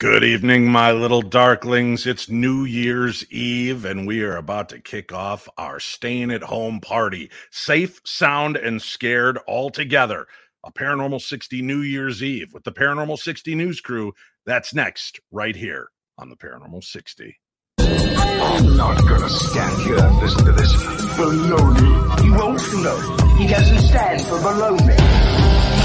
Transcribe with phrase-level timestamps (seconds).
[0.00, 2.06] Good evening, my little darklings.
[2.06, 6.80] It's New Year's Eve, and we are about to kick off our staying at home
[6.80, 7.30] party.
[7.50, 10.26] Safe, sound, and scared all together.
[10.64, 14.14] A Paranormal 60 New Year's Eve with the Paranormal 60 News Crew.
[14.46, 17.38] That's next, right here on the Paranormal 60.
[17.78, 20.74] I'm not gonna stand here and listen to this
[21.18, 22.20] baloney.
[22.22, 23.36] He won't know.
[23.36, 25.80] He doesn't stand for baloney.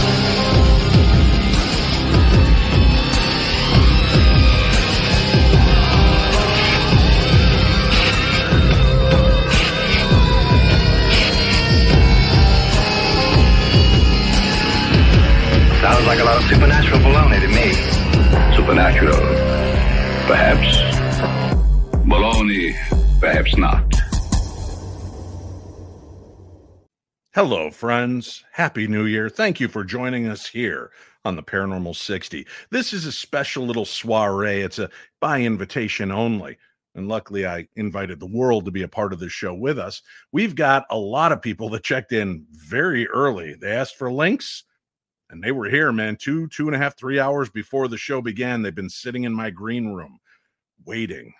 [15.85, 17.71] Sounds like a lot of supernatural baloney to me.
[18.55, 19.17] Supernatural.
[20.26, 20.77] Perhaps.
[22.07, 22.73] Baloney.
[23.20, 23.93] Perhaps not.
[27.35, 28.43] Hello, friends.
[28.52, 29.29] Happy New Year.
[29.29, 30.90] Thank you for joining us here
[31.23, 32.48] on the Paranormal 60.
[32.71, 34.62] This is a special little soiree.
[34.62, 34.90] It's a
[35.21, 36.57] by invitation only.
[36.95, 40.01] And luckily, I invited the world to be a part of this show with us.
[40.32, 43.54] We've got a lot of people that checked in very early.
[43.54, 44.63] They asked for links,
[45.29, 48.21] and they were here, man, two, two and a half, three hours before the show
[48.21, 48.62] began.
[48.62, 50.20] They've been sitting in my green room
[50.85, 51.34] waiting.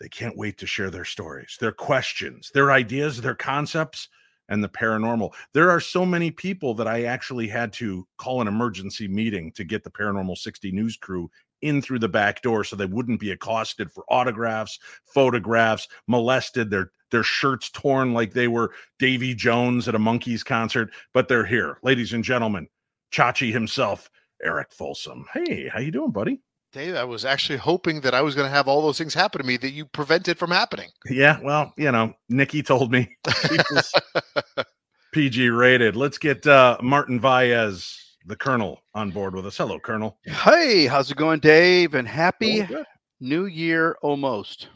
[0.00, 4.08] They can't wait to share their stories, their questions, their ideas, their concepts
[4.50, 5.32] and the paranormal.
[5.54, 9.64] There are so many people that I actually had to call an emergency meeting to
[9.64, 11.30] get the Paranormal 60 news crew
[11.62, 16.90] in through the back door so they wouldn't be accosted for autographs, photographs, molested, their
[17.10, 21.78] their shirts torn like they were Davy Jones at a Monkees concert, but they're here.
[21.82, 22.68] Ladies and gentlemen,
[23.12, 24.10] Chachi himself,
[24.42, 25.26] Eric Folsom.
[25.32, 26.40] Hey, how you doing, buddy?
[26.72, 29.40] Dave, I was actually hoping that I was going to have all those things happen
[29.40, 30.88] to me that you prevented from happening.
[31.10, 33.16] Yeah, well, you know, Nikki told me
[35.12, 35.96] PG rated.
[35.96, 39.56] Let's get uh, Martin Valles, the Colonel, on board with us.
[39.56, 40.18] Hello, Colonel.
[40.24, 41.94] Hey, how's it going, Dave?
[41.94, 42.84] And happy Oh.
[43.20, 44.68] New Year almost.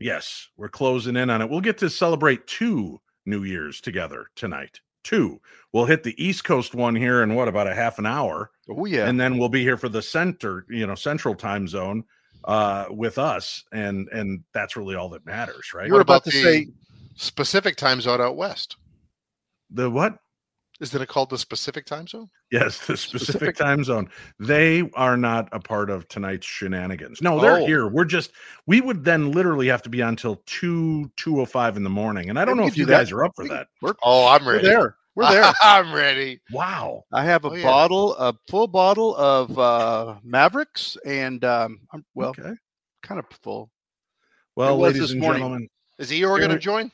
[0.00, 1.48] Yes, we're closing in on it.
[1.50, 4.80] We'll get to celebrate two New Years together tonight.
[5.04, 5.40] Two.
[5.72, 8.84] We'll hit the East Coast one here in what about a half an hour, Oh
[8.84, 9.06] yeah.
[9.08, 12.04] and then we'll be here for the center, you know, Central Time Zone
[12.44, 16.24] uh with us and and that's really all that matters right You were about about
[16.24, 16.68] to the- say
[17.14, 18.76] Specific time zone out west.
[19.70, 20.18] the what
[20.82, 22.28] Isn't it called the specific time zone?
[22.50, 24.10] Yes, the specific, Specific- time zone.
[24.40, 27.22] They are not a part of tonight's shenanigans.
[27.22, 27.66] No, they're Oh.
[27.66, 27.86] here.
[27.88, 28.32] We're just
[28.66, 31.90] we would then literally have to be on till two two oh five in the
[31.90, 32.28] morning.
[32.30, 32.98] And I don't we know could if you do that.
[32.98, 33.68] guys are up for We- that.
[33.80, 34.66] We're, Oh, I'm we're ready.
[34.68, 34.96] there.
[35.14, 35.52] We're there.
[35.62, 36.40] I'm ready.
[36.50, 37.04] Wow.
[37.12, 37.64] I have a Oh, yeah.
[37.64, 42.54] bottle, a full bottle of uh Mavericks, and um, I'm well, okay.
[43.04, 43.70] kind of full.
[44.56, 45.42] Well, was ladies this and morning.
[45.42, 45.68] gentlemen,
[45.98, 46.90] Is Eeyore going to join?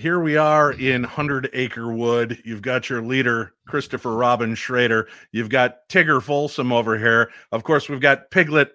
[0.00, 2.40] Here we are in Hundred Acre Wood.
[2.42, 5.08] You've got your leader, Christopher Robin Schrader.
[5.30, 7.30] You've got Tigger Folsom over here.
[7.52, 8.72] Of course, we've got Piglet,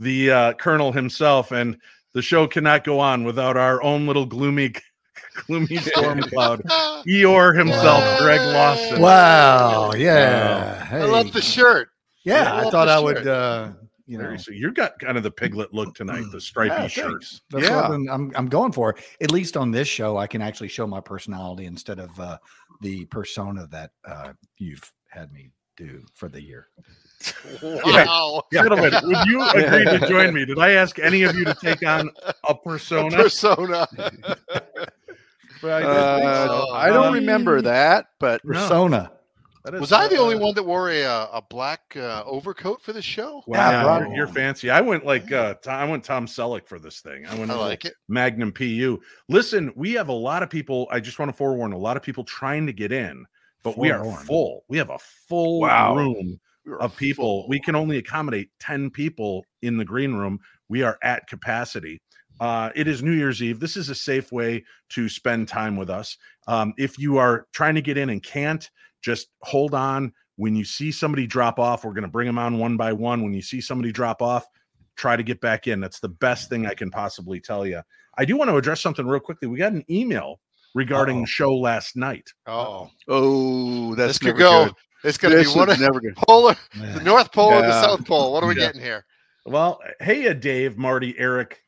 [0.00, 1.78] the uh, Colonel himself, and
[2.12, 4.72] the show cannot go on without our own little gloomy,
[5.46, 6.62] gloomy storm cloud.
[7.06, 9.00] Eeyore himself, Greg Lawson.
[9.00, 9.92] Wow.
[9.92, 10.88] Yeah.
[10.90, 11.88] I love the shirt.
[12.24, 13.68] Yeah, I I thought the I would, uh,
[14.06, 17.10] you know, so you got kind of the piglet look tonight, the stripy yeah, shirt.
[17.22, 17.40] thanks.
[17.50, 17.76] That's Yeah.
[17.76, 18.94] what I'm, I'm, I'm going for.
[19.20, 22.38] At least on this show, I can actually show my personality instead of uh,
[22.80, 26.68] the persona that uh, you've had me do for the year.
[27.62, 28.42] Wow.
[28.52, 30.44] Gentlemen, would you agree to join me?
[30.44, 33.16] Did I ask any of you to take on a A persona?
[33.16, 33.86] persona.
[35.62, 36.70] I Uh, so.
[36.72, 38.52] I don't Um, remember that, but No.
[38.52, 38.98] Persona.
[38.98, 39.23] that is,
[39.72, 43.00] Was I the only one that wore a uh, a black uh, overcoat for the
[43.00, 43.42] show?
[43.46, 44.68] Wow, Yeah, you're, you're fancy.
[44.68, 47.24] I went like uh, Tom, I went Tom Selleck for this thing.
[47.26, 47.94] I went I a little like it.
[48.08, 49.00] Magnum PU.
[49.30, 50.86] Listen, we have a lot of people.
[50.90, 53.24] I just want to forewarn a lot of people trying to get in,
[53.62, 54.64] but we are full.
[54.68, 54.98] We have a
[55.28, 55.96] full Wow.
[55.96, 56.38] room
[56.80, 57.42] of people.
[57.42, 57.48] full.
[57.48, 60.40] We can only accommodate 10 people in the green room.
[60.68, 62.00] We are at capacity.
[62.40, 63.60] Uh, it is New Year's Eve.
[63.60, 66.16] This is a safe way to spend time with us.
[66.48, 68.68] Um, if you are trying to get in and can't,
[69.02, 70.12] just hold on.
[70.36, 73.22] When you see somebody drop off, we're going to bring them on one by one.
[73.22, 74.44] When you see somebody drop off,
[74.96, 75.78] try to get back in.
[75.80, 77.80] That's the best thing I can possibly tell you.
[78.18, 79.46] I do want to address something real quickly.
[79.46, 80.40] We got an email
[80.74, 81.22] regarding Uh-oh.
[81.22, 82.32] the show last night.
[82.46, 84.64] Oh, oh, that's this could never go.
[84.66, 84.74] good.
[85.04, 86.16] It's going to This be one of never good.
[86.16, 88.32] polar, the North Pole and the South Pole.
[88.32, 88.66] What are we Yeah.
[88.66, 89.04] getting here?
[89.46, 91.60] Well, hey, uh, Dave, Marty, Eric,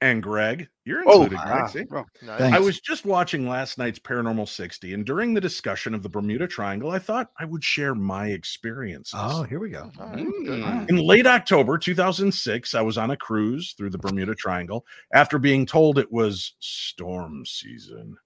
[0.00, 0.68] and Greg.
[0.84, 1.60] You're Oh, included, Greg.
[1.62, 1.84] ah, see?
[1.84, 2.04] bro.
[2.22, 2.38] Nice.
[2.38, 2.56] Thanks.
[2.56, 6.46] I was just watching last night's Paranormal 60, and during the discussion of the Bermuda
[6.48, 9.14] Triangle, I thought I would share my experiences.
[9.16, 9.90] Oh, here we go.
[10.00, 10.60] All right, good.
[10.64, 10.88] Mm.
[10.90, 15.66] In late October 2006, I was on a cruise through the Bermuda Triangle after being
[15.66, 18.16] told it was storm season.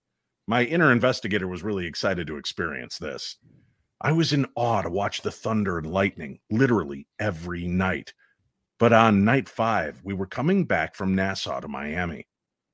[0.46, 3.36] My inner investigator was really excited to experience this.
[4.00, 8.12] I was in awe to watch the thunder and lightning literally every night.
[8.78, 12.26] But on night five, we were coming back from Nassau to Miami.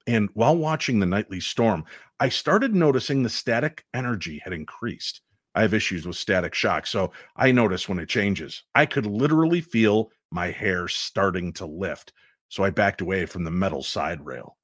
[0.06, 1.84] And while watching the nightly storm,
[2.18, 5.20] I started noticing the static energy had increased.
[5.54, 8.62] I have issues with static shock, so I notice when it changes.
[8.74, 12.12] I could literally feel my hair starting to lift,
[12.48, 14.56] so I backed away from the metal side rail.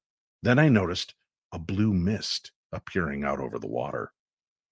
[0.43, 1.13] Then I noticed
[1.51, 4.11] a blue mist appearing out over the water.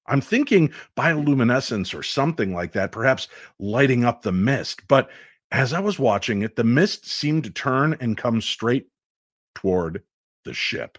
[0.08, 3.28] I'm thinking bioluminescence or something like that, perhaps
[3.60, 4.88] lighting up the mist.
[4.88, 5.10] But
[5.52, 8.88] as I was watching it, the mist seemed to turn and come straight
[9.54, 10.04] toward
[10.44, 10.98] the ship.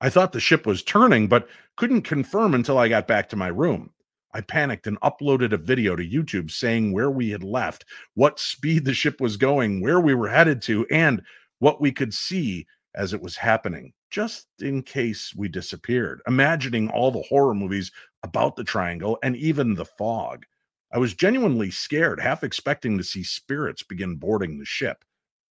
[0.00, 3.48] I thought the ship was turning, but couldn't confirm until I got back to my
[3.48, 3.90] room.
[4.32, 8.84] I panicked and uploaded a video to YouTube saying where we had left, what speed
[8.84, 11.22] the ship was going, where we were headed to, and
[11.58, 17.10] what we could see as it was happening, just in case we disappeared, imagining all
[17.10, 17.90] the horror movies
[18.22, 20.44] about the triangle and even the fog.
[20.92, 25.04] I was genuinely scared, half expecting to see spirits begin boarding the ship.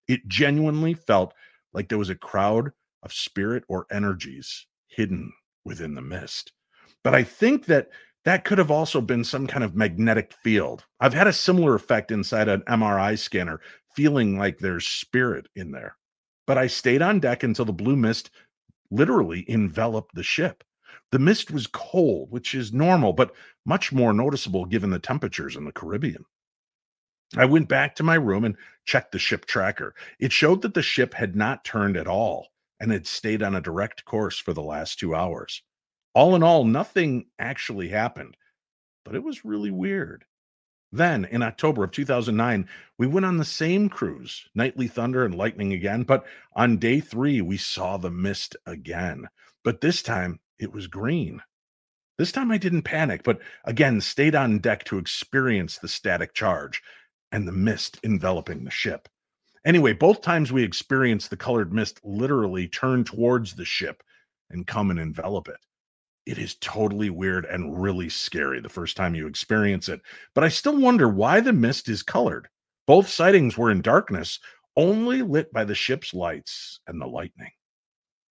[0.08, 1.34] It genuinely felt
[1.72, 2.70] like there was a crowd
[3.02, 5.32] of spirit or energies hidden
[5.64, 6.52] within the mist.
[7.04, 7.88] But I think that
[8.24, 10.84] that could have also been some kind of magnetic field.
[11.00, 13.60] I've had a similar effect inside an MRI scanner,
[13.94, 15.96] feeling like there's spirit in there.
[16.46, 18.30] But I stayed on deck until the blue mist
[18.90, 20.64] literally enveloped the ship.
[21.12, 25.64] The mist was cold, which is normal, but much more noticeable given the temperatures in
[25.64, 26.24] the Caribbean.
[27.36, 29.94] I went back to my room and checked the ship tracker.
[30.18, 32.48] It showed that the ship had not turned at all
[32.78, 35.62] and had stayed on a direct course for the last two hours.
[36.14, 38.36] All in all, nothing actually happened,
[39.04, 40.24] but it was really weird.
[40.92, 45.72] Then, in October of 2009, we went on the same cruise, Nightly Thunder and Lightning
[45.72, 46.24] again, but
[46.54, 49.28] on day three, we saw the mist again.
[49.64, 51.42] But this time, it was green.
[52.18, 56.82] This time I didn't panic, but again stayed on deck to experience the static charge
[57.32, 59.08] and the mist enveloping the ship.
[59.64, 64.02] Anyway, both times we experienced the colored mist literally turn towards the ship
[64.50, 65.58] and come and envelop it.
[66.24, 70.00] It is totally weird and really scary the first time you experience it,
[70.34, 72.48] but I still wonder why the mist is colored.
[72.86, 74.38] Both sightings were in darkness,
[74.76, 77.50] only lit by the ship's lights and the lightning.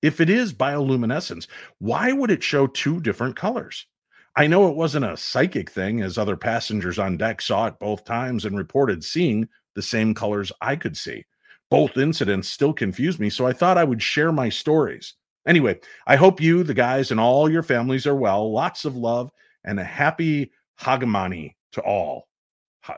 [0.05, 1.47] If it is bioluminescence,
[1.79, 3.87] why would it show two different colors?
[4.35, 8.05] I know it wasn't a psychic thing, as other passengers on deck saw it both
[8.05, 11.25] times and reported seeing the same colors I could see.
[11.71, 15.15] Both incidents still confuse me, so I thought I would share my stories.
[15.47, 18.53] Anyway, I hope you, the guys, and all your families are well.
[18.53, 19.31] Lots of love
[19.63, 22.27] and a happy Hogmanay to all.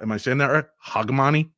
[0.02, 0.66] Am I saying that right?
[0.86, 1.50] Hogmanay?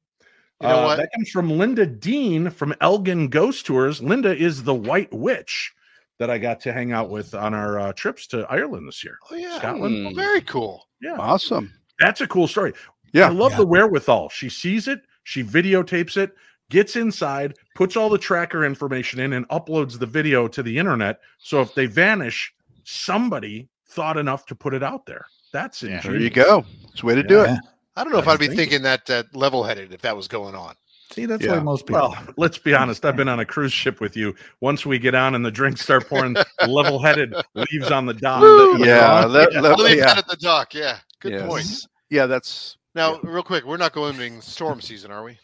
[0.62, 0.96] You know Uh, what?
[0.98, 4.02] That comes from Linda Dean from Elgin Ghost Tours.
[4.02, 5.74] Linda is the White Witch
[6.18, 9.18] that I got to hang out with on our uh, trips to Ireland this year.
[9.32, 10.06] Oh yeah, Scotland.
[10.06, 10.88] Well, very cool.
[11.02, 11.74] Yeah, Awesome.
[12.00, 12.74] that's a cool story.
[13.14, 13.28] Yeah.
[13.28, 13.60] I love Yeah.
[13.60, 14.28] the wherewithal.
[14.30, 16.32] She sees it, she videotapes it,
[16.70, 21.22] gets inside, puts all the tracker information in, and uploads the video to the internet.
[21.38, 22.54] So if they vanish,
[22.84, 25.26] somebody thought enough to put it out there.
[25.54, 26.02] That's Yeah.
[26.02, 26.66] There you go.
[26.92, 27.54] It's a way to do Yeah.
[27.56, 27.60] it.
[28.00, 30.16] I don't know if I I'd be think- thinking that that level headed if that
[30.16, 30.76] was going on.
[31.12, 31.54] See, that's Yeah.
[31.54, 32.10] why most people.
[32.10, 33.04] Well, let's be honest.
[33.04, 34.36] I've been on a cruise ship with you.
[34.62, 36.36] Once we get on and the drinks start pouring,
[36.68, 38.42] level headed leaves on the dock.
[38.42, 38.78] Woo!
[38.86, 39.26] Yeah.
[39.26, 39.60] let- Yeah.
[39.62, 40.18] let- I'll yeah.
[40.18, 40.74] at the dock.
[40.76, 41.48] Yeah, good Yes.
[41.48, 41.66] point.
[42.10, 45.38] Yeah, that's Now, real quick, we're not going in storm season, are we?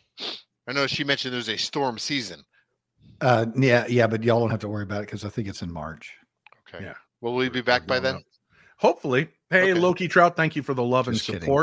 [0.68, 2.44] I know she mentioned there's a storm season.
[3.22, 5.62] Uh, yeah, yeah, but y'all don't have to worry about it because I think it's
[5.62, 6.14] in March.
[6.68, 6.84] Okay.
[6.86, 6.94] Yeah.
[7.22, 8.16] Will we be back by then?
[8.16, 8.22] up.
[8.78, 9.30] Hopefully.
[9.50, 9.74] Hey, Okay.
[9.80, 11.54] Loki Trout, thank you for the love Just and kidding.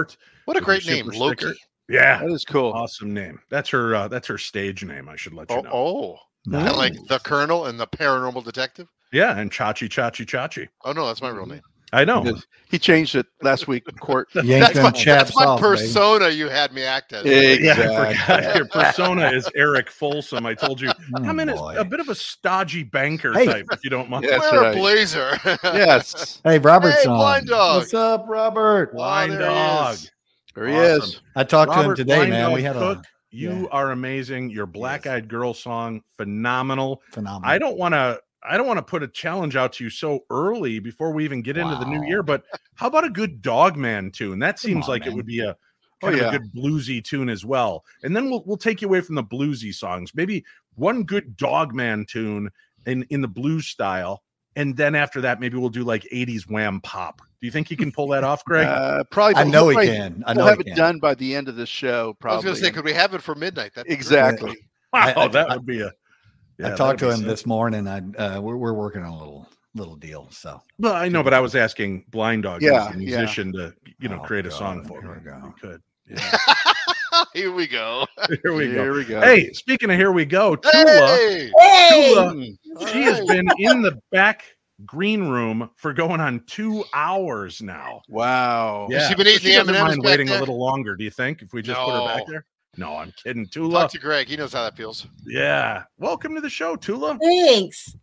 [0.42, 0.46] Support.
[0.46, 1.36] What a great name, super Loki.
[1.38, 1.54] sticker.
[1.88, 2.18] Yeah.
[2.22, 2.72] that is cool.
[2.72, 3.38] Awesome name.
[3.50, 5.70] That's her uh that's her stage name, I should let you Oh, know.
[5.72, 6.16] oh.
[6.44, 6.76] Kinda Nice.
[6.76, 8.88] like the Colonel and the Paranormal Detective.
[9.12, 10.68] Yeah, and Chachi Chachi Chachi.
[10.84, 11.60] Oh no, that's my real name.
[11.94, 12.24] I know.
[12.24, 12.42] Yes.
[12.70, 14.26] He changed it last week in court.
[14.34, 15.76] Yank That's them my, that's my off, baby.
[15.76, 17.26] persona you had me act as.
[17.26, 18.14] Yeah, I Exactly.
[18.16, 20.46] forgot your persona is Eric Folsom.
[20.46, 20.88] I told you.
[21.14, 23.44] Oh, I'm in a, a bit of a stodgy banker Hey.
[23.44, 24.24] type, if you don't mind.
[24.24, 24.38] Yeah.
[24.38, 24.74] That's Wear right.
[24.74, 25.38] a blazer.
[25.64, 26.40] Yes.
[26.44, 27.18] Hey, Robert's Hey, on.
[27.18, 27.80] Blind Dog.
[27.82, 28.94] What's up, Robert?
[28.94, 29.94] Blind Oh, dog.
[29.94, 30.10] is.
[30.54, 31.02] There he Awesome.
[31.02, 31.20] is.
[31.36, 32.52] I talked to him today, man.
[32.52, 33.66] We had Cook, a You yeah.
[33.72, 34.50] are amazing.
[34.50, 37.02] Your Black Eyed Girl song, phenomenal.
[37.10, 37.48] phenomenal.
[37.50, 38.20] I don't want to.
[38.44, 41.42] I don't want to put a challenge out to you so early before we even
[41.42, 42.24] get into the new year.
[42.24, 42.42] But
[42.74, 44.40] how about a good Dogman tune?
[44.40, 45.56] That seems on, like it would be a
[46.04, 47.84] Oh, kind of a good bluesy tune as well.
[48.02, 50.10] And then we'll we'll take you away from the bluesy songs.
[50.16, 50.44] Maybe
[50.74, 52.50] one good Dogman tune
[52.86, 54.24] in in the blues style,
[54.56, 57.22] and then after that, maybe we'll do like '80s wham pop.
[57.42, 58.68] Do you think he can pull that off, Greg?
[58.68, 59.34] Uh, probably.
[59.34, 60.22] I know he probably- can.
[60.28, 62.14] I know We'll have he it done by the end of the show.
[62.20, 62.34] Probably.
[62.34, 63.72] I was going to say, could we have it for midnight?
[63.74, 63.98] That'd be great.
[63.98, 64.50] exactly.
[64.92, 65.88] wow, I- I- that I- would be a.
[65.88, 67.88] I yeah, talked to him be this morning.
[67.88, 70.28] I uh, we're we're working on a little little deal.
[70.30, 73.18] So Well, I know, but I was asking Blind Dog, Yeah, as a yeah.
[73.18, 75.22] musician, to you know Oh, create a song for here me.
[75.24, 75.82] we you could.
[76.08, 76.38] Yeah.
[77.34, 78.06] Here we go.
[78.44, 78.72] Here we go.
[78.84, 79.20] Here we go.
[79.20, 80.72] Hey, speaking of here we go, Tula,
[81.16, 81.50] Hey!
[81.58, 82.46] Hey, Tula,
[82.76, 84.44] All she has been in the back
[84.86, 88.02] green room for going on two hours now.
[88.08, 88.88] Wow.
[88.90, 90.36] Has she been eating she the doesn't M&Ms mind waiting there?
[90.36, 90.96] a little longer.
[90.96, 92.44] Do you think if we just put her back there?
[92.76, 93.46] No, I'm kidding.
[93.46, 94.28] Tula, Talk to Greg.
[94.28, 95.06] He knows how that feels.
[95.26, 95.84] yeah.
[95.98, 97.18] Welcome to the show, Tula.
[97.22, 97.94] thanks.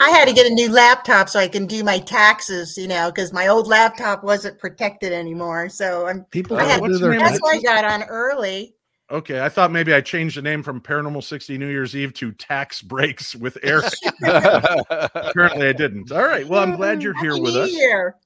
[0.00, 3.10] I had to get a new laptop so I can do my taxes, you know,
[3.10, 5.68] because my old laptop wasn't protected anymore.
[5.68, 8.74] So I'm People gotta what's their name that's why I got on early.
[9.12, 12.32] Okay, I thought maybe I changed the name from Paranormal 60 New Year's Eve to
[12.32, 13.92] Tax Breaks with Eric.
[14.24, 16.10] Apparently, I didn't.
[16.10, 16.48] All right.
[16.48, 17.72] Well, I'm glad you're here Happy with New us.
[17.72, 18.16] Year.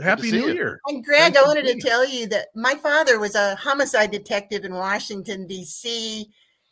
[0.00, 0.54] Happy New you.
[0.54, 0.80] Year.
[0.88, 4.64] And Greg, Thanks I wanted to tell you that my father was a homicide detective
[4.64, 6.26] in Washington, D.C.,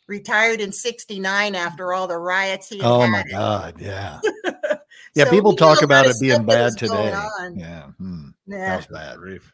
[0.07, 3.29] retired in 69 after all the riots he had Oh my had.
[3.31, 3.75] God.
[3.79, 4.19] Yeah.
[5.13, 5.25] Yeah.
[5.25, 7.13] So people talk about it being bad today.
[7.55, 7.87] Yeah.
[7.97, 9.17] hmm, That was bad.
[9.17, 9.53] Grief.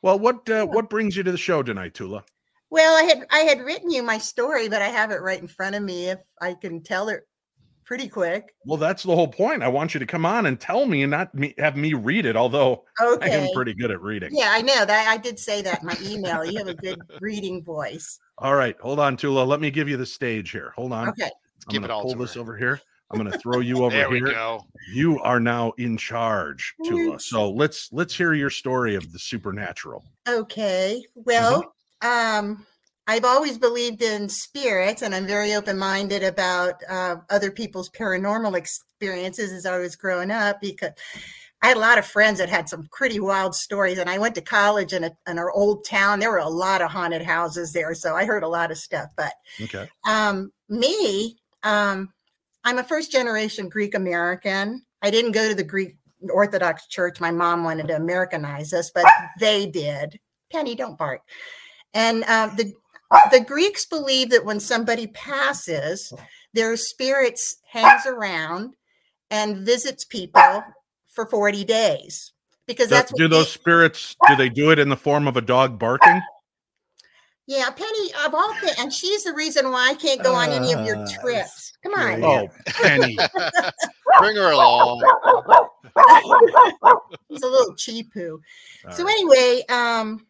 [0.00, 2.24] Well, what uh, what brings you to the show tonight, Tula?
[2.70, 5.48] Well, I had I had written you my story, but I have it right in
[5.48, 6.08] front of me.
[6.08, 7.26] If I can tell it
[7.88, 8.54] pretty quick.
[8.66, 9.62] Well, that's the whole point.
[9.62, 12.26] I want you to come on and tell me and not me, have me read
[12.26, 13.32] it, although okay.
[13.32, 14.28] I am pretty good at reading.
[14.30, 15.08] Yeah, I know that.
[15.08, 16.44] I did say that in my email.
[16.44, 18.18] You have a good reading voice.
[18.36, 18.76] All right.
[18.82, 19.42] Hold on, Tula.
[19.42, 20.74] Let me give you the stage here.
[20.76, 21.08] Hold on.
[21.08, 21.24] Okay.
[21.24, 22.40] I'm give going it to all pull to this her.
[22.40, 22.78] over here.
[23.10, 24.32] I'm going to throw you over there we here.
[24.32, 24.60] go.
[24.92, 27.12] You are now in charge, Tula.
[27.12, 27.24] Thanks.
[27.24, 30.04] So let's let's hear your story of the supernatural.
[30.28, 31.02] Okay.
[31.16, 31.22] Mm-hmm.
[31.24, 32.66] Well, um,
[33.06, 39.52] I've always believed in spirits, and I'm very open-minded about uh, other people's paranormal experiences
[39.52, 40.90] as I was growing up because
[41.62, 43.98] I had a lot of friends that had some pretty wild stories.
[43.98, 46.20] And I went to college in, a, in our old town.
[46.20, 49.08] There were a lot of haunted houses there, so I heard a lot of stuff.
[49.16, 49.88] But Okay.
[50.06, 52.12] um, me, um,
[52.64, 54.84] I'm a first generation Greek American.
[55.02, 55.96] I didn't go to the Greek
[56.30, 57.20] Orthodox Church.
[57.20, 59.06] My mom wanted to Americanize us, but
[59.40, 60.20] they did.
[60.52, 61.22] Penny, don't bark.
[61.94, 62.72] And uh, the
[63.32, 66.12] the Greeks believe that when somebody passes,
[66.52, 68.74] their spirits hangs around
[69.30, 70.62] and visits people
[71.14, 72.32] for 40 days
[72.66, 75.26] because Do, that's do what those they- spirits do they do it in the form
[75.26, 76.20] of a dog barking?
[77.46, 80.70] yeah penny of all things and she's the reason why i can't go on any
[80.72, 82.24] of your Uh, trips come on great.
[82.24, 83.16] Oh, Penny.
[84.18, 85.00] Bring her along.
[87.28, 88.38] He's a little cheapoo.
[88.84, 89.12] All So right.
[89.12, 90.26] anyway, um,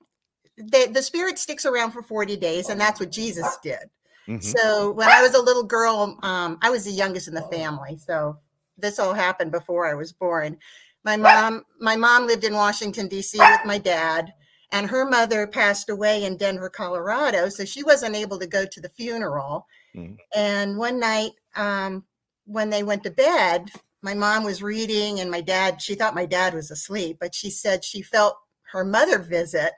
[0.59, 3.91] the the spirit sticks around for forty days, and that's what Jesus did.
[4.29, 4.43] Mhm.
[4.43, 7.97] So when I was a little girl, um, I was the youngest in the family.
[7.97, 8.39] So
[8.77, 10.59] this all happened before I was born.
[11.05, 13.39] My mom, my mom lived in Washington D.C.
[13.39, 14.33] with my dad,
[14.73, 17.49] and her mother passed away in Denver, Colorado.
[17.49, 19.67] So she wasn't able to go to the funeral.
[19.97, 20.19] Mm.
[20.35, 22.05] And one night, um,
[22.45, 23.71] when they went to bed,
[24.03, 25.81] my mom was reading, and my dad.
[25.81, 28.37] She thought my dad was asleep, but she said she felt
[28.73, 29.73] her mother visit.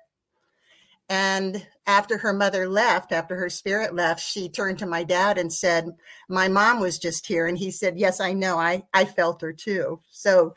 [1.11, 5.53] And after her mother left, after her spirit left, she turned to my dad and
[5.53, 5.91] said,
[6.29, 7.47] My mom was just here.
[7.47, 8.59] And he said, Yes, I know.
[8.59, 10.01] I, I felt her too.
[10.13, 10.55] So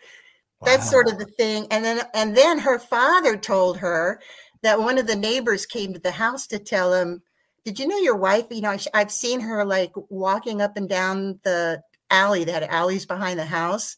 [0.64, 1.66] that's sort of the thing.
[1.72, 4.22] And then and then her father told her
[4.62, 7.24] that one of the neighbors came to the house to tell him,
[7.66, 8.46] Did you know your wife?
[8.52, 11.82] You know, I've seen her like walking up and down the
[12.12, 13.98] alley, They had alleys behind the house.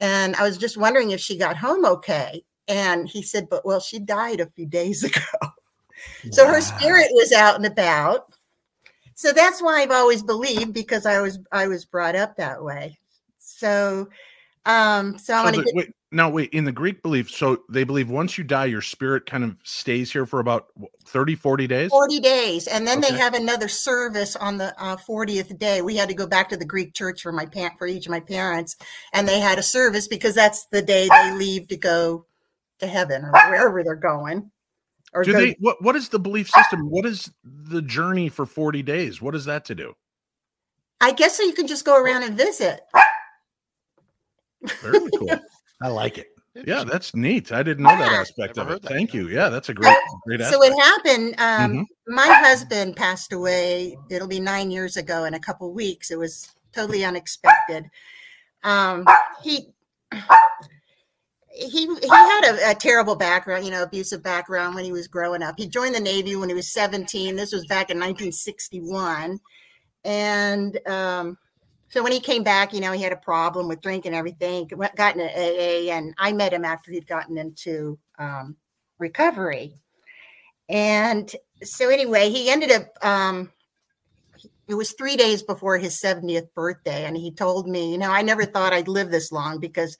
[0.00, 2.42] And I was just wondering if she got home okay.
[2.68, 5.50] And he said, But well, she died a few days ago.
[6.30, 8.26] So her spirit was out and about.
[9.14, 12.98] So that's why I've always believed because I was I was brought up that way.
[13.38, 14.08] So
[14.66, 18.10] um so So gonna get wait, now wait, in the Greek belief, so they believe
[18.10, 21.90] once you die, your spirit kind of stays here for about what, 30, 40 days?
[21.90, 23.12] 40 days and then Okay.
[23.12, 26.56] they have another service on the uh, 40th day we had to go back to
[26.56, 28.76] the greek church for my parent for each of my parents
[29.12, 32.26] and they had a service because that's the day they leave to go
[32.78, 34.50] to heaven or wherever they're going
[35.22, 36.90] Do go- they what what is the belief system?
[36.90, 39.22] What is the journey for 40 days?
[39.22, 39.94] What is that to do?
[41.00, 42.80] i guess so you can just go around and visit
[44.80, 45.28] Very cool.
[45.82, 46.28] I like it.
[46.66, 47.50] Yeah, that's neat.
[47.50, 48.82] I didn't know that aspect Never of it.
[48.82, 49.20] that, Thank yeah.
[49.22, 49.28] you.
[49.28, 49.94] Yeah, that's a great,
[50.24, 50.64] great so aspect.
[50.66, 51.84] it happened um Mhm.
[52.06, 56.52] my husband passed away it'll be nine years ago in a couple weeks it was
[56.72, 57.84] totally unexpected
[58.62, 59.04] um
[59.42, 59.72] he
[61.54, 65.42] he he had a, a terrible background, you know, abusive background when he was growing
[65.42, 65.54] up.
[65.56, 67.36] He joined the Navy when he was 17.
[67.36, 69.38] This was back in 1961.
[70.04, 71.38] And um,
[71.88, 74.68] so when he came back, you know, he had a problem with drink and everything,
[74.96, 78.56] got into AA, and I met him after he'd gotten into um,
[78.98, 79.74] recovery.
[80.68, 83.52] And so anyway, he ended up um,
[84.66, 88.22] it was three days before his 70th birthday and he told me you know i
[88.22, 89.98] never thought i'd live this long because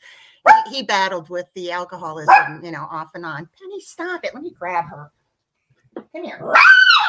[0.66, 4.42] he, he battled with the alcoholism you know off and on penny stop it let
[4.42, 5.10] me grab her
[6.12, 6.40] Come here.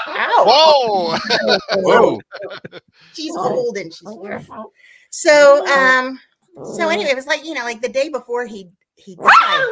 [0.08, 0.44] Ow.
[0.48, 1.18] Whoa!
[1.82, 2.20] Whoa.
[3.14, 4.72] she's old and she's beautiful.
[5.10, 6.20] So um
[6.76, 9.66] so anyway, it was like, you know, like the day before he he died.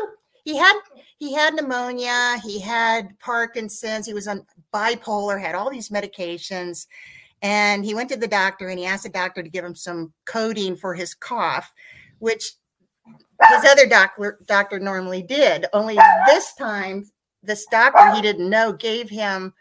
[0.43, 0.77] He had
[1.19, 6.87] he had pneumonia, he had Parkinson's, he was on bipolar, had all these medications.
[7.41, 10.13] And he went to the doctor and he asked the doctor to give him some
[10.25, 11.73] codeine for his cough,
[12.19, 12.53] which
[13.49, 15.65] his other doctor doctor normally did.
[15.73, 15.97] Only
[16.27, 17.09] this time,
[17.41, 19.53] this doctor he didn't know gave him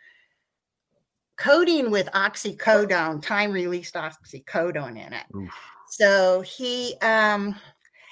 [1.37, 5.25] codeine with oxycodone, time released oxycodone in it.
[5.35, 5.51] Oof.
[5.89, 7.57] So he um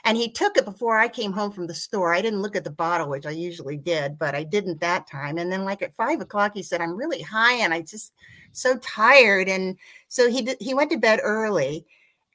[0.04, 2.14] and he took it before I came home from the store.
[2.14, 5.38] I didn't look at the bottle, which I usually did, but I didn't that time.
[5.38, 8.14] And then like at five o'clock, he said, I'm really high and I just
[8.52, 9.48] so tired.
[9.48, 9.76] And
[10.08, 11.86] so he did, he went to bed early.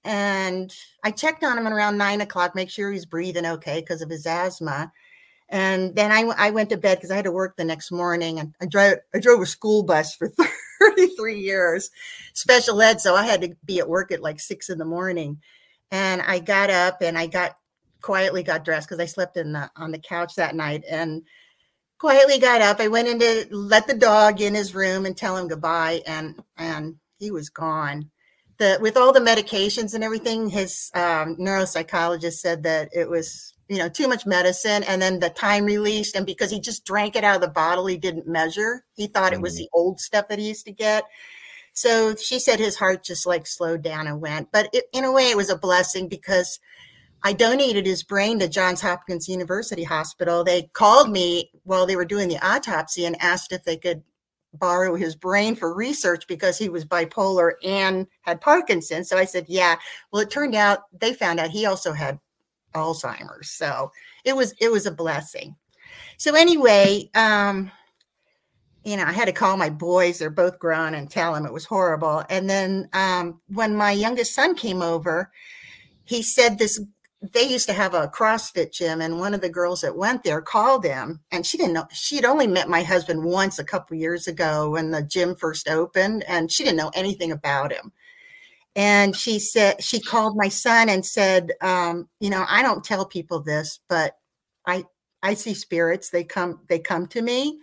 [0.05, 4.09] And I checked on him around nine o'clock, make sure he's breathing okay because of
[4.09, 4.91] his asthma.
[5.50, 8.39] And then I, I went to bed because I had to work the next morning.
[8.39, 10.31] And I drove I drove a school bus for
[10.79, 11.89] 33 years,
[12.33, 13.01] special ed.
[13.01, 15.41] So I had to be at work at like six in the morning.
[15.91, 17.57] And I got up and I got
[18.01, 21.24] quietly got dressed because I slept in the on the couch that night and
[21.97, 22.79] quietly got up.
[22.79, 26.39] I went in to let the dog in his room and tell him goodbye, and
[26.57, 28.12] and he was gone.
[28.57, 33.77] The with all the medications and everything, his um, neuropsychologist said that it was you
[33.77, 37.24] know too much medicine, and then the time released, and because he just drank it
[37.24, 38.85] out of the bottle, he didn't measure.
[38.95, 39.57] He thought it was Mm.
[39.57, 41.03] the old stuff that he used to get.
[41.74, 44.50] So she said his heart just like slowed down and went.
[44.53, 46.59] But it, in a way, it was a blessing because
[47.21, 50.43] I donated his brain to Johns Hopkins University Hospital.
[50.43, 54.03] They called me while they were doing the autopsy and asked if they could
[54.59, 59.09] borrow his brain for research because he was bipolar and had Parkinson's.
[59.09, 59.75] So I said, yeah.
[60.12, 62.19] Well, it turned out they found out he also had
[62.74, 63.51] Alzheimer's.
[63.51, 63.91] So
[64.24, 65.55] it was it was a blessing.
[66.17, 67.71] So anyway, um,
[68.83, 71.53] you know, I had to call my boys, they're both grown, and tell them it
[71.53, 72.24] was horrible.
[72.29, 75.31] And then um, when my youngest son came over,
[76.05, 76.79] he said this
[77.33, 80.42] they used to have a CrossFit gym, and one of the girls that went there
[80.42, 84.27] called them, and she didn't know she'd only met my husband once a couple years
[84.27, 87.92] ago when the gym first opened, and she didn't know anything about him.
[88.75, 93.05] And she said she called my son and said, um, you know, I don't tell
[93.05, 94.18] people this, but
[94.66, 94.85] I
[95.24, 96.09] I see spirits.
[96.09, 97.59] They come they come to me.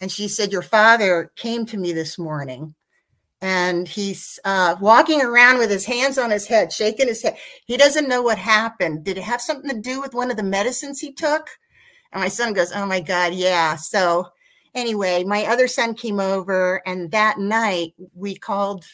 [0.00, 2.74] And she said, Your father came to me this morning
[3.42, 7.36] and he's uh, walking around with his hands on his head, shaking his head.
[7.66, 9.04] He doesn't know what happened.
[9.04, 11.48] Did it have something to do with one of the medicines he took?
[12.12, 13.76] And my son goes, Oh my God, yeah.
[13.76, 14.26] So,
[14.74, 18.84] anyway, my other son came over, and that night we called.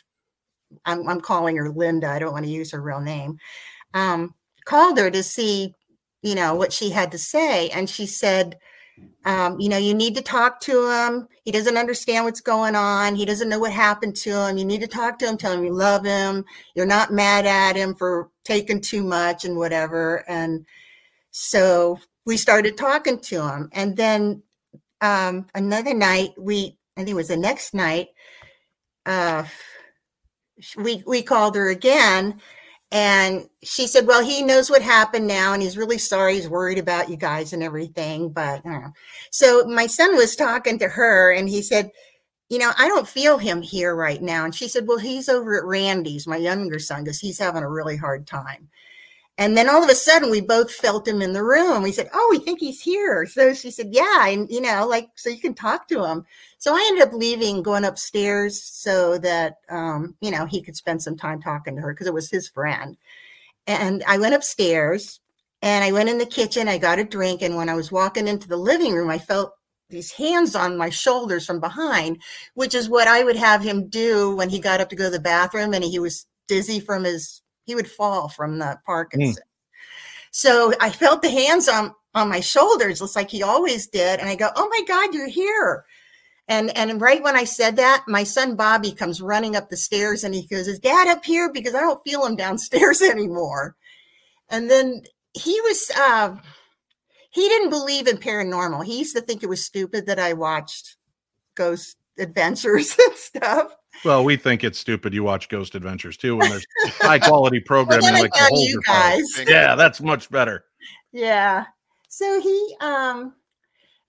[0.86, 2.08] I'm, I'm calling her Linda.
[2.08, 3.38] I don't want to use her real name.
[3.92, 5.74] Um, called her to see,
[6.22, 7.68] you know, what she had to say.
[7.68, 8.56] And she said,
[9.24, 11.28] um, you know, you need to talk to him.
[11.44, 13.14] He doesn't understand what's going on.
[13.14, 14.58] He doesn't know what happened to him.
[14.58, 16.44] You need to talk to him, tell him you love him.
[16.74, 20.28] You're not mad at him for taking too much and whatever.
[20.28, 20.66] And
[21.30, 23.68] so we started talking to him.
[23.72, 24.42] And then
[25.00, 28.08] um, another night, we, I think it was the next night,
[29.06, 29.44] uh,
[30.76, 32.40] we, we called her again
[32.92, 36.34] and she said, Well, he knows what happened now and he's really sorry.
[36.34, 38.28] He's worried about you guys and everything.
[38.28, 38.62] But
[39.30, 41.90] so my son was talking to her and he said,
[42.50, 44.44] You know, I don't feel him here right now.
[44.44, 47.70] And she said, Well, he's over at Randy's, my younger son, because he's having a
[47.70, 48.68] really hard time.
[49.38, 51.82] And then all of a sudden, we both felt him in the room.
[51.82, 55.08] We said, "Oh, we think he's here." So she said, "Yeah, and you know, like,
[55.16, 56.24] so you can talk to him."
[56.58, 61.02] So I ended up leaving, going upstairs, so that um, you know he could spend
[61.02, 62.96] some time talking to her because it was his friend.
[63.66, 65.20] And I went upstairs,
[65.62, 66.68] and I went in the kitchen.
[66.68, 69.54] I got a drink, and when I was walking into the living room, I felt
[69.90, 72.22] these hands on my shoulders from behind,
[72.54, 75.10] which is what I would have him do when he got up to go to
[75.10, 79.42] the bathroom, and he was dizzy from his he would fall from the Parkinson.
[80.30, 84.28] So I felt the hands on on my shoulders, just like he always did, and
[84.28, 85.84] I go, "Oh my God, you're here!"
[86.48, 90.24] And and right when I said that, my son Bobby comes running up the stairs,
[90.24, 93.76] and he goes, "Is Dad up here?" Because I don't feel him downstairs anymore.
[94.48, 95.02] And then
[95.34, 95.90] he was.
[95.96, 96.36] Uh,
[97.30, 98.84] he didn't believe in paranormal.
[98.84, 100.96] He used to think it was stupid that I watched
[101.54, 103.74] ghost adventures and stuff.
[104.04, 106.66] Well, we think it's stupid you watch Ghost Adventures too when there's
[107.00, 109.32] high quality programming then I like the you Holzer Files.
[109.36, 109.48] guys.
[109.48, 110.64] Yeah, that's much better.
[111.12, 111.66] Yeah.
[112.08, 113.34] So he um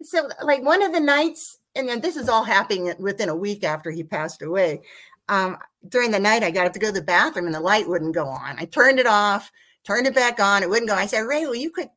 [0.02, 3.64] so like one of the nights and then this is all happening within a week
[3.64, 4.82] after he passed away.
[5.30, 5.58] Um
[5.90, 8.16] during the night I got up to go to the bathroom and the light wouldn't
[8.16, 8.58] go on.
[8.58, 9.52] I turned it off,
[9.84, 10.96] turned it back on, it wouldn't go.
[10.96, 11.90] I said, "Ray, will you quit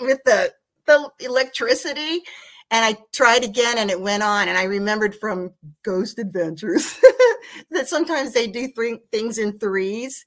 [0.00, 0.52] with the
[0.86, 2.22] the electricity?"
[2.70, 4.48] and I tried again and it went on.
[4.48, 6.98] And I remembered from Ghost Adventures
[7.70, 10.26] that sometimes they do three things in threes.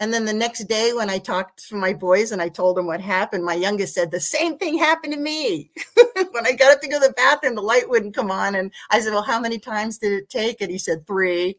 [0.00, 2.86] And then the next day, when I talked to my boys and I told them
[2.86, 5.70] what happened, my youngest said, The same thing happened to me.
[6.32, 8.56] when I got up to go to the bathroom, the light wouldn't come on.
[8.56, 10.60] And I said, Well, how many times did it take?
[10.60, 11.58] And he said, Three.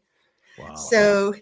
[0.58, 0.74] Wow.
[0.74, 1.34] So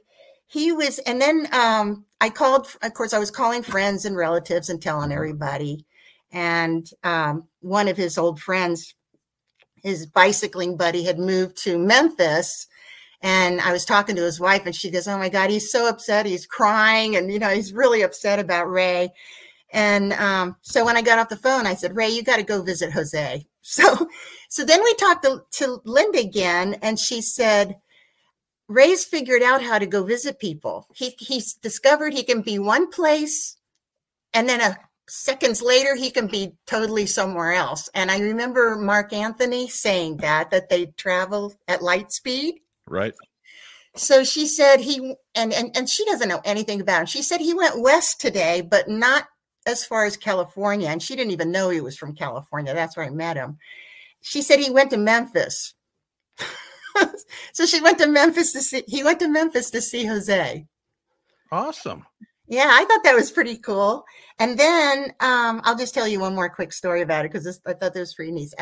[0.46, 4.68] he was, and then um, I called, of course, I was calling friends and relatives
[4.68, 5.86] and telling everybody.
[6.30, 8.94] And um, one of his old friends,
[9.82, 12.66] his bicycling buddy, had moved to Memphis.
[13.22, 15.88] And I was talking to his wife, and she goes, Oh my God, he's so
[15.88, 16.26] upset.
[16.26, 17.16] He's crying.
[17.16, 19.12] And, you know, he's really upset about Ray.
[19.72, 22.42] And um, so when I got off the phone, I said, Ray, you got to
[22.42, 23.46] go visit Jose.
[23.64, 24.08] So,
[24.48, 27.76] so then we talked to, to Linda again, and she said,
[28.66, 30.88] Ray's figured out how to go visit people.
[30.94, 33.56] He he's discovered he can be one place,
[34.34, 34.76] and then a
[35.08, 37.90] seconds later he can be totally somewhere else.
[37.94, 42.61] And I remember Mark Anthony saying that that they travel at light speed.
[42.86, 43.14] Right.
[43.94, 47.06] So she said he and and and she doesn't know anything about him.
[47.06, 49.26] She said he went west today, but not
[49.66, 50.88] as far as California.
[50.88, 52.74] And she didn't even know he was from California.
[52.74, 53.58] That's where I met him.
[54.22, 55.74] She said he went to Memphis.
[57.52, 60.66] so she went to Memphis to see he went to Memphis to see Jose.
[61.50, 62.06] Awesome.
[62.52, 64.04] Yeah, I thought that was pretty cool.
[64.38, 67.72] And then um, I'll just tell you one more quick story about it because I
[67.72, 68.52] thought this was pretty neat.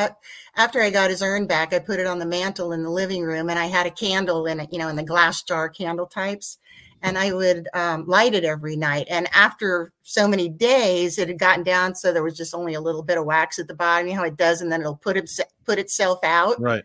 [0.54, 3.24] After I got his urn back, I put it on the mantle in the living
[3.24, 6.06] room, and I had a candle in it, you know, in the glass jar candle
[6.06, 6.58] types,
[7.02, 9.08] and I would um, light it every night.
[9.10, 12.80] And after so many days, it had gotten down so there was just only a
[12.80, 14.06] little bit of wax at the bottom.
[14.06, 15.28] You know how it does, and then it'll put it
[15.66, 16.60] put itself out.
[16.60, 16.84] Right.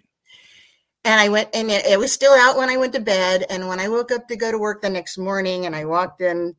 [1.03, 3.45] And I went, and it was still out when I went to bed.
[3.51, 6.21] And when I woke up to go to work the next morning, and I walked
[6.21, 6.55] in,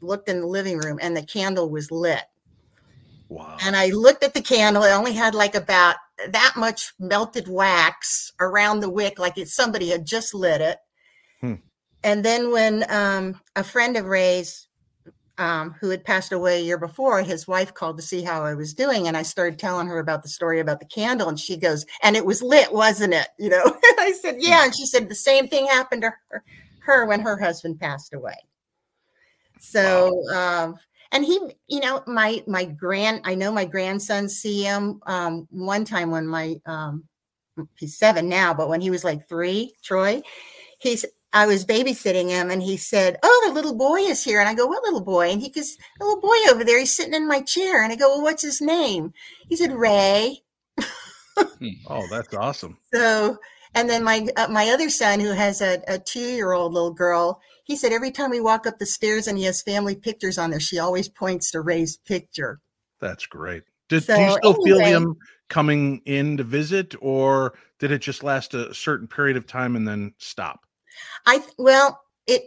[0.00, 2.24] looked in the living room, and the candle was lit.
[3.28, 3.56] Wow.
[3.62, 4.82] And I looked at the candle.
[4.82, 5.96] It only had like about
[6.30, 10.78] that much melted wax around the wick, like it, somebody had just lit it.
[11.40, 11.54] Hmm.
[12.02, 14.66] And then when um, a friend of Ray's,
[15.38, 18.54] um, who had passed away a year before, his wife called to see how I
[18.54, 21.56] was doing, and I started telling her about the story about the candle, and she
[21.56, 23.62] goes, "And it was lit, wasn't it?" You know.
[23.98, 26.44] I said, "Yeah," and she said the same thing happened to her,
[26.80, 28.36] her when her husband passed away.
[29.60, 30.76] So, um,
[31.12, 35.00] and he, you know, my my grand, I know my grandson see him.
[35.06, 37.04] Um, one time when my um,
[37.78, 40.22] he's seven now, but when he was like three, Troy,
[40.78, 44.48] he's I was babysitting him, and he said, "Oh, the little boy is here." And
[44.48, 46.78] I go, "What little boy?" And he goes, "The little boy over there.
[46.78, 49.12] He's sitting in my chair." And I go, "Well, what's his name?"
[49.48, 50.42] He said, "Ray."
[51.86, 52.76] Oh, that's awesome.
[52.92, 53.38] So,
[53.74, 56.92] and then my uh, my other son, who has a, a two year old little
[56.92, 60.38] girl, he said every time we walk up the stairs and he has family pictures
[60.38, 62.58] on there, she always points to Ray's picture.
[63.00, 63.62] That's great.
[63.88, 65.14] Did, do you still feel him
[65.48, 69.86] coming in to visit, or did it just last a certain period of time and
[69.86, 70.66] then stop?
[71.26, 72.42] I well, it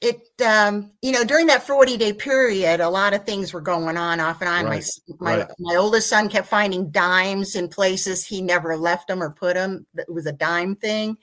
[0.00, 3.98] it um you know during that 40 day period a lot of things were going
[3.98, 5.48] on off and on my Right, s my right.
[5.58, 9.86] my oldest son kept finding dimes in places he never left them or put them
[9.94, 11.18] it was a dime thing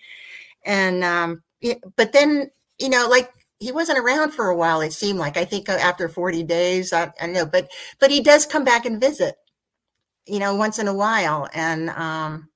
[0.63, 4.93] and um it, but then you know like he wasn't around for a while it
[4.93, 8.45] seemed like i think uh, after 40 days i, I know but but he does
[8.45, 9.35] come back and visit
[10.25, 12.49] you know once in a while and um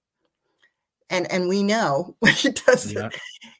[1.09, 3.09] and and we know when he does Yeah.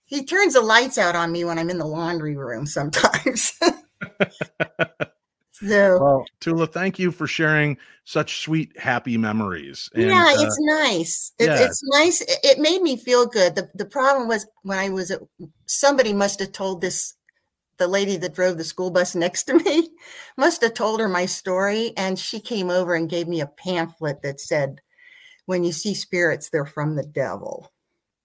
[0.06, 3.54] he turns the lights out on me when I'm in the laundry room sometimes.
[5.54, 9.90] so Well, Tula, thank you for sharing such sweet, happy memories.
[9.94, 11.32] And, yeah, uh, it's nice.
[11.40, 11.66] It's, yeah.
[11.66, 12.22] it's nice.
[12.22, 13.56] It, it made me feel good.
[13.56, 15.22] The the problem was when I was at
[15.68, 17.16] somebody must have told this
[17.78, 19.90] the lady that drove the school bus next to me
[20.38, 24.22] must have told her my story and she came over and gave me a pamphlet
[24.22, 24.82] that said
[25.46, 27.72] when you see spirits they're from the devil.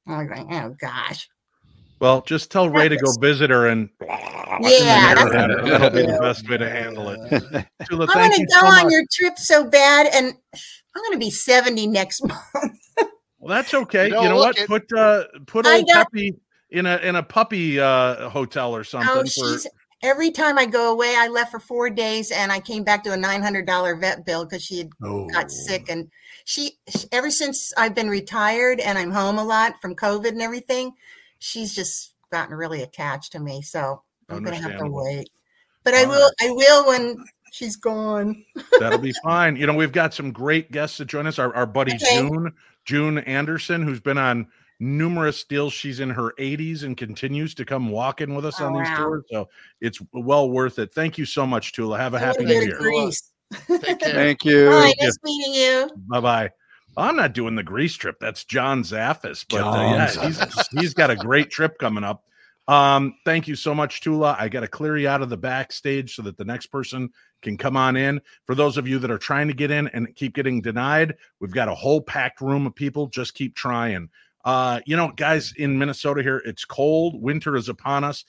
[0.07, 1.29] I was like, oh gosh.
[2.01, 5.31] Well, just tell Ray to go visit her and Yeah, that'll,
[5.69, 7.19] that'll be the best way to handle it.
[7.89, 8.93] Tula, I'm going to go so on much.
[8.93, 12.81] your trip so bad, and I'm going to be 70 next month.
[13.39, 14.09] Well, that's okay.
[14.09, 14.59] You You know, know, what?
[14.59, 16.35] at- Put uh put I old don't- Peppy
[16.71, 19.67] in a in a puppy uh hotel or something Oh, for she's
[20.03, 23.13] every time I go away, I left for four days, and I came back to
[23.13, 26.09] a $900 vet bill because she had Oh, got sick, and
[26.45, 26.79] she
[27.13, 30.93] ever since I've been retired and I'm home a lot from COVID and everything,
[31.39, 33.63] she's just gotten really attached to me.
[33.63, 35.31] So I'm going to have to wait,
[35.85, 36.31] but I All will.
[36.41, 38.45] I will when she's gone.
[38.79, 39.57] That'll be fine.
[39.57, 41.39] You know, we've got some great guests that join us.
[41.39, 42.17] Our, our buddy Okay.
[42.17, 42.53] June,
[42.85, 44.49] June Anderson, who's been on
[44.81, 45.73] numerous deals.
[45.73, 48.97] She's in her 80s and continues to come walking with us Oh, on these wow.
[48.97, 49.25] tours.
[49.31, 49.49] So
[49.81, 50.93] it's well worth it.
[50.93, 51.99] Thank you so much, Tula.
[51.99, 52.79] Have a I happy new year.
[52.79, 53.33] Greece.
[53.81, 54.13] Take care.
[54.15, 54.69] Thank you.
[54.69, 54.95] Bye.
[54.99, 55.07] you.
[55.07, 55.91] Nice meeting you.
[56.09, 56.51] Bye bye.
[56.99, 58.17] I'm not doing the Greece trip.
[58.21, 62.25] That's John Zaffis, but uh, John yeah, he's, he's got a great trip coming up.
[62.69, 64.37] Um, thank you so much, Tula.
[64.39, 67.57] I got to clear you out of the backstage so that the next person can
[67.57, 68.21] come on in.
[68.45, 71.53] For those of you that are trying to get in and keep getting denied, we've
[71.53, 73.07] got a whole packed room of people.
[73.07, 74.11] Just keep trying.
[74.45, 77.21] Uh, you know, guys in Minnesota here, it's cold.
[77.21, 78.25] Winter is upon us.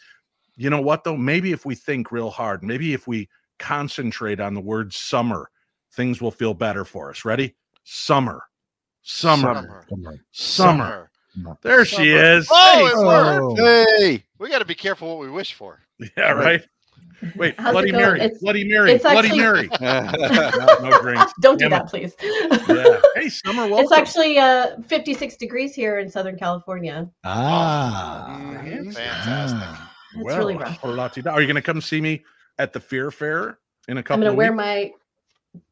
[0.56, 1.18] You know what though?
[1.18, 5.50] Maybe if we think real hard, maybe if we concentrate on the word summer,
[5.94, 7.26] things will feel better for us.
[7.26, 7.56] Ready?
[7.84, 8.49] Summer.
[9.14, 9.54] Summer.
[9.90, 10.20] Summer.
[10.32, 11.10] Summer.
[11.34, 11.58] Summer.
[11.64, 12.38] There she Summer.
[12.38, 12.48] is.
[12.52, 12.76] Oh,
[13.56, 13.60] Hey.
[13.60, 13.86] Oh.
[13.98, 15.80] Hey, We got to be careful what we wish for.
[16.16, 16.62] yeah, right.
[17.36, 17.92] Wait, How's Bloody?
[17.92, 18.22] Mary.
[18.22, 18.92] It's- Bloody Mary.
[18.94, 19.70] it's Bloody actually- Mary.
[19.82, 21.34] no, no drinks.
[21.42, 22.14] Don't do Damn that, please.
[22.22, 23.00] Yeah.
[23.16, 23.80] Hey, Summer, welcome.
[23.84, 27.10] It's actually uh, 56 degrees here in Southern California.
[27.26, 28.38] Ah.
[28.40, 28.94] Mm, Fantastic.
[28.94, 29.60] Fantastic.
[29.64, 29.94] Ah.
[30.16, 30.86] It's Well, really rough.
[30.86, 32.24] Are you going to come see me
[32.60, 33.58] at the Fear Fair
[33.90, 34.58] in a I'm couple going to of wear weeks?
[34.58, 34.92] my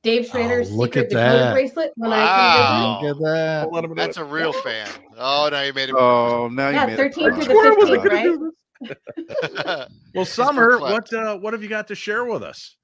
[0.03, 1.53] Dave Schrader Oh, look secret at decoder that.
[1.53, 2.99] bracelet when I Wow.
[3.01, 3.61] Look at that.
[3.63, 4.89] Don't let him do That's a real fan.
[5.17, 5.95] Oh, now you made it.
[5.95, 7.41] oh, now you Yeah, made it 13 fun.
[7.41, 9.87] through the 15th, right?
[10.13, 12.77] Well, Summer, what uh, what have you got to share with us?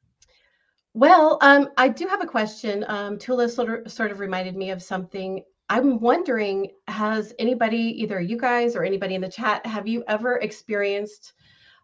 [0.93, 2.85] Well, um, I do have a question.
[2.87, 5.43] Um, Tula sort of, sort of reminded me of something.
[5.69, 10.37] I'm wondering, has anybody, either you guys or anybody in the chat, have you ever
[10.37, 11.33] experienced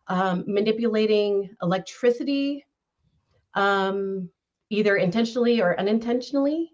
[0.07, 2.65] um, manipulating electricity,
[3.55, 4.29] um,
[4.69, 6.71] either intentionally or unintentionally?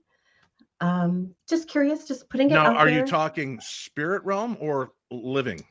[0.81, 3.01] Um, just curious, just putting it Now, out are there.
[3.01, 5.63] you talking spirit realm or living?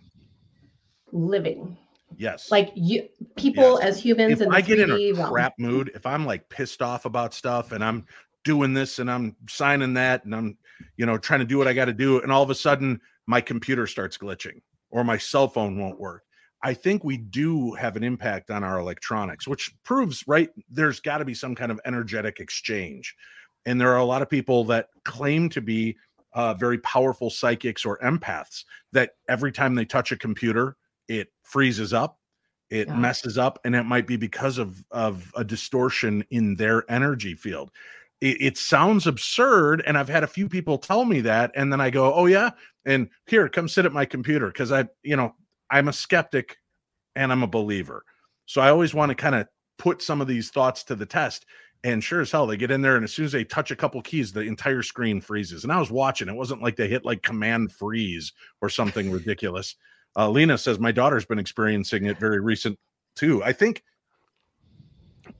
[1.12, 1.76] living
[2.16, 2.50] Yes.
[2.50, 3.84] like you people Yes.
[3.84, 5.32] as humans the I get in 3D a realm.
[5.32, 8.06] crap mood, if I'm like pissed off about stuff and I'm
[8.44, 10.58] doing this and I'm signing that and I'm,
[10.96, 13.00] you know, trying to do what I got to do, and all of a sudden
[13.26, 14.60] my computer starts glitching
[14.90, 16.23] or my cell phone won't work.
[16.64, 21.18] I think we do have an impact on our electronics, which proves right there's got
[21.18, 23.14] to be some kind of energetic exchange.
[23.66, 25.96] And there are a lot of people that claim to be
[26.32, 31.92] uh, very powerful psychics or empaths that every time they touch a computer, it freezes
[31.92, 32.18] up
[32.70, 32.96] it Yeah.
[32.96, 37.70] messes up and it might be because of of a distortion in their energy field
[38.20, 41.80] it, it sounds absurd and i've had a few people tell me that and then
[41.80, 42.50] i go oh yeah
[42.86, 45.34] and here come sit at my computer because i you know
[45.74, 46.56] i'm a skeptic
[47.16, 48.04] and i'm a believer
[48.46, 49.46] so i always want to kind of
[49.78, 51.46] put some of these thoughts to the test
[51.82, 53.76] and sure as hell they get in there and as soon as they touch a
[53.76, 57.04] couple keys the entire screen freezes and i was watching it wasn't like they hit
[57.04, 58.32] like command freeze
[58.62, 59.76] or something ridiculous
[60.16, 62.78] uh, Lena says my daughter's been experiencing it very recent
[63.16, 63.42] too.
[63.42, 63.82] I think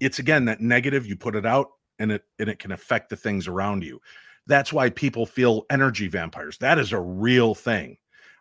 [0.01, 1.69] it's again that negative you put it out
[1.99, 4.01] and it and it can affect the things around you.
[4.47, 6.59] That's why people feel energy vampires.
[6.59, 7.97] That is a real thing.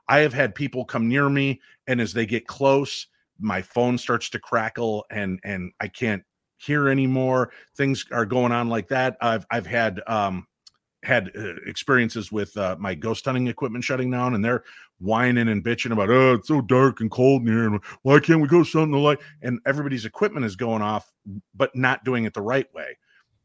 [0.08, 3.08] I have had people come near me and as they get close,
[3.40, 6.24] my phone starts to crackle and and I can't
[6.58, 7.52] hear anymore.
[7.76, 9.18] Things are going on like that.
[9.22, 10.48] I've I've had um
[11.04, 14.64] had uh, experiences with uh, my ghost hunting equipment shutting down and they're
[15.00, 18.42] whining and bitching about oh it's so dark and cold in here and why can't
[18.42, 21.12] we go something light and everybody's equipment is going off
[21.54, 22.98] but not doing it the right way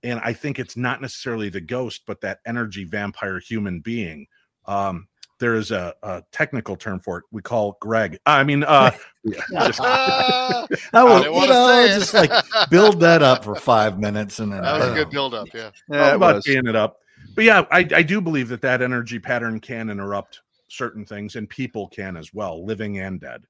[0.05, 4.25] and i think it's not necessarily the ghost but that energy vampire human being
[4.66, 8.90] um there is a, a technical term for it we call greg i mean uh
[9.24, 12.31] yeah, just- Ah, I I will, didn't you want to know, just like
[12.70, 15.48] build that up for five minutes and then that was a uh, good build up.
[15.55, 15.70] Yeah.
[15.90, 16.44] Yeah, about was.
[16.44, 17.01] teeing it up.
[17.35, 21.48] But yeah, I, I do believe that that energy pattern can interrupt certain things, and
[21.48, 23.42] people can as well, living and dead.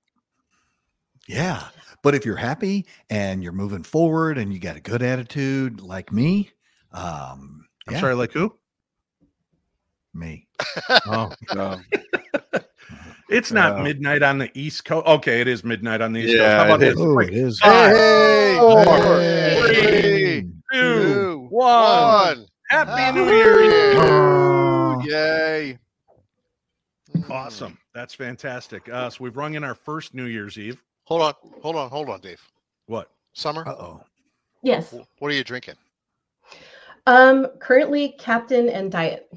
[1.26, 1.68] Yeah.
[2.02, 6.12] But if you're happy and you're moving forward and you got a good attitude like
[6.12, 6.50] me,
[6.92, 8.54] um, I'm yeah, sorry, like who?
[10.14, 10.46] Me.
[11.06, 11.80] Oh, No.
[13.30, 13.82] it's not Yeah.
[13.82, 15.06] midnight on the East Coast.
[15.06, 16.56] Okay, it is midnight on the East Yeah, Coast.
[16.56, 16.94] How about it this?
[16.94, 17.00] is.
[17.00, 17.60] Oh, Quick, it is.
[17.60, 18.84] Five, Hey, four,
[19.66, 22.38] three, two, two, one.
[22.38, 22.46] One.
[22.70, 23.62] Happy Happy New New Year!
[23.62, 23.92] Year.
[24.02, 25.78] Oh, Yay.
[27.30, 27.78] Awesome.
[27.94, 28.88] That's fantastic.
[28.88, 30.82] Uh, so we've rung in our first New Year's Eve.
[31.04, 31.34] Hold on.
[31.62, 31.88] Hold on.
[31.90, 32.40] Hold on, Dave.
[32.86, 33.10] What?
[33.32, 34.02] Summer, Uh-oh.
[34.62, 34.94] yes.
[35.18, 35.74] what are you drinking?
[37.06, 39.32] Um, currently captain and diet.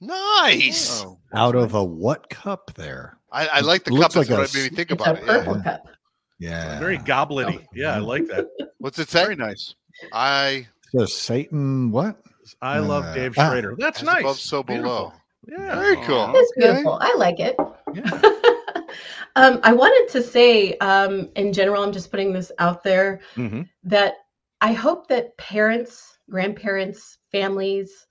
[0.00, 1.02] Nice.
[1.02, 3.18] Oh, Out of a what cup there?
[3.32, 4.26] I, I like the Looks cup.
[4.26, 5.26] That's like what a made me think about a it.
[5.26, 5.38] Yeah.
[5.38, 5.82] purple cup.
[6.38, 6.78] Yeah.
[6.78, 7.66] Very goblety.
[7.74, 8.46] Yeah, I like that.
[8.78, 9.22] What's it say?
[9.22, 9.74] very nice.
[10.12, 12.20] I So Satan, what?
[12.60, 13.48] I love Uh, Dave ah.
[13.48, 13.74] Schrader.
[13.78, 14.20] That's nice.
[14.20, 15.12] above, so below.
[15.46, 15.66] Beautiful.
[15.66, 15.74] Yeah.
[15.80, 16.32] Very cool.
[16.34, 16.66] It's Okay.
[16.72, 16.98] beautiful.
[17.00, 17.56] I like it.
[17.94, 18.82] Yeah.
[19.36, 23.62] um, I wanted to say, um, in general, I'm just putting this out there hmm
[23.84, 24.14] that
[24.60, 28.06] I hope that parents, grandparents, families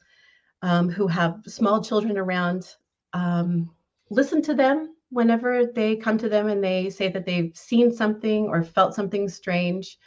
[0.66, 2.76] um, who have small children around
[3.14, 3.70] um,
[4.10, 8.48] listen to them whenever they come to them and they say that they've seen something
[8.48, 10.00] or felt something strange.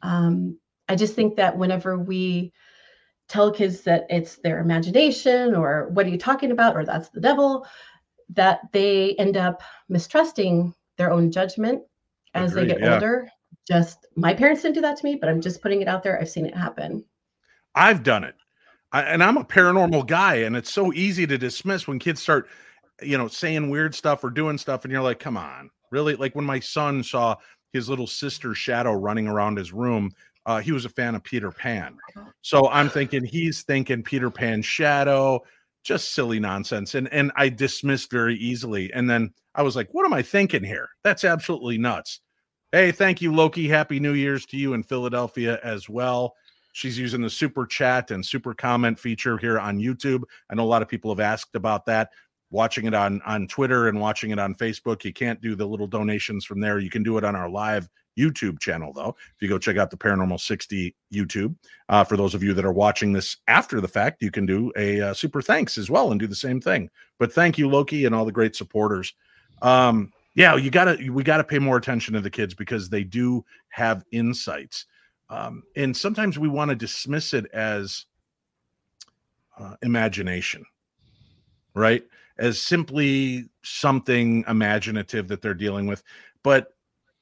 [0.00, 0.58] Um,
[0.88, 2.50] I just think that whenever we
[3.28, 7.20] tell kids that it's their imagination or what are you talking about or that's the
[7.20, 7.66] devil,
[8.30, 11.82] that they end up mistrusting their own judgment
[12.32, 12.94] as Agreed, they get yeah.
[12.94, 13.28] older.
[13.68, 16.18] Just my parents didn't do that to me, but I'm just putting it out there.
[16.18, 17.04] I've seen it happen.
[17.74, 18.34] I've done it.
[18.92, 22.48] I, and I'm a paranormal guy, and it's so easy to dismiss when kids start,
[23.02, 26.16] you know, saying weird stuff or doing stuff, and you're like, come on, really?
[26.16, 27.36] Like when my son saw
[27.72, 30.10] his little sister's shadow running around his room,
[30.46, 31.96] uh, he was a fan of Peter Pan.
[32.42, 35.40] So I'm thinking he's thinking Peter Pan shadow,
[35.84, 36.94] just silly nonsense.
[36.94, 38.92] And and I dismissed very easily.
[38.92, 40.88] And then I was like, what am I thinking here?
[41.04, 42.20] That's absolutely nuts.
[42.72, 43.68] Hey, thank you, Loki.
[43.68, 46.34] Happy New Year's to you in Philadelphia as well.
[46.72, 50.22] She's using the super chat and super comment feature here on YouTube.
[50.50, 52.10] I know a lot of people have asked about that.
[52.52, 55.86] Watching it on on Twitter and watching it on Facebook, you can't do the little
[55.86, 56.80] donations from there.
[56.80, 59.14] You can do it on our live YouTube channel, though.
[59.34, 61.54] If you go check out the Paranormal 60 YouTube,
[61.88, 64.72] uh, for those of you that are watching this after the fact, you can do
[64.76, 66.90] a uh, super thanks as well and do the same thing.
[67.18, 69.14] But thank you, Loki, and all the great supporters.
[69.62, 73.44] Um, yeah, you gotta we gotta pay more attention to the kids because they do
[73.70, 74.86] have insights,
[75.30, 78.04] um, and sometimes we want to dismiss it as
[79.58, 80.64] uh, imagination,
[81.74, 82.02] right?
[82.38, 86.02] As simply something imaginative that they're dealing with,
[86.42, 86.74] but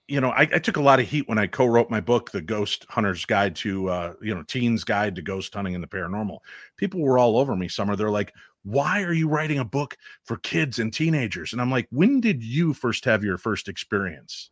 [0.08, 2.40] you know, I, I, took a lot of heat when I co-wrote my book, The
[2.40, 6.38] Ghost Hunter's Guide to, uh, you know, Teens Guide to Ghost Hunting and the Paranormal.
[6.78, 7.68] People were all over me.
[7.68, 11.70] Summer, they're like, "Why are you writing a book for kids and teenagers?" And I'm
[11.70, 14.48] like, "When did you first have your first experience?"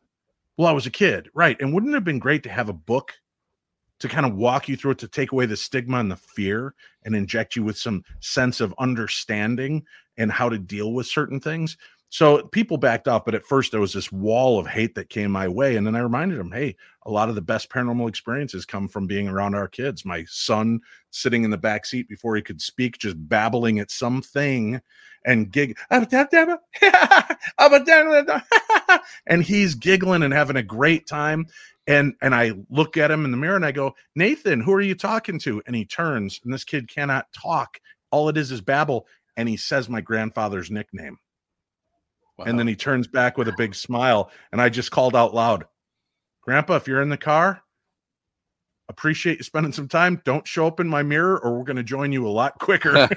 [0.59, 1.57] Well, I was a kid, right?
[1.59, 3.15] And wouldn't it have been great to have a book
[4.01, 6.75] to kind of walk you through it, to take away the stigma and the fear,
[7.05, 9.85] and inject you with some sense of understanding
[10.17, 11.77] and how to deal with certain things?
[12.09, 15.31] So people backed off, but at first there was this wall of hate that came
[15.31, 15.77] my way.
[15.77, 19.07] And then I reminded them, hey, a lot of the best paranormal experiences come from
[19.07, 20.05] being around our kids.
[20.05, 20.81] My son
[21.11, 24.81] sitting in the back seat before he could speak, just babbling at something
[25.25, 25.77] and gig
[29.27, 31.47] and he's giggling and having a great time.
[31.87, 34.81] And and I look at him in the mirror and I go, Nathan, who are
[34.81, 35.63] you talking to?
[35.67, 37.79] And he turns, and this kid cannot talk.
[38.11, 39.07] All it is is babble.
[39.37, 41.19] And he says my grandfather's nickname.
[42.39, 42.47] Wow.
[42.47, 44.31] And then he turns back with a big smile.
[44.53, 45.65] And I just called out loud,
[46.43, 47.63] Grandpa, if you're in the car,
[48.89, 50.21] appreciate you spending some time.
[50.25, 52.93] Don't show up in my mirror or we're going to join you a lot quicker.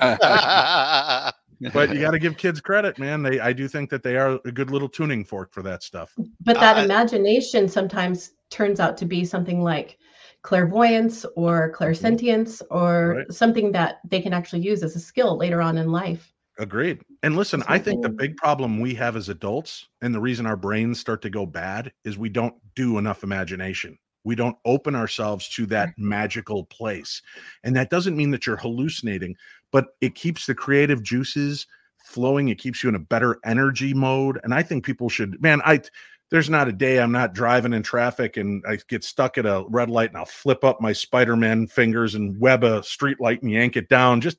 [1.73, 3.21] but you got to give kids credit, man.
[3.21, 6.13] They I do think that they are a good little tuning fork for that stuff.
[6.41, 9.97] But that uh, imagination sometimes turns out to be something like
[10.41, 11.83] clairvoyance or mm-hmm.
[11.83, 13.31] clairsentience or right.
[13.31, 16.33] something that they can actually use as a skill later on in life.
[16.57, 17.01] Agreed.
[17.23, 20.57] And listen, I think the big problem we have as adults and the reason our
[20.57, 23.97] brains start to go bad is we don't do enough imagination.
[24.25, 27.21] We don't open ourselves to that magical place.
[27.63, 29.37] And that doesn't mean that you're hallucinating,
[29.71, 31.65] but it keeps the creative juices
[32.03, 32.49] flowing.
[32.49, 34.37] It keeps you in a better energy mode.
[34.43, 35.81] And I think people should, man, I,
[36.31, 39.65] there's not a day I'm not driving in traffic and I get stuck at a
[39.69, 43.41] red light and I'll flip up my Spider Man fingers and web a street light
[43.41, 44.21] and yank it down.
[44.21, 44.37] Just,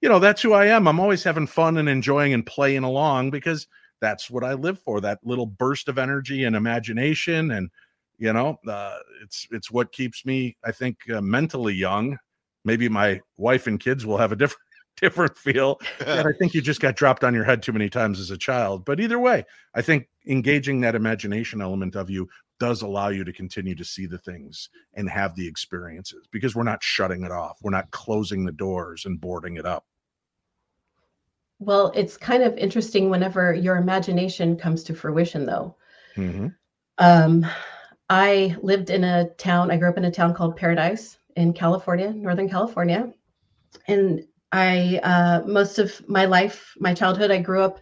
[0.00, 0.88] you know, that's who I am.
[0.88, 3.66] I'm always having fun and enjoying and playing along because
[4.00, 5.00] that's what I live for.
[5.00, 7.70] That little burst of energy and imagination, and
[8.18, 12.18] you know, uh, it's it's what keeps me, I think, uh, mentally young.
[12.64, 14.65] Maybe my wife and kids will have a different
[15.00, 15.80] different feel.
[16.04, 18.38] and I think you just got dropped on your head too many times as a
[18.38, 18.84] child.
[18.84, 22.28] But either way, I think engaging that imagination element of you
[22.58, 26.62] does allow you to continue to see the things and have the experiences because we're
[26.62, 27.58] not shutting it off.
[27.62, 29.84] We're not closing the doors and boarding it up.
[31.58, 35.76] Well, it's kind of interesting whenever your imagination comes to fruition, though.
[36.16, 36.48] Mm-hmm.
[36.98, 37.46] Um,
[38.08, 42.12] I lived in a town, I grew up in a town called Paradise in California,
[42.12, 43.12] Northern California.
[43.88, 47.80] And I, uh, most of my life, my childhood, I grew up,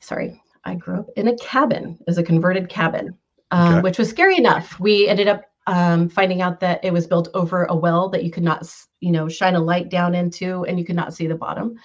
[0.00, 3.16] sorry, I grew up in a cabin, as a converted cabin
[3.50, 3.82] um, okay.
[3.82, 4.78] which was scary enough.
[4.80, 8.30] We ended up um, finding out that it was built over a well that you
[8.30, 8.66] could not,
[9.00, 11.76] you know, shine a light down into, and you could not see the bottom,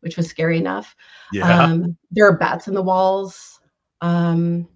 [0.00, 0.94] which was scary enough.
[1.32, 1.62] Yeah.
[1.62, 3.60] Um, there are bats in the walls.
[4.00, 4.68] Um,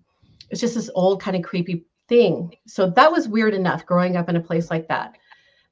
[0.51, 2.55] it's just this old kind of creepy thing.
[2.66, 5.16] So that was weird enough growing up in a place like that.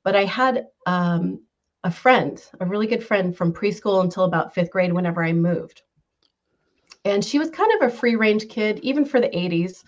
[0.04, 1.42] But I had um,
[1.84, 5.82] a friend, a really good friend from preschool until about fifth grade, whenever I moved.
[7.04, 9.82] And she was kind of a free range kid, even for the 80s.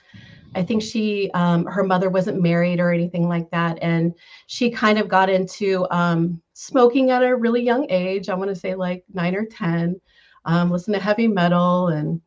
[0.57, 3.79] I think she, um, her mother wasn't married or anything like that.
[3.83, 4.15] And
[4.47, 8.29] she kind of got into um, smoking at a really young age.
[8.29, 10.01] I want to say like nine or 10,
[10.45, 12.21] um, listened to heavy metal and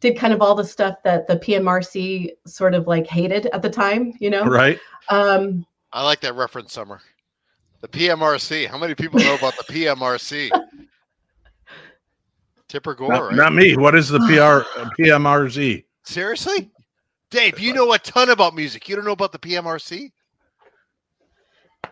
[0.00, 3.70] did kind of all the stuff that the PMRC sort of like hated at the
[3.70, 4.44] time, you know?
[4.44, 4.78] Right.
[5.08, 7.00] Um, I like that reference, Summer.
[7.80, 8.66] The PMRC.
[8.66, 10.50] How many people know about the PMRC?
[12.68, 13.34] Tipper Gore, Not, right?
[13.36, 13.76] not me.
[13.76, 15.84] What is the PR uh, PMRZ?
[16.04, 16.70] Seriously?
[17.30, 18.88] Dave, you know a ton about music.
[18.88, 20.10] You don't know about the PMRC?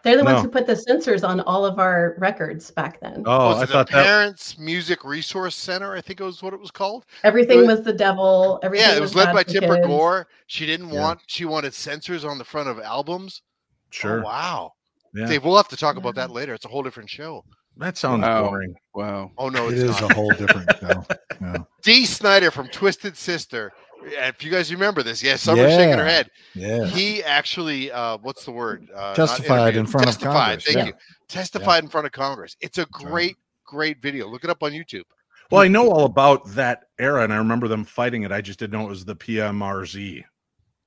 [0.02, 0.32] They're the No.
[0.34, 3.22] ones who put the sensors on all of our records back then.
[3.26, 4.04] Oh, was I it thought the that.
[4.04, 5.94] Parents Music Resource Center?
[5.94, 7.06] I think it was what it was called.
[7.24, 8.58] Everything was- was the devil.
[8.62, 9.86] Everything yeah, it was led by Tipper kids.
[9.86, 10.26] Gore.
[10.46, 11.00] She didn't Yeah.
[11.00, 11.20] want.
[11.26, 13.42] She wanted sensors on the front of albums.
[13.90, 14.20] Sure.
[14.20, 14.72] Oh, wow.
[15.16, 15.26] Yeah.
[15.26, 16.52] Dave, we'll have to talk about that later.
[16.54, 17.44] It's a whole different show.
[17.78, 18.48] That sounds Wow.
[18.48, 18.74] boring.
[18.94, 19.32] Wow.
[19.38, 20.10] Oh no, It it's not.
[20.10, 21.06] a whole different show.
[21.40, 21.56] Yeah.
[21.82, 23.72] Dee Snider from Twisted Sister.
[24.04, 26.30] If you guys remember this, yeah, Summer's shaking her head.
[26.54, 26.84] Yeah.
[26.86, 28.88] He actually, uh, what's the word?
[28.94, 30.84] Uh, Testified in interviewed, front of testified, Congress, Thank yeah.
[30.86, 30.92] you.
[31.28, 32.56] Testified in front of Congress.
[32.60, 32.90] It's a right.
[32.92, 34.28] great, great video.
[34.28, 35.02] Look it up on YouTube.
[35.50, 38.32] Well, I know all about that era, and I remember them fighting it.
[38.32, 40.24] I just didn't know it was the PMRZ.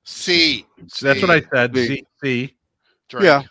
[0.04, 0.66] C.
[0.88, 1.74] So that's what I said.
[1.74, 1.86] See.
[1.86, 2.06] C.
[2.22, 2.56] C.
[3.08, 3.24] Drink.
[3.24, 3.42] Yeah.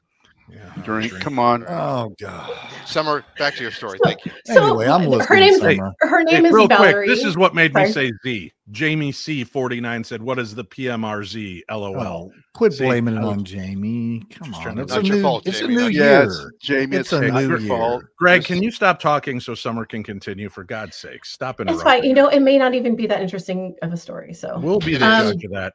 [0.51, 1.11] Yeah, Drink.
[1.19, 1.65] Come on.
[1.67, 2.51] Oh God.
[2.85, 3.99] Summer, back to your story.
[4.03, 4.31] Thank you.
[4.45, 5.39] So, Anyway, I'm her listening.
[5.41, 5.93] name's- Summer.
[6.01, 7.05] Her Hey, name is real Valerie.
[7.05, 8.51] quick, this is what made me say Z.
[8.71, 9.43] Jamie C.
[9.43, 11.63] 49 said, What is the PMRZ?
[11.71, 11.93] LOL.
[11.93, 14.23] Well, quit See, blaming it on Jamie.
[14.31, 16.03] Come on, it's Not a your new, fault, it's Jamie, a new year.
[16.03, 16.97] Yeah, it's Jamie.
[16.97, 17.67] It's It's, a not new your year.
[17.67, 18.03] fault.
[18.17, 20.49] Greg, can you stop talking so Summer can continue?
[20.49, 21.83] For God's sake, stop It's interrupting.
[22.01, 22.03] fine.
[22.03, 24.33] You know, it may not even be that interesting of a story.
[24.33, 25.73] So, we'll be the Um, judge of that.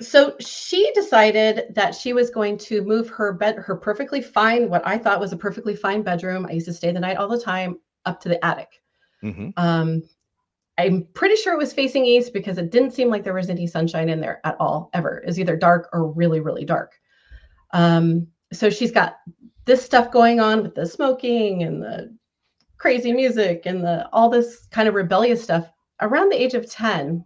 [0.00, 4.86] So she decided that she was going to move her bed, her perfectly fine, what
[4.86, 6.46] I thought was a perfectly fine bedroom.
[6.46, 8.82] I used to stay the night all the time up to the attic.
[9.20, 10.02] hmm Um,
[10.76, 13.66] I'm pretty sure it was facing east because it didn't seem like there was any
[13.66, 15.18] sunshine in there at all, ever.
[15.18, 16.92] It was either dark or really, really dark.
[17.72, 19.18] Um, so she's got
[19.66, 22.16] this stuff going on with the smoking and the
[22.78, 25.70] crazy music and the all this kind of rebellious stuff.
[26.00, 27.24] Around the age of 10,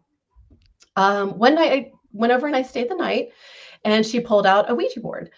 [0.96, 3.28] um, one night I went over and I stayed the night
[3.84, 5.30] and she pulled out a Ouija board.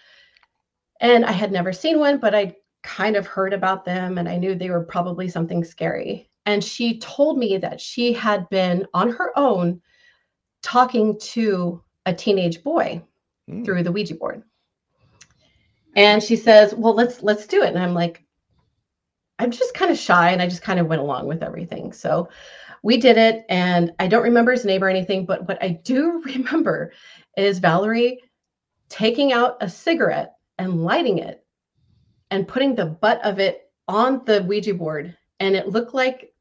[0.99, 4.37] And I had never seen one, but I kind of heard about them and I
[4.37, 6.29] knew they were probably something scary.
[6.45, 9.81] And she told me that she had been on her own
[10.63, 13.03] talking to a teenage boy
[13.49, 13.65] Mm.
[13.65, 14.43] through the Ouija board.
[15.95, 18.23] And she says, "Well, let's let's do it." And I'm like,
[19.39, 21.91] I'm just kind of shy and I just kind of went along with everything.
[21.91, 22.29] So
[22.83, 26.21] we did it and I don't remember his name or anything, but what I do
[26.25, 26.93] remember
[27.37, 28.19] is Valerie
[28.89, 31.43] taking out a cigarette and lighting it
[32.29, 36.33] and putting the butt of it on the Ouija board and it looked like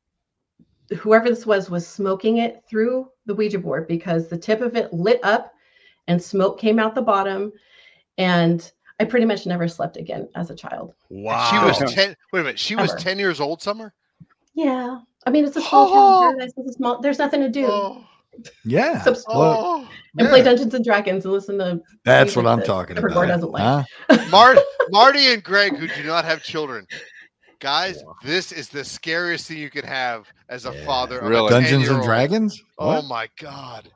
[0.98, 4.92] whoever this was was smoking it through the Ouija board because the tip of it
[4.92, 5.52] lit up
[6.08, 7.52] and smoke came out the bottom
[8.18, 10.94] and I pretty much never slept again as a child.
[11.08, 11.48] Wow.
[11.50, 12.14] She was ten.
[12.32, 12.58] Wait a minute.
[12.58, 13.62] She was ten years old.
[13.62, 13.94] Summer.
[14.52, 15.00] Yeah.
[15.26, 15.92] I mean, it's a small Oh.
[16.22, 16.32] town.
[16.38, 16.52] Paradise.
[16.56, 17.66] It's a small, there's nothing to do.
[17.66, 18.04] Oh,
[18.64, 19.02] Yeah.
[19.02, 19.86] Subs- Well,
[20.18, 20.42] and play.
[20.42, 23.14] Dungeons and Dragons and listen to That's what I'm that talking Trevor about.
[23.14, 23.62] Gore doesn't like.
[24.08, 24.26] Huh?
[24.30, 24.56] Mar-
[24.90, 26.86] Marty and Greg, who do not have children,
[27.58, 30.86] guys, this is the scariest thing you could have as a Yeah.
[30.86, 31.18] father.
[31.18, 31.46] Of Really?
[31.48, 32.04] a Dungeons and 10-year-old.
[32.06, 32.62] Dragons?
[32.78, 33.04] Oh What?
[33.06, 33.90] my god,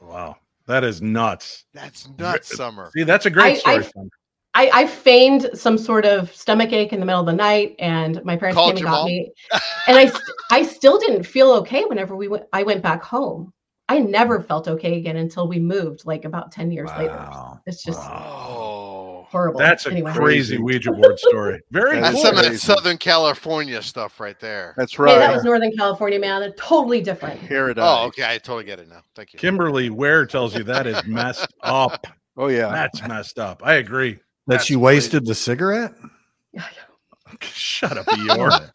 [0.00, 0.36] Wow.
[0.66, 1.64] That is nuts.
[1.72, 2.90] that's nuts, Summer.
[2.94, 4.08] See, that's a great I- story.
[4.54, 7.76] I- I, I feigned some sort of stomach ache in the middle of the night,
[7.78, 9.06] and my parents Called came and got mom?
[9.06, 9.32] me.
[9.86, 10.12] And I,
[10.50, 12.44] I still didn't feel okay whenever we went.
[12.52, 13.52] I went back home.
[13.88, 17.26] I never felt okay again until we moved, like about ten years later.
[17.66, 19.58] It's just Oh, horrible.
[19.60, 20.12] That's a anyway.
[20.12, 20.62] crazy Crazy.
[20.62, 21.60] Ouija board story.
[21.70, 22.22] Very That's that's cool.
[22.24, 22.58] some of that.
[22.58, 24.74] Southern California stuff right there.
[24.76, 25.18] That's Hey, right.
[25.18, 26.40] that was Northern California, man.
[26.40, 27.40] They're totally different.
[27.46, 27.82] Paradise.
[27.86, 29.00] Oh, okay, I totally get it now.
[29.14, 29.38] Thank you.
[29.38, 32.06] Kimberly Ware tells you that is messed up.
[32.36, 32.68] Oh yeah.
[32.68, 33.62] That's messed up.
[33.64, 34.18] I agree.
[34.48, 35.92] That That's she wasted the cigarette?
[37.42, 38.70] Shut up, Eeyore.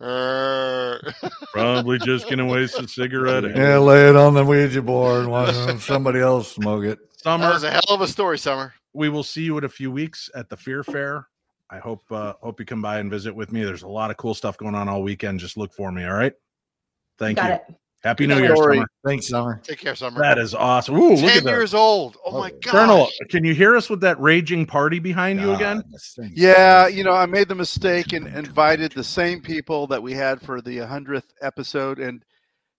[1.52, 3.44] Probably just gonna waste a cigarette.
[3.56, 6.98] Yeah, lay it on the Ouija board and watch somebody else smoke it.
[6.98, 8.74] that Summer, was a hell of a story, Summer.
[8.92, 11.28] we will see you in a few weeks at the Fear Fair.
[11.70, 13.62] I hope uh, hope you come by and visit with me.
[13.62, 15.38] There's a lot of cool stuff going on all weekend.
[15.38, 16.04] Just look for me.
[16.04, 16.34] All right.
[17.16, 17.54] Thank Got you.
[17.54, 17.62] it.
[18.02, 18.56] Happy Good New Year.
[18.56, 18.86] Summer.
[19.04, 19.60] Thanks, Summer.
[19.62, 20.18] Take care, Summer.
[20.20, 20.96] That is awesome.
[20.96, 21.50] Ooh, look ten at that.
[21.50, 22.16] years old.
[22.24, 25.78] Oh my god, Colonel, can you hear us with that raging party behind you again?
[25.82, 29.86] God, this thing's Yeah, you know, I made the mistake and invited the same people
[29.88, 31.98] that we had for the 100th episode.
[31.98, 32.24] And,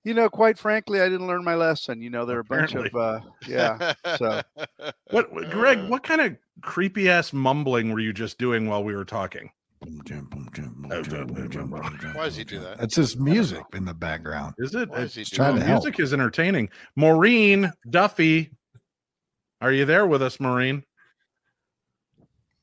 [0.04, 2.02] you know, quite frankly, I didn't learn my lesson.
[2.02, 3.94] You know, there are a bunch of, uh, yeah.
[4.18, 4.42] so-
[5.12, 5.88] What, what- Greg?
[5.88, 9.52] What kind of creepy ass mumbling were you just doing while we were talking?
[9.82, 9.90] Why
[12.26, 12.78] does he do that?
[12.80, 14.54] That's his music in the background.
[14.60, 14.90] Is it?
[14.90, 15.84] Why he It's- doing trying to help.
[15.84, 16.70] music is entertaining.
[16.96, 18.52] Maureen Duffy,
[19.60, 20.84] are you there with us, Maureen?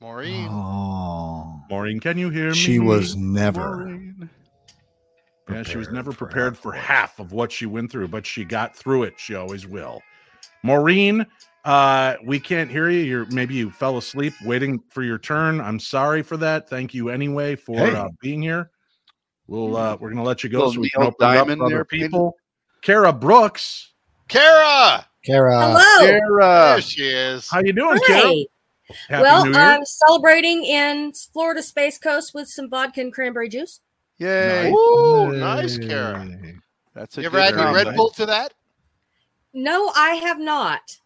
[0.00, 0.46] Maureen.
[0.48, 2.54] Oh, Maureen, can you hear me?
[2.54, 4.00] she was never.
[5.50, 8.44] Yeah, she was never prepared for half half of what she went through, but she
[8.44, 9.14] got through it.
[9.18, 10.02] She always will.
[10.62, 11.26] Maureen,
[11.64, 13.00] Uh, we can't hear you.
[13.00, 15.60] You're maybe you fell asleep waiting for your turn.
[15.60, 16.68] I'm sorry for that.
[16.68, 17.94] Thank you anyway for Hey.
[17.94, 18.70] uh, being here.
[19.46, 21.34] We'll uh, we're gonna let you go Little so we can Neil open it up
[21.46, 22.04] Diamond for other there, maybe?
[22.04, 22.36] people.
[22.82, 23.92] Kara Brooks,
[24.28, 25.60] Kara, Kara.
[25.60, 26.06] Hello.
[26.06, 26.72] Kara.
[26.74, 27.48] there she is.
[27.50, 28.32] how you doing, Kara?
[29.08, 33.80] Happy well, I'm celebrating in Florida Space Coast with some vodka and cranberry juice.
[34.18, 34.70] Yay.
[34.70, 36.26] Ooh, nice, Kara.
[36.94, 37.74] That's a You ever good had any.
[37.74, 38.54] Red Bull to that?
[39.52, 40.98] No, I have not.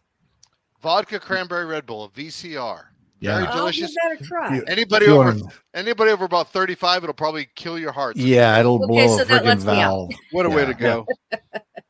[0.83, 2.83] Vodka cranberry Red Bull, a VCR.
[3.21, 3.35] Yeah.
[3.37, 3.91] Very oh, I'll delicious.
[3.91, 4.61] give that a try.
[4.67, 5.35] Anybody If you over are-
[5.73, 8.17] anybody over about 35, it'll probably kill your heart.
[8.17, 9.75] yeah, it'll Okay, blow so a freaking lets me out.
[9.77, 10.09] valve.
[10.31, 11.07] What a way to go.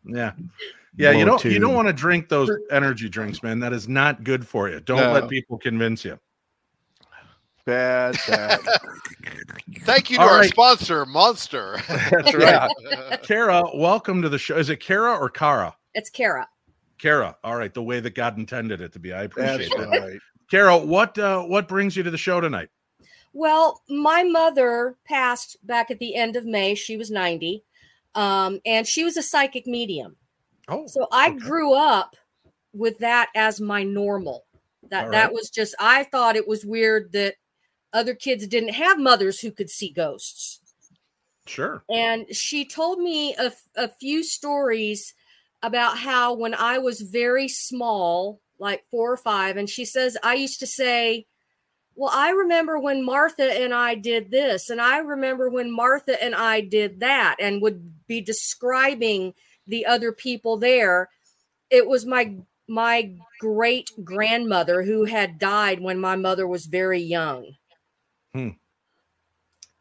[0.05, 0.33] Yeah.
[0.95, 3.59] Yeah, you don't you don't want to drink those energy drinks, man.
[3.59, 4.79] That is not good for you.
[4.79, 5.11] Don't No.
[5.11, 6.19] let people convince you.
[7.65, 8.59] Bad, bad.
[9.79, 10.49] Thank you to All our right.
[10.49, 11.77] sponsor, Monster.
[11.87, 12.69] That's right.
[13.23, 14.55] Kara, welcome to the show.
[14.57, 15.75] Is it Kara or Kara?
[15.95, 16.47] It's Kara.
[17.03, 17.35] Kara.
[17.43, 19.11] All right, the way that God intended it to be.
[19.11, 19.99] I appreciate That's that.
[19.99, 20.19] right.
[20.49, 22.69] Kara, what uh what brings you to the show tonight?
[23.33, 26.75] Well, my mother passed back at the end of May.
[26.75, 27.61] She was 90.
[28.15, 30.15] Um, and she was a psychic medium.
[30.69, 31.39] Oh, So I okay.
[31.39, 32.15] grew up
[32.73, 34.45] with that as my normal.
[34.89, 37.35] That All that was just I thought it was weird that
[37.91, 40.61] other kids didn't have mothers who could see ghosts.
[41.47, 41.83] sure.
[41.89, 43.35] And she told me
[43.75, 45.13] a few stories
[45.63, 50.35] about how when I was very small, like four or five, and she says, I
[50.35, 51.25] used to say,
[51.95, 56.35] Well, I remember when Martha and I did this, and I remember when Martha and
[56.35, 59.33] I did that, and would be describing
[59.65, 61.09] the other people there.
[61.69, 62.35] It was my
[62.67, 67.55] my great grandmother who had died when my mother was very young.
[68.33, 68.49] Hmm.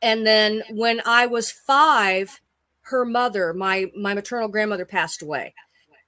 [0.01, 2.41] And then when I was five,
[2.83, 5.55] her mother, my my maternal grandmother, passed away,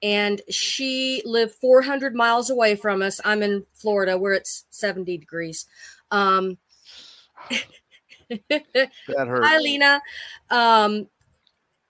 [0.05, 3.22] and she lived 400 miles away from us.
[3.24, 5.66] I'm in Florida, where it's 70 degrees.
[6.11, 6.59] Um,
[8.48, 9.46] That hurts.
[9.46, 10.00] Hi, Lena.
[10.50, 11.09] Um,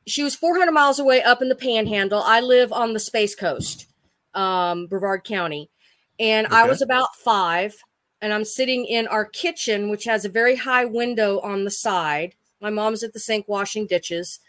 [0.07, 2.23] she was 400 miles away up in the Panhandle.
[2.23, 3.87] I live on the Space Coast,
[4.35, 5.71] um, Brevard County,
[6.19, 7.77] and I was about five.
[8.21, 12.35] And I'm sitting in our kitchen, which has a very high window on the side.
[12.61, 14.41] My mom's at the sink washing dishes.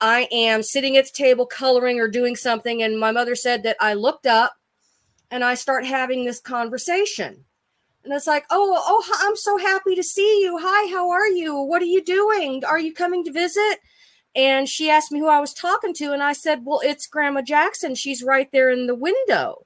[0.00, 3.76] I am sitting at the table coloring or doing something, and my mother said that
[3.80, 4.54] I looked up
[5.30, 7.44] and I start having this conversation.
[8.04, 10.58] And it's like, oh, oh, I'm so happy to see you.
[10.60, 11.56] Hi, how are you?
[11.56, 12.62] What are you doing?
[12.64, 13.80] Are you coming to visit?
[14.36, 17.40] And she asked me who I was talking to, and I said, well, it's Grandma
[17.40, 17.94] Jackson.
[17.94, 19.64] She's right there in the window.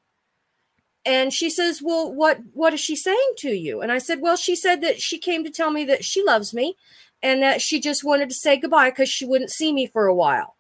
[1.04, 3.80] And she says, well, what what is she saying to you?
[3.80, 6.52] And I said, well, she said that she came to tell me that she loves
[6.52, 6.76] me,
[7.22, 10.14] and that she just wanted to say goodbye because she wouldn't see me for a
[10.14, 10.56] while.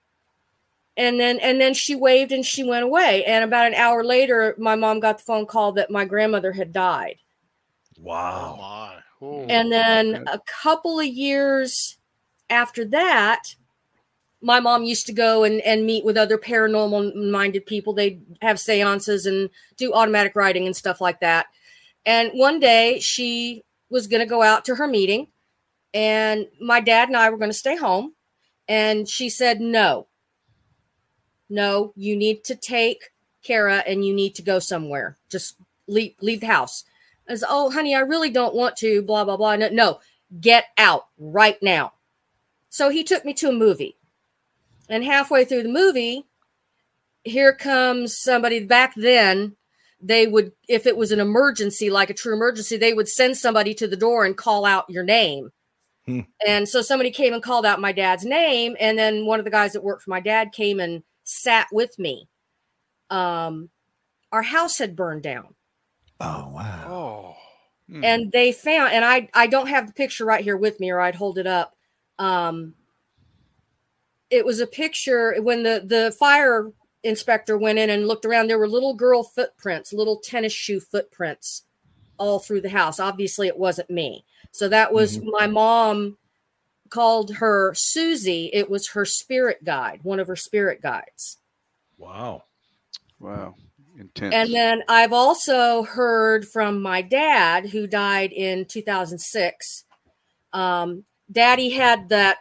[0.96, 3.24] And then and then she waved and she went away.
[3.24, 6.72] And about an hour later, my mom got the phone call that my grandmother had
[6.72, 7.16] died.
[7.98, 8.56] Oh Wow.
[8.58, 9.02] my.
[9.50, 11.98] And then a couple of years
[12.50, 13.54] after that,
[14.40, 17.92] my mom used to go and, and meet with other paranormal minded people.
[17.92, 21.46] They'd have seances and do automatic writing and stuff like that.
[22.06, 25.28] And one day she was going to go out to her meeting,
[25.94, 28.14] and my dad and I were going to stay home.
[28.68, 30.08] And she said, No,
[31.48, 33.10] no, you need to take
[33.42, 35.16] Kara and you need to go somewhere.
[35.30, 36.84] Just leave, leave the house.
[37.28, 39.56] I was, oh, honey, I really don't want to, blah, blah, blah.
[39.56, 40.00] No, no,
[40.40, 41.92] get out right now.
[42.68, 43.96] So he took me to a movie.
[44.88, 46.24] And halfway through the movie,
[47.24, 49.56] here comes somebody back then.
[50.00, 53.74] They would, if it was an emergency, like a true emergency, they would send somebody
[53.74, 55.50] to the door and call out your name.
[56.08, 56.20] Hmm.
[56.46, 58.76] And so somebody came and called out my dad's name.
[58.80, 61.98] And then one of the guys that worked for my dad came and sat with
[61.98, 62.28] me.
[63.10, 63.68] Um,
[64.32, 65.54] our house had burned down
[66.20, 66.84] Oh wow.
[66.88, 67.36] Oh.
[67.90, 68.04] Hmm.
[68.04, 71.00] and they found and i i don't have the picture right here with me or
[71.00, 71.74] i'd hold it up
[72.18, 72.74] um
[74.28, 76.70] it was a picture when the the fire
[77.02, 81.62] inspector went in and looked around there were little girl footprints little tennis shoe footprints
[82.18, 84.22] all through the house obviously it wasn't me
[84.58, 86.16] so that was my mom
[86.90, 91.38] called her susie it was her spirit guide one of her spirit guides
[91.98, 92.44] Wow.
[93.18, 93.56] Wow.
[93.98, 94.32] Intense.
[94.32, 99.84] And then I've also heard from my dad, who died in 2006.
[100.52, 102.38] Um, Daddy had that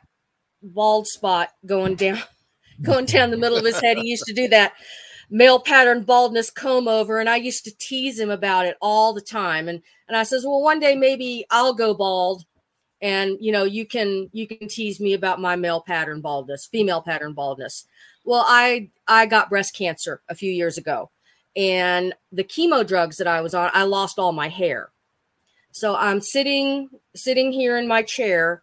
[0.61, 2.19] bald spot going down,
[2.81, 3.97] going down the middle of his head.
[3.97, 4.73] He used to do that
[5.29, 9.21] male pattern baldness comb over, and I used to tease him about it all the
[9.21, 9.67] time.
[9.67, 12.45] And and I says, well, one day maybe I'll go bald,
[13.01, 17.01] and you know you can you can tease me about my male pattern baldness, female
[17.01, 17.85] pattern baldness.
[18.25, 21.09] Well, I I got breast cancer a few years ago
[21.57, 24.91] and the chemo drugs that I was on, I lost all my hair.
[25.71, 28.61] So I'm sitting sitting here in my chair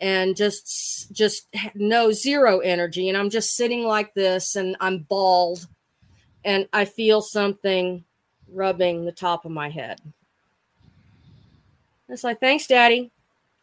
[0.00, 5.68] and just just no zero energy and I'm just sitting like this and I'm bald
[6.44, 8.04] and I feel something
[8.52, 10.00] rubbing the top of my head.
[12.08, 13.10] It's like, thanks, Daddy.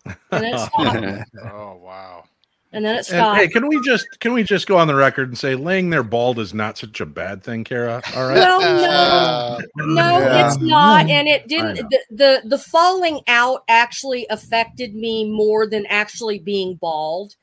[0.05, 1.29] And then it stopped.
[1.53, 2.23] oh wow.
[2.71, 3.39] And then it And, stopped.
[3.39, 6.03] hey, can we just can we just go on the record and say laying there
[6.03, 8.01] bald is not such a bad thing, Kara?
[8.15, 8.37] All right.
[8.37, 10.47] Well, no, no, Yeah.
[10.47, 11.75] it's not, and it didn't.
[11.89, 17.35] The, the the falling out actually affected me more than actually being bald,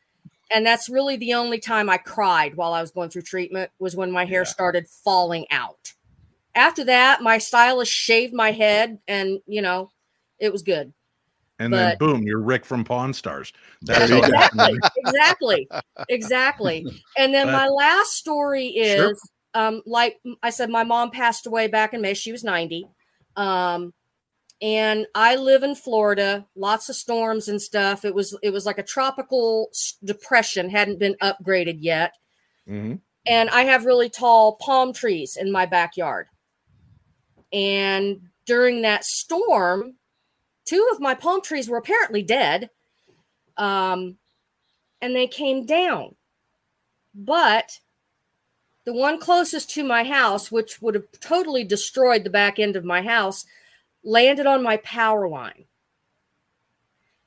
[0.52, 3.96] and that's really the only time I cried while I was going through treatment was
[3.96, 5.92] when my hair started falling out.
[6.54, 9.90] After that, my stylist shaved my head, and you know,
[10.38, 10.92] it was good.
[11.58, 13.52] and then boom, you're Rick from Pawn Stars.
[13.82, 15.68] That's Yeah, exactly, exactly,
[16.08, 16.86] exactly.
[17.18, 19.14] And then my last story is, Sure.
[19.54, 22.14] um, like I said, my mom passed away back in May.
[22.14, 22.86] She was ninety,
[23.36, 23.92] um,
[24.62, 26.46] and I live in Florida.
[26.54, 28.04] Lots of storms and stuff.
[28.04, 29.70] It was it was like a tropical
[30.04, 32.14] depression, hadn't been upgraded yet,
[32.68, 33.00] Mhm.
[33.26, 36.28] and I have really tall palm trees in my backyard.
[37.52, 39.96] And during that storm,
[40.64, 42.70] two of my palm trees were apparently dead.
[43.56, 44.18] Um,
[45.00, 46.16] and they came down.
[47.14, 47.80] But
[48.84, 52.84] the one closest to my house, which would have totally destroyed the back end of
[52.84, 53.44] my house,
[54.06, 55.64] landed on my power line.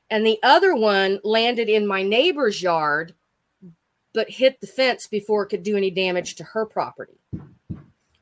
[0.09, 3.13] And the other one landed in my neighbor's yard,
[4.13, 7.19] but hit the fence before it could do any damage to her property.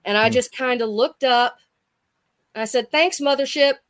[0.04, 0.34] And I hmm.
[0.34, 1.60] just kind of looked up.
[2.56, 3.76] I said, Thanks, mothership.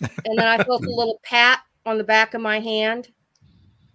[0.00, 3.08] And then I felt a little pat on the back of my hand.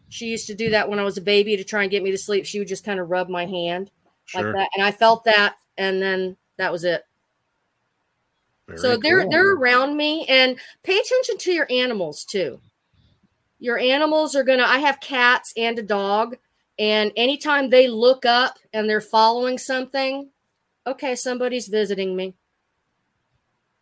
[0.07, 2.09] She used to do that when I was a baby to try and get me
[2.11, 2.45] to sleep.
[2.45, 3.91] She would just kind of rub my hand
[4.26, 4.45] Sure.
[4.45, 4.70] like that.
[4.76, 5.57] And I felt that.
[5.78, 7.03] And then that was it.
[8.76, 9.32] So Very they're cool.
[9.32, 12.59] they're around me and pay attention to your animals too.
[13.59, 16.38] Your animals are gonna I have cats and a dog,
[16.78, 20.30] and anytime they look up and they're following something,
[20.88, 22.36] okay, somebody's visiting me.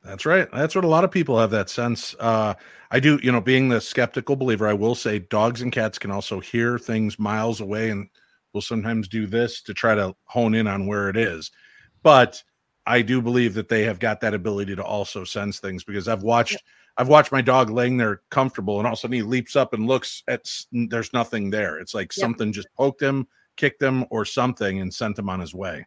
[0.03, 0.47] That's right.
[0.53, 2.15] That's what a lot of people have that sense.
[2.19, 2.53] Uh,
[2.91, 6.11] I do, you know, being the skeptical believer, I will say dogs and cats can
[6.11, 8.07] also hear things miles away and
[8.53, 11.51] will sometimes do this to try to hone in on where it is.
[12.03, 12.41] But
[12.87, 16.23] I do believe that they have got that ability to also sense things because I've
[16.23, 16.63] watched
[16.97, 19.73] I've watched my dog laying there comfortable and all of a sudden he leaps up
[19.73, 21.77] and looks at there's nothing there.
[21.79, 22.23] It's like Yep.
[22.23, 23.27] something just poked him,
[23.57, 25.85] kicked him or something and sent him on his way.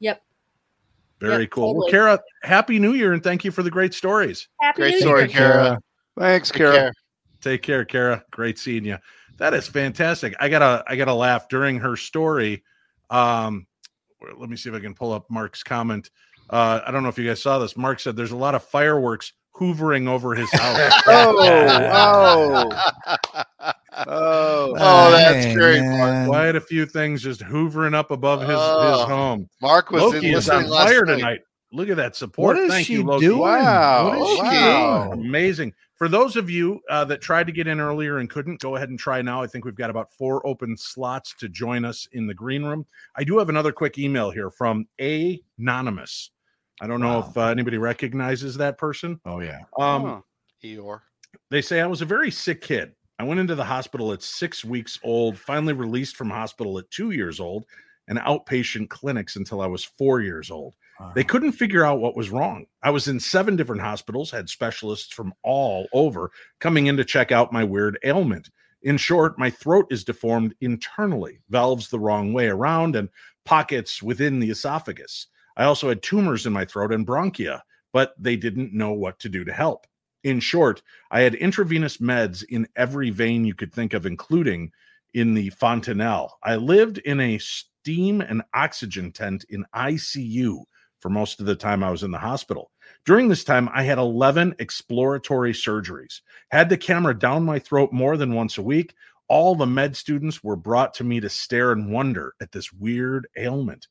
[0.00, 0.22] Yep.
[1.20, 1.74] Very Yep, cool.
[1.78, 1.88] Well.
[1.90, 4.48] Kara, happy new year and thank you for the great stories.
[4.60, 5.28] Happy Great New story, Year.
[5.30, 5.78] Kara.
[6.18, 6.74] Thanks, Take Kara.
[6.76, 6.92] care.
[7.40, 8.24] Take care, Kara.
[8.30, 8.98] Great seeing you.
[9.38, 10.34] That is fantastic.
[10.38, 12.62] I gotta I gotta laugh during her story.
[13.10, 13.66] Um
[14.38, 16.10] let me see if I can pull up Mark's comment.
[16.52, 17.76] Uh I don't know if you guys saw this.
[17.76, 21.02] Mark said there's a lot of fireworks hoovering over his house.
[21.06, 23.72] Oh, oh, oh.
[24.06, 24.74] Oh,
[25.10, 26.26] that's Dang, great, man.
[26.28, 29.06] Quite a few things just hoovering up above his, his Oh.
[29.06, 29.48] home.
[29.60, 31.16] Mark was Loki in is on fire night.
[31.16, 31.40] tonight.
[31.74, 32.56] Look at that support.
[32.56, 33.26] What is Thank she you, Loki.
[33.26, 33.38] doing?
[33.40, 34.08] Wow.
[34.18, 35.08] What is she Wow.
[35.14, 35.26] doing?
[35.26, 35.72] Amazing.
[35.96, 38.88] For those of you uh, that tried to get in earlier and couldn't, go ahead
[38.90, 39.40] and try now.
[39.42, 42.84] I think we've got about four open slots to join us in the green room.
[43.16, 46.31] I do have another quick email here from Anonymous.
[46.82, 47.28] I don't know Wow.
[47.30, 49.20] if uh, anybody recognizes that person.
[49.24, 49.60] Oh yeah.
[49.78, 50.20] Um, Huh.
[50.64, 51.00] Eeyore.
[51.50, 52.92] They say I was a very sick kid.
[53.20, 57.12] I went into the hospital at six weeks old, finally released from hospital at two
[57.12, 57.66] years old,
[58.08, 60.74] and outpatient clinics until I was four years old.
[61.16, 62.66] They couldn't figure out what was wrong.
[62.84, 66.30] I was in seven different hospitals, had specialists from all over
[66.60, 68.50] coming in to check out my weird ailment.
[68.82, 73.08] In short, my throat is deformed internally, valves the wrong way around, and
[73.44, 75.26] pockets within the esophagus.
[75.56, 77.60] I also had tumors in my throat and bronchia,
[77.92, 79.86] but they didn't know what to do to help.
[80.24, 84.70] In short, I had intravenous meds in every vein you could think of, including
[85.14, 86.38] in the fontanelle.
[86.42, 90.64] I lived in a steam and oxygen tent in ICU
[91.00, 92.70] for most of the time I was in the hospital.
[93.04, 96.20] During this time, I had 11 exploratory surgeries,
[96.52, 98.94] had the camera down my throat more than once a week.
[99.28, 103.26] All the med students were brought to me to stare and wonder at this weird
[103.36, 103.88] ailment.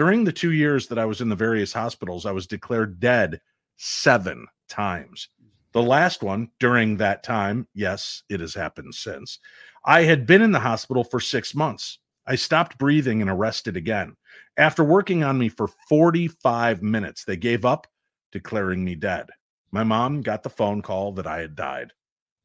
[0.00, 3.38] During the two years that I was in the various hospitals, I was declared dead
[3.76, 5.28] seven times.
[5.72, 9.38] The last one during that time, yes, it has happened since.
[9.84, 11.98] I had been in the hospital for six months.
[12.26, 14.16] I stopped breathing and arrested again.
[14.56, 17.86] After working on me for 45 minutes, they gave up,
[18.32, 19.28] declaring me dead.
[19.70, 21.92] My mom got the phone call that I had died.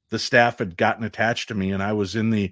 [0.09, 2.51] The staff had gotten attached to me, and I was in the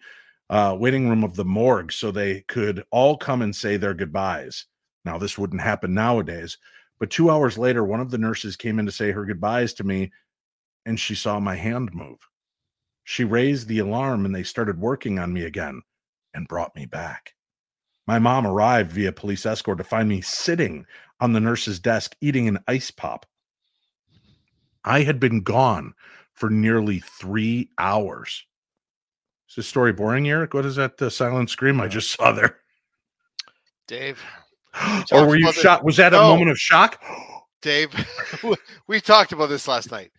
[0.49, 4.65] uh, waiting room of the morgue so they could all come and say their goodbyes.
[5.05, 6.57] Now, this wouldn't happen nowadays,
[6.99, 9.83] But two hours later, one of the nurses came in to say her goodbyes to
[9.83, 10.11] me,
[10.85, 12.19] and she saw my hand move.
[13.03, 15.81] She raised the alarm and they started working on me again
[16.33, 17.33] and brought me back.
[18.07, 20.85] My mom arrived via police escort to find me sitting
[21.19, 23.25] on the nurse's desk eating an ice pop.
[24.85, 25.93] I had been gone
[26.33, 28.45] for nearly three hours.
[29.49, 30.53] Is this story boring, Eric?
[30.53, 32.59] What is that uh, silent scream I just saw there?
[33.87, 34.23] Dave.
[35.11, 35.83] Or were you shocked?
[35.83, 36.29] Was that a No.
[36.29, 37.01] moment of shock?
[37.61, 37.93] Dave,
[38.87, 40.11] we talked about this last night.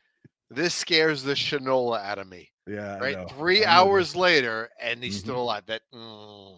[0.50, 2.50] This scares the shinola out of me.
[2.66, 5.20] Yeah, Right, three I hours later, and he's Mhm.
[5.20, 5.64] still alive.
[5.66, 6.56] That mm.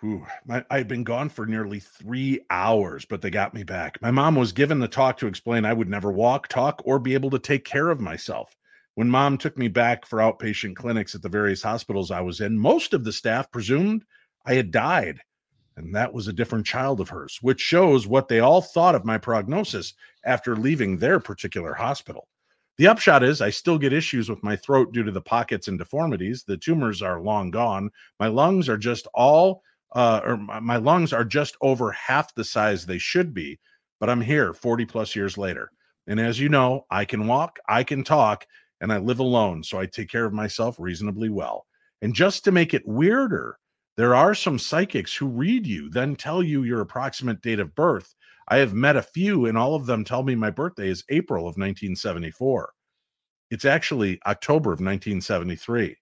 [0.00, 0.26] Whew.
[0.46, 4.00] My, I'd been gone for nearly three hours, but they got me back.
[4.00, 7.12] My mom was given the talk to explain I would never walk, talk, or be
[7.12, 8.56] able to take care of myself.
[8.94, 12.58] When mom took me back for outpatient clinics at the various hospitals I was in,
[12.58, 14.04] most of the staff presumed
[14.46, 15.20] I had died.
[15.84, 19.04] And that was a different child of hers, which shows what they all thought of
[19.04, 22.28] my prognosis after leaving their particular hospital.
[22.78, 25.78] The upshot is I still get issues with my throat due to the pockets and
[25.78, 26.44] deformities.
[26.44, 27.90] The tumors are long gone.
[28.18, 29.62] My lungs are just all
[29.92, 33.58] uh, or my, lungs are just over half the size they should be,
[33.98, 35.72] but I'm here 40 plus years later.
[36.06, 38.46] And as you know, I can walk, I can talk,
[38.80, 39.62] and I live alone.
[39.62, 41.66] So I take care of myself reasonably well.
[42.02, 43.58] And just to make it weirder,
[44.00, 48.14] there are some psychics who read you, then tell you your approximate date of birth.
[48.48, 51.42] I have met a few, and all of them tell me my birthday is April
[51.42, 52.72] of 1974.
[53.50, 55.98] It's actually October of 1973.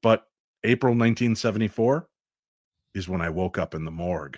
[0.00, 0.28] But
[0.62, 2.08] April 1974
[2.94, 4.36] is when I woke up in the morgue.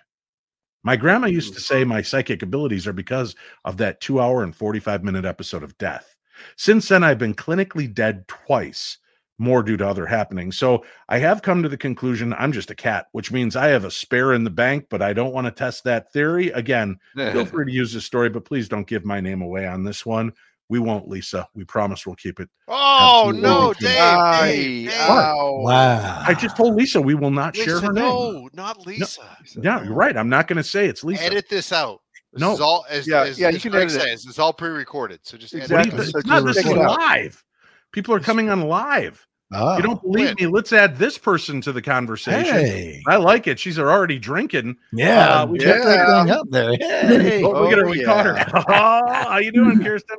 [0.83, 4.57] My grandma used to say my psychic abilities are because of that two hour and
[4.57, 6.17] 45 minute episode of death.
[6.57, 8.97] Since then, I've been clinically dead twice,
[9.41, 10.59] more due to other happenings.
[10.59, 13.85] So I have come to the conclusion I'm just a cat, which means I have
[13.87, 16.51] a spare in the bank, but I don't want to test that theory.
[16.51, 19.83] Again, feel free to use this story, but please don't give my name away on
[19.83, 20.33] this one.
[20.69, 21.49] We won't, Lisa.
[21.55, 22.49] We promise we'll keep it.
[22.69, 23.73] Oh Absolutely no.
[23.81, 24.43] Dave!
[24.43, 25.09] Dave, Dave.
[25.09, 26.23] Wow.
[26.27, 28.05] I just told Lisa we will not share Lisa, her name.
[28.05, 29.23] no, not Lisa.
[29.61, 30.17] Yeah, you're right.
[30.17, 31.25] I'm not going to say it's Lisa.
[31.25, 32.01] Edit this out.
[32.33, 32.53] This No.
[32.53, 34.13] is all as, Yeah, as, yeah, as you can Greg edit it.
[34.29, 35.19] it's all pre-recorded.
[35.25, 36.05] So just edit What do Exactly.
[36.05, 36.15] you- it.
[36.19, 37.45] It's not, this is live.
[37.93, 39.27] People are coming on live.
[39.53, 39.77] Oh.
[39.77, 40.41] You don't believe Quit.
[40.41, 40.47] me?
[40.47, 42.55] Let's add this person to the conversation.
[42.55, 43.03] Hey.
[43.09, 43.59] I like it.
[43.59, 44.77] She's already drinking.
[44.93, 45.41] Yeah.
[45.43, 46.23] Uh, we we check that yeah.
[46.23, 46.77] thing up there.
[46.77, 47.43] Hey.
[47.43, 47.87] Oh, look at her.
[47.87, 48.35] Oh, We caught her.
[48.37, 48.63] yeah.
[48.69, 50.19] Oh, how you doing, Kirsten?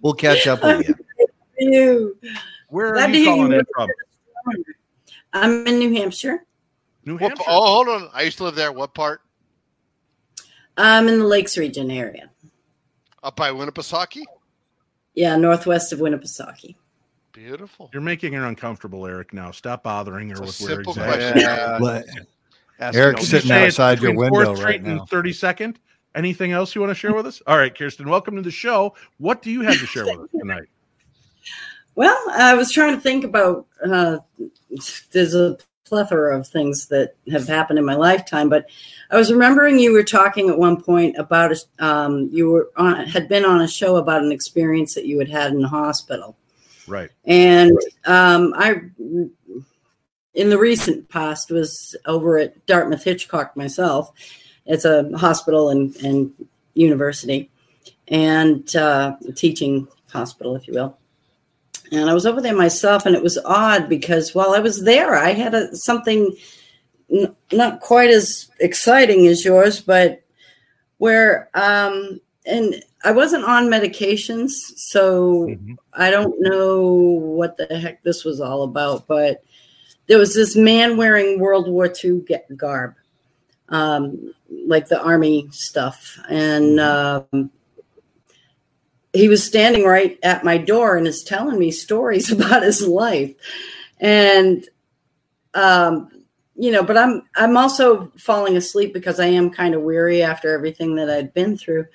[0.00, 0.94] We'll catch up with you.
[1.58, 2.18] you.
[2.68, 3.58] Where Glad are you calling you.
[3.58, 3.90] in from?
[5.32, 6.44] I'm in New Hampshire.
[7.04, 7.44] New What, Hampshire.
[7.48, 8.08] oh, hold on.
[8.14, 8.70] I used to live there.
[8.70, 9.22] What part?
[10.76, 12.30] I'm in the Lakes region area.
[13.24, 14.22] Up by Winnipesaukee?
[15.14, 16.76] Yeah, northwest of Winnipesaukee.
[17.38, 17.88] Beautiful.
[17.92, 19.32] You're making her uncomfortable, Eric.
[19.32, 21.42] Now stop bothering her It's with where simple exactly.
[21.42, 22.90] Yeah.
[22.92, 25.06] Eric's no- sitting outside your window 4th right now.
[25.08, 25.76] 32nd.
[26.16, 27.40] Anything else you want to share with us?
[27.46, 28.92] All right, Kirsten, welcome to the show.
[29.18, 30.64] What do you have to share with us tonight?
[31.94, 33.66] Well, I was trying to think about.
[33.84, 34.18] Uh,
[35.10, 38.66] there's a plethora of things that have happened in my lifetime, but
[39.10, 43.04] I was remembering you were talking at one point about a- um, you were on
[43.04, 46.36] had been on a show about an experience that you had had in the hospital.
[46.88, 47.10] Right.
[47.24, 48.80] And um, I,
[50.34, 54.10] in the recent past, was over at Dartmouth Hitchcock myself.
[54.66, 56.32] It's a hospital and, and
[56.74, 57.50] university,
[58.08, 60.98] and uh, teaching hospital, if you will.
[61.90, 65.14] And I was over there myself, and it was odd because while I was there,
[65.14, 66.36] I had a, something
[67.10, 70.22] n- not quite as exciting as yours, but
[70.98, 75.76] where um, and I wasn't on medications, so Mhm.
[75.92, 79.44] I don't know what the heck this was all about, but
[80.08, 82.94] there was this man wearing World War II ga- garb,
[83.68, 84.34] um,
[84.66, 87.50] like the army stuff, and um,
[89.12, 93.34] he was standing right at my door and is telling me stories about his life,
[94.00, 94.66] and
[95.54, 96.08] um,
[96.56, 100.52] you know, but I'm I'm also falling asleep because I am kind of weary after
[100.52, 101.86] everything that I'd been through.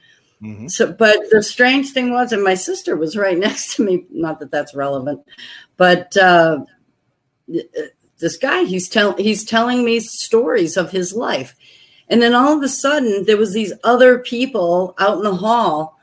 [0.44, 0.70] Mhm.
[0.70, 4.06] So, but the strange thing was, and my sister was right next to me.
[4.12, 5.22] Not that that's relevant,
[5.78, 6.60] but uh,
[8.20, 11.56] this guy, he's telling he's telling me stories of his life,
[12.10, 15.98] and then all of a sudden, there was these other people out in the hall,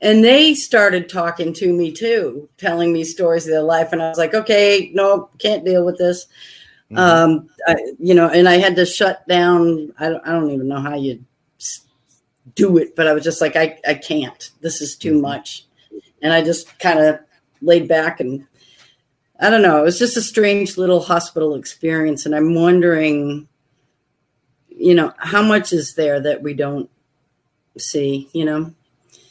[0.00, 4.08] and they started talking to me too, telling me stories of their life, and I
[4.08, 6.26] was like, okay, no, can't deal with this.
[6.90, 6.98] Mhm.
[6.98, 9.92] Um, I, you know, and I had to shut down.
[9.98, 11.24] I don't, I don't even know how you
[12.54, 14.50] do it, but I was just like, I, I can't.
[14.60, 15.64] This is too much,
[16.22, 17.18] and I just kind of
[17.60, 18.46] laid back and
[19.40, 19.80] I don't know.
[19.80, 23.48] It was just a strange little hospital experience, and I'm wondering,
[24.68, 26.88] you know, how much is there that we don't
[27.78, 28.72] see, you know,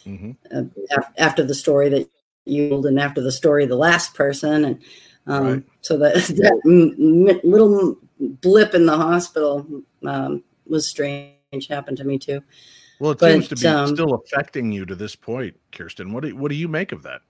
[0.05, 0.35] Mhm.
[0.53, 0.63] uh,
[0.97, 2.09] af- after the story that
[2.45, 4.65] you told and after the story of the last person.
[4.65, 4.79] And
[5.27, 5.63] um, Right.
[5.81, 9.65] so that, that m- m- little blip in the hospital
[10.03, 12.41] um, was strange, happened to me too.
[13.01, 16.13] Well, it But, seems to be um, still affecting you to this point, Kirsten.
[16.13, 17.21] What do what do you make of that?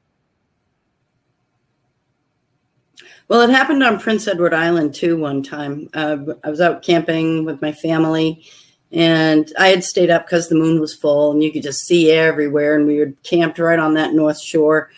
[3.29, 5.15] Well, it happened on Prince Edward Island too.
[5.15, 8.45] One time, uh, I was out camping with my family,
[8.91, 12.11] and I had stayed up because the moon was full, and you could just see
[12.11, 12.75] everywhere.
[12.75, 14.89] And we were camped right on that north shore,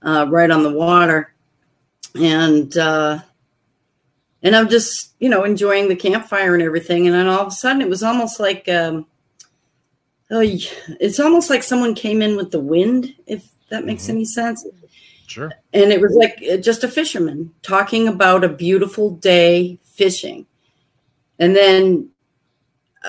[0.00, 1.34] uh, right on the water,
[2.14, 3.18] and uh,
[4.42, 7.06] and I'm just you know enjoying the campfire and everything.
[7.06, 9.04] And then all of a sudden, it was almost like um,
[10.40, 10.58] y-
[11.00, 13.14] it's almost like someone came in with the wind.
[13.26, 14.66] If that makes any sense
[15.26, 15.50] Sure.
[15.72, 20.44] and it was like uh, just a fisherman talking about a beautiful day fishing
[21.38, 22.10] and then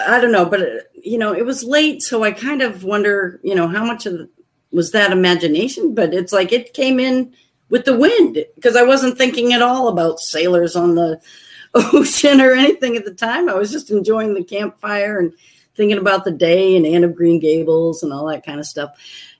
[0.07, 3.41] i don't know but uh, you know it was late so i kind of wonder
[3.43, 4.30] you know how much of the-
[4.71, 7.34] was that imagination but it's like it came in
[7.69, 11.19] with the wind because i wasn't thinking at all about sailors on the
[11.74, 15.34] ocean or anything at the time i was just enjoying the campfire and
[15.76, 18.91] thinking about the day and anne of green gables and all that kind of stuff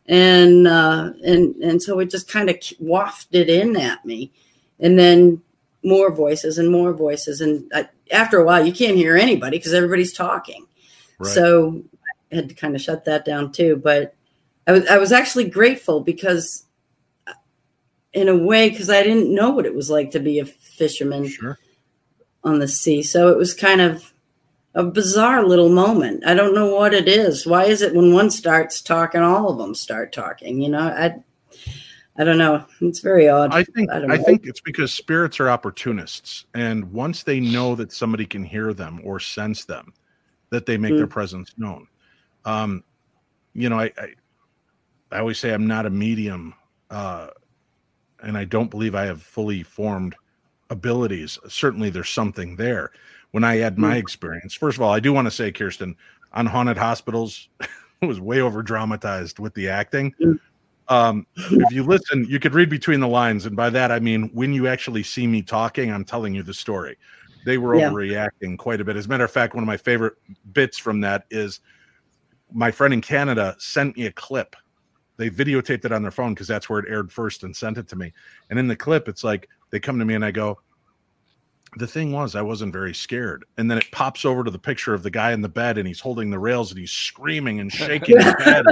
[0.06, 4.32] and uh, and and so it just kind of wafted in at me,
[4.80, 5.42] and then
[5.84, 9.74] more voices and more voices, and I, after a while, you can't hear anybody because
[9.74, 10.66] everybody's talking.
[11.20, 11.32] Right.
[11.32, 11.84] So
[12.32, 13.78] I had to kind of shut that down too.
[13.78, 14.14] But
[14.68, 16.66] I was I was actually grateful because,
[17.26, 17.34] uh,
[18.12, 21.28] in a way, because I didn't know what it was like to be a fisherman
[21.28, 21.58] Sure.
[22.44, 23.04] on the sea.
[23.04, 24.13] So it was kind of
[24.76, 26.26] a bizarre little moment.
[26.26, 27.46] I don't know what it is.
[27.46, 30.62] Why is it when one starts talking, all of them start talking?
[30.62, 31.16] You know, I,
[32.18, 32.66] I don't know.
[32.82, 33.54] It's very odd.
[33.54, 37.92] I think I I, think it's because spirits are opportunists, and once they know that
[37.92, 39.94] somebody can hear them or sense them,
[40.50, 41.12] that they make their Mm.
[41.12, 41.88] presence known.
[42.46, 42.84] Um,
[43.54, 44.08] you know, I, I
[45.12, 46.54] I always say I'm not a medium,
[46.90, 47.28] uh,
[48.22, 50.16] and I don't believe I have fully formed
[50.70, 51.40] abilities.
[51.48, 52.92] Certainly, there's something there.
[53.32, 54.00] When I had my Mm.
[54.00, 55.96] experience, first of all, I do want to say, Kirsten,
[56.34, 57.70] on haunted hospitals, it
[58.02, 60.14] was way over dramatized with the acting.
[60.22, 60.40] Mm.
[60.90, 64.30] Um, if you listen, you could read between the lines, and by that I mean
[64.34, 66.98] when you actually see me talking, I'm telling you the story.
[67.46, 67.90] They were Yeah.
[67.90, 68.98] overreacting quite a bit.
[68.98, 70.14] As a matter of fact, one of my favorite
[70.52, 71.62] bits from that is
[72.52, 74.56] my friend in Canada sent me a clip.
[75.18, 77.88] They videotaped it on their phone because that's where it aired first and sent it
[77.90, 78.14] to me.
[78.50, 80.60] And in the clip, it's like they come to me and I go,
[81.78, 83.44] the thing was, I wasn't very scared.
[83.58, 85.88] And then it pops over to the picture of the guy in the bed and
[85.88, 88.64] he's holding the rails and he's screaming and shaking his head.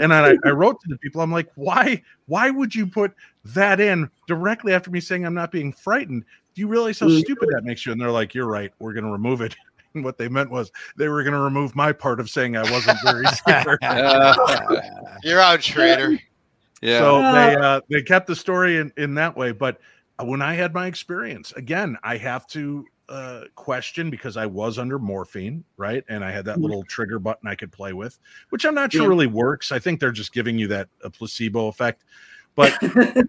[0.00, 3.12] and I, I wrote to the people, I'm like, why, why would you put
[3.44, 6.24] that in directly after me saying I'm not being frightened?
[6.56, 7.20] Do you realize how Mhm.
[7.20, 7.92] stupid that makes you?
[7.92, 9.54] And they're like, You're right, we're gonna remove it.
[9.94, 12.98] And what they meant was they were gonna remove my part of saying I wasn't
[13.04, 13.78] very scared.
[15.22, 16.18] You're out, Schrader.
[16.82, 16.98] Yeah.
[16.98, 19.52] So they uh, they kept the story in, in that way.
[19.52, 19.80] But
[20.18, 24.78] uh, when I had my experience, again, I have to uh, question because I was
[24.78, 26.04] under morphine, right?
[26.08, 26.62] And I had that Mhm.
[26.62, 28.18] little trigger button I could play with,
[28.50, 29.08] which I'm not sure Yeah.
[29.08, 29.70] really works.
[29.70, 32.04] I think they're just giving you that a placebo effect.
[32.54, 32.72] But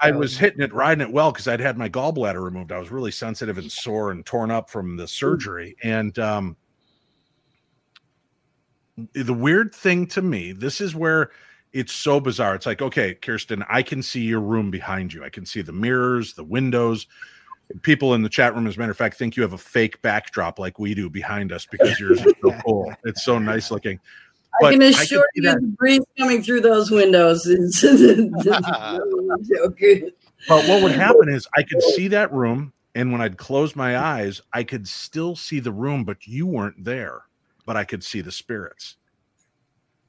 [0.00, 2.72] I was hitting it, riding it well because I'd had my gallbladder removed.
[2.72, 5.76] I was really sensitive and sore and torn up from the surgery.
[5.82, 6.56] And um,
[9.12, 11.30] the weird thing to me, this is where
[11.72, 12.54] it's so bizarre.
[12.54, 15.24] It's like, okay, Kirsten, I can see your room behind you.
[15.24, 17.06] I can see the mirrors, the windows.
[17.82, 20.00] People in the chat room, as a matter of fact, think you have a fake
[20.00, 22.92] backdrop like we do behind us because yours is so cool.
[23.04, 24.00] It's so nice looking.
[24.62, 27.96] I can assure see you, the breeze coming through those windows is so
[29.78, 30.12] good.
[30.48, 33.98] But what would happen is I could see that room, and when I'd close my
[33.98, 37.22] eyes, I could still see the room, but you weren't there.
[37.66, 38.96] But I could see the spirits.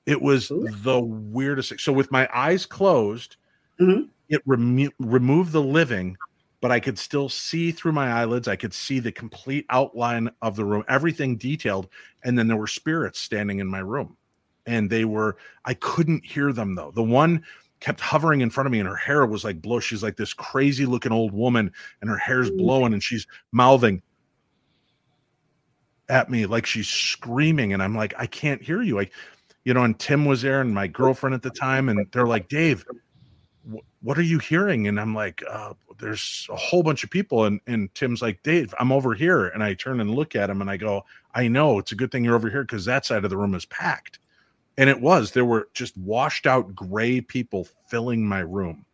[0.05, 1.79] It was the weirdest.
[1.79, 3.35] So with my eyes closed,
[3.79, 4.09] Mhm.
[4.29, 6.17] it remo- removed the living,
[6.61, 8.47] but I could still see through my eyelids.
[8.47, 11.89] I could see the complete outline of the room, everything detailed,
[12.23, 14.17] and then there were spirits standing in my room,
[14.65, 15.37] and they were.
[15.65, 16.91] I couldn't hear them though.
[16.91, 17.43] The one
[17.79, 20.33] kept hovering in front of me and her hair was like blow she's like this
[20.33, 21.71] crazy looking old woman
[22.01, 24.01] and her hair's blowing and she's mouthing
[26.09, 29.13] at me like she's screaming and i'm like i can't hear you like
[29.69, 32.49] you know and tim was there and my girlfriend at the time and they're like
[32.49, 32.83] dave
[33.71, 34.87] wh- what are you hearing?
[34.87, 38.73] And i'm like uh, there's a whole bunch of people and and tim's like dave
[38.79, 41.05] i'm over here and i turn and look at him and i go
[41.35, 43.53] i know it's a good thing you're over here because that side of the room
[43.53, 44.19] is packed.
[44.77, 48.85] And it was there were just washed out gray people filling my room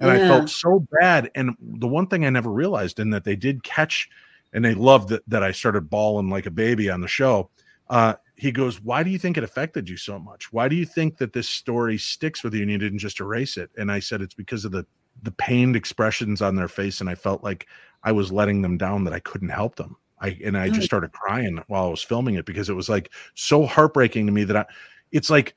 [0.00, 3.36] and i felt so bad and the one thing i never realized in that they
[3.36, 4.10] did catch
[4.52, 7.48] and they loved that, that i started bawling like a baby on the show
[7.88, 10.52] Uh, he goes, Why do you think it affected you so much?
[10.52, 13.56] Why do you think that this story sticks with you and you didn't just erase
[13.56, 13.70] it?
[13.78, 14.84] And I said, It's because of the
[15.22, 17.68] the pained expressions on their face, and I felt like
[18.02, 19.96] I was letting them down that I couldn't help them.
[20.20, 23.12] I and I just started crying while I was filming it because it was like
[23.34, 24.64] so heartbreaking to me that I
[25.12, 25.54] it's like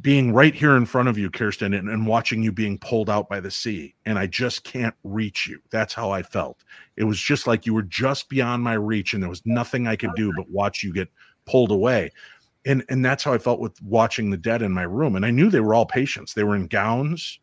[0.00, 3.28] being right here in front of you, Kirsten, and, and, watching you being pulled out
[3.28, 3.94] by the sea.
[4.04, 5.60] And I just can't reach you.
[5.70, 6.64] That's how I felt.
[6.96, 9.94] It was just like you were just beyond my reach, and there was nothing I
[9.94, 11.08] could do but watch you get
[11.46, 12.12] pulled away.
[12.64, 15.16] And and that's how I felt with watching the dead in my room.
[15.16, 16.34] And I knew they were all patients.
[16.34, 17.38] They were in gowns.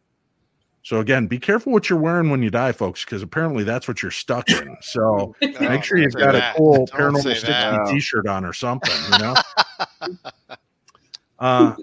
[0.81, 4.01] So again, be careful what you're wearing when you die, folks, because apparently that's what
[4.01, 4.75] you're stuck in.
[4.81, 6.55] So no, make sure you've got that.
[6.55, 9.35] a cool don't paranormal sticky t-shirt on or something, you know.
[11.39, 11.75] uh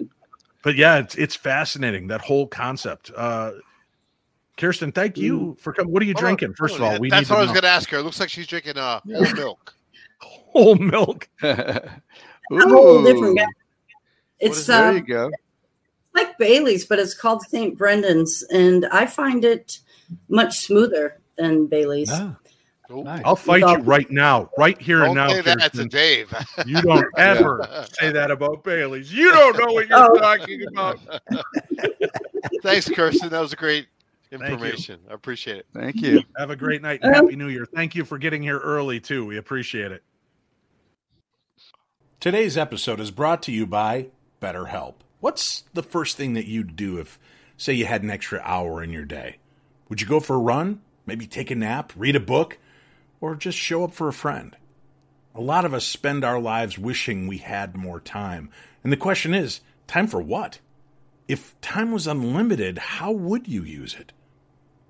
[0.63, 3.11] but yeah, it's it's fascinating that whole concept.
[3.15, 3.51] Uh,
[4.57, 5.91] Kirsten, thank you for coming.
[5.91, 6.49] What are you Hold drinking?
[6.49, 6.55] On.
[6.55, 7.97] First of all, we that's what I was going to ask her.
[7.97, 8.99] It looks like she's drinking uh,
[10.21, 11.29] whole milk.
[11.41, 11.57] whole
[12.49, 12.69] milk.
[12.69, 13.37] whole different.
[13.37, 13.45] guy.
[14.39, 15.31] It's uh, there you go.
[16.13, 17.77] Like Bailey's, but it's called St.
[17.77, 19.79] Brendan's, and I find it
[20.27, 22.09] much smoother than Bailey's.
[22.11, 22.35] Ah.
[22.93, 23.21] Nice.
[23.23, 25.29] I'll fight you right now, right here don't and now.
[25.29, 26.33] Say that to Dave.
[26.65, 29.13] You don't ever say that about Bailey's.
[29.13, 30.17] You don't know what you're oh.
[30.17, 30.99] talking about.
[32.63, 33.29] Thanks, Kirsten.
[33.29, 33.87] That was a great
[34.31, 34.99] information.
[35.09, 35.67] I appreciate it.
[35.73, 36.21] Thank you.
[36.37, 37.65] Have a great night and happy new year.
[37.65, 39.25] Thank you for getting here early too.
[39.25, 40.03] We appreciate it.
[42.21, 44.09] Today's episode is brought to you by
[44.39, 44.93] BetterHelp.
[45.21, 47.17] What's the first thing that you'd do if,
[47.57, 49.37] say, you had an extra hour in your day?
[49.89, 50.81] Would you go for a run?
[51.07, 51.91] Maybe take a nap?
[51.95, 52.59] Read a book?
[53.21, 54.55] or just show up for a friend.
[55.33, 58.51] A lot of us spend our lives wishing we had more time.
[58.83, 60.59] And the question is time for what?
[61.27, 64.11] If time was unlimited, how would you use it?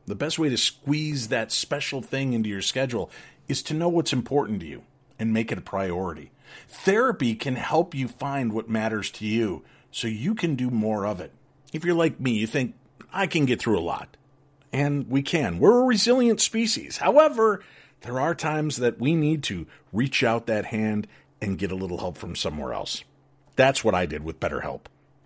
[0.05, 3.09] The best way to squeeze that special thing into your schedule
[3.47, 4.83] is to know what's important to you
[5.17, 6.31] and make it a priority.
[6.67, 11.19] Therapy can help you find what matters to you so you can do more of
[11.19, 11.31] it.
[11.73, 12.75] If you're like me, you think,
[13.13, 14.17] I can get through a lot.
[14.73, 15.59] And we can.
[15.59, 16.97] We're a resilient species.
[16.97, 17.61] However,
[18.01, 21.07] there are times that we need to reach out that hand
[21.41, 23.03] and get a little help from somewhere else.
[23.55, 24.81] That's what I did with BetterHelp.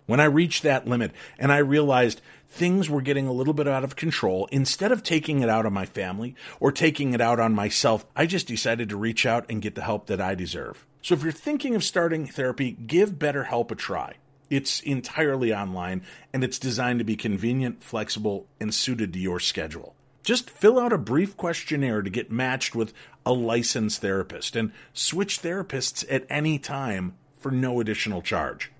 [0.06, 3.84] When I reached that limit and I realized things were getting a little bit out
[3.84, 7.54] of control, instead of taking it out on my family or taking it out on
[7.54, 10.86] myself, I just decided to reach out and get the help that I deserve.
[11.06, 14.14] So if you're thinking of starting therapy, give BetterHelp a try.
[14.50, 16.02] It's entirely online
[16.32, 19.94] and it's designed to be convenient, flexible, and suited to your schedule.
[20.24, 22.92] Just fill out a brief questionnaire to get matched with
[23.24, 28.72] a licensed therapist and switch therapists at any time for no additional charge.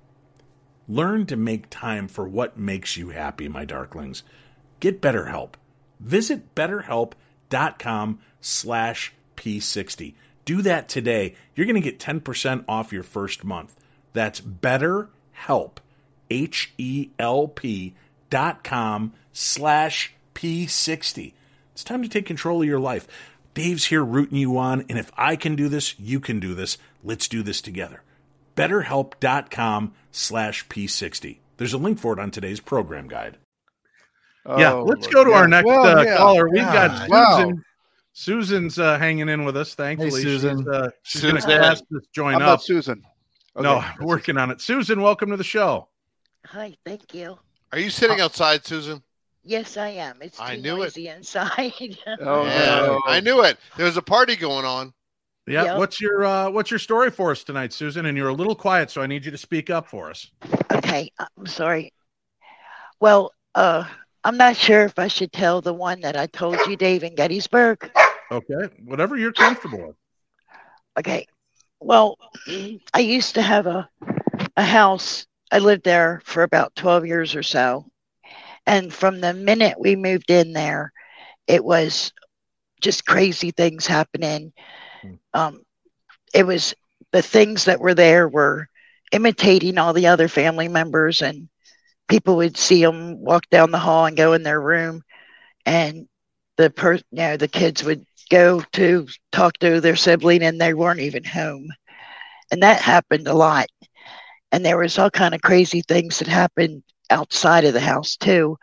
[0.89, 4.23] Learn to make time for what makes you happy, my darklings.
[4.81, 5.53] Get BetterHelp.
[6.01, 10.15] Visit betterhelp.com slash P60.
[10.47, 11.35] Do that today.
[11.55, 13.77] You're going to get 10% off your first month.
[14.15, 15.73] That's betterhelp,
[16.31, 17.95] H-E-L-P
[18.31, 21.35] dot com slash P60.
[21.73, 23.07] It's time to take control of your life.
[23.53, 26.79] Dave's here rooting you on, and if I can do this, you can do this.
[27.03, 28.03] Let's do this together.
[28.57, 31.39] BetterHelp.com slash P60.
[31.57, 33.37] There's a link for it on today's program guide.
[34.45, 35.37] Oh, yeah, let's go to yeah.
[35.37, 36.17] our next well, uh, yeah.
[36.17, 36.49] caller.
[36.49, 37.11] We've got Susan.
[37.11, 37.53] Wow.
[38.19, 40.11] Susan's uh, hanging in with us, thankfully.
[40.11, 40.61] Hey, Susan.
[40.61, 42.63] She's, uh, she's going to ask this join How up.
[42.63, 43.05] Susan?
[43.55, 43.63] Okay.
[43.63, 44.63] No, working on it.
[44.63, 45.89] Susan, welcome to the show.
[46.47, 47.39] Hi, thank you.
[47.73, 49.03] Are you sitting outside, Susan?
[49.45, 50.17] Yes, I am.
[50.23, 51.19] It's I knew noisy it.
[51.19, 51.75] inside.
[52.21, 53.03] oh yeah, no.
[53.07, 53.59] I knew it.
[53.77, 54.95] There was a party going on.
[55.47, 55.65] Yeah.
[55.65, 55.79] Yep.
[55.79, 58.07] What's your uh, What's your story for us tonight, Susan?
[58.07, 60.31] And you're a little quiet, so I need you to speak up for us.
[60.73, 61.93] Okay, I'm sorry.
[62.99, 63.85] Well, uh,
[64.25, 67.15] I'm not sure if I should tell the one that I told you, Dave, in
[67.15, 67.91] Gettysburg.
[68.31, 69.97] Okay, whatever you're comfortable with.
[70.99, 71.27] Okay.
[71.81, 72.17] Well,
[72.95, 73.89] I used to have a
[74.57, 75.27] a house.
[75.53, 77.87] I lived there for about 12 years or so
[78.67, 80.93] and from the minute we moved in there,
[81.47, 82.13] it was
[82.81, 84.53] just crazy things happening.
[85.03, 85.15] Hmm.
[85.33, 85.63] Um,
[86.35, 86.75] it was
[87.13, 88.69] the things that were there were
[89.13, 91.49] imitating all the other family members, and
[92.09, 95.03] people would see them walk down the hall and go in their room,
[95.65, 96.09] and
[96.57, 100.75] the per you know the kids would go to talk to their sibling, and they
[100.75, 101.69] weren't even home,
[102.51, 103.67] and that happened a lot.
[104.53, 108.57] And there was all kind of crazy things that happened outside of the house too.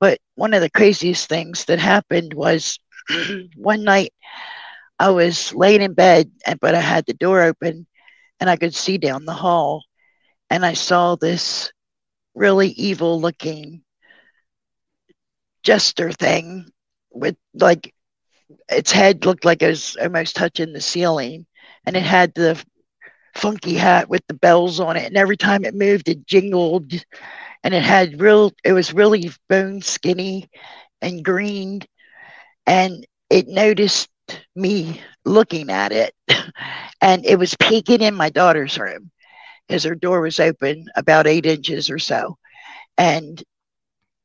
[0.00, 2.78] But one of the craziest things that happened was
[3.56, 4.12] one night
[4.98, 6.30] I was laying in bed,
[6.60, 7.86] but I had the door open
[8.40, 9.84] and I could see down the hall.
[10.50, 11.72] And I saw this
[12.34, 13.82] really evil looking
[15.62, 16.66] jester thing
[17.10, 17.94] with like
[18.68, 21.46] its head looked like it was almost touching the ceiling
[21.86, 22.62] and it had the
[23.34, 26.92] funky hat with the bells on it, and every time it moved, it jingled,
[27.62, 28.52] and it had real.
[28.64, 30.48] It was really bone skinny
[31.00, 31.80] and green,
[32.66, 34.08] and it noticed
[34.54, 36.14] me looking at it,
[37.02, 39.10] and it was peeking in my daughter's room
[39.66, 42.36] because her door was open about eight inches or so,
[42.98, 43.42] and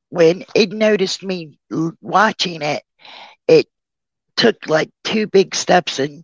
[0.09, 1.57] when it noticed me
[2.01, 2.84] watching it,
[3.47, 3.67] it
[4.38, 6.24] took like two big steps and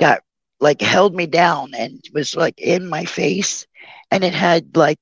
[0.00, 0.22] got
[0.60, 3.66] like held me down and was like in my face.
[4.10, 5.00] And it had like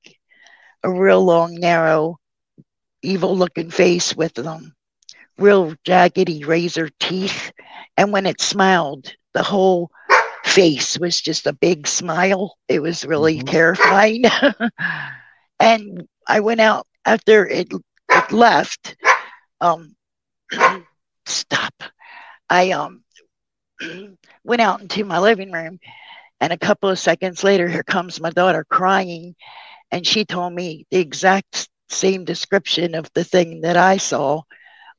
[0.83, 2.17] a real long narrow
[3.01, 4.73] evil looking face with them
[5.37, 7.51] real jaggedy razor teeth.
[7.97, 9.89] And when it smiled the whole
[10.43, 12.57] face was just a big smile.
[12.67, 14.23] It was really terrifying.
[15.59, 17.71] And i went out after it,
[18.09, 18.95] it left.
[19.61, 19.95] Um
[21.25, 21.83] stop
[22.53, 23.03] i um
[24.43, 25.79] went out into my living room
[26.39, 29.35] and a couple of seconds later here comes my daughter crying
[29.91, 34.41] and she told me the exact same description of the thing that i saw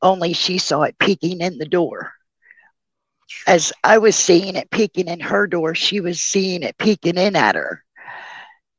[0.03, 2.13] only she saw it peeking in the door.
[3.47, 7.37] As i was seeing it peeking in her door she was seeing it peeking in
[7.37, 7.83] at her.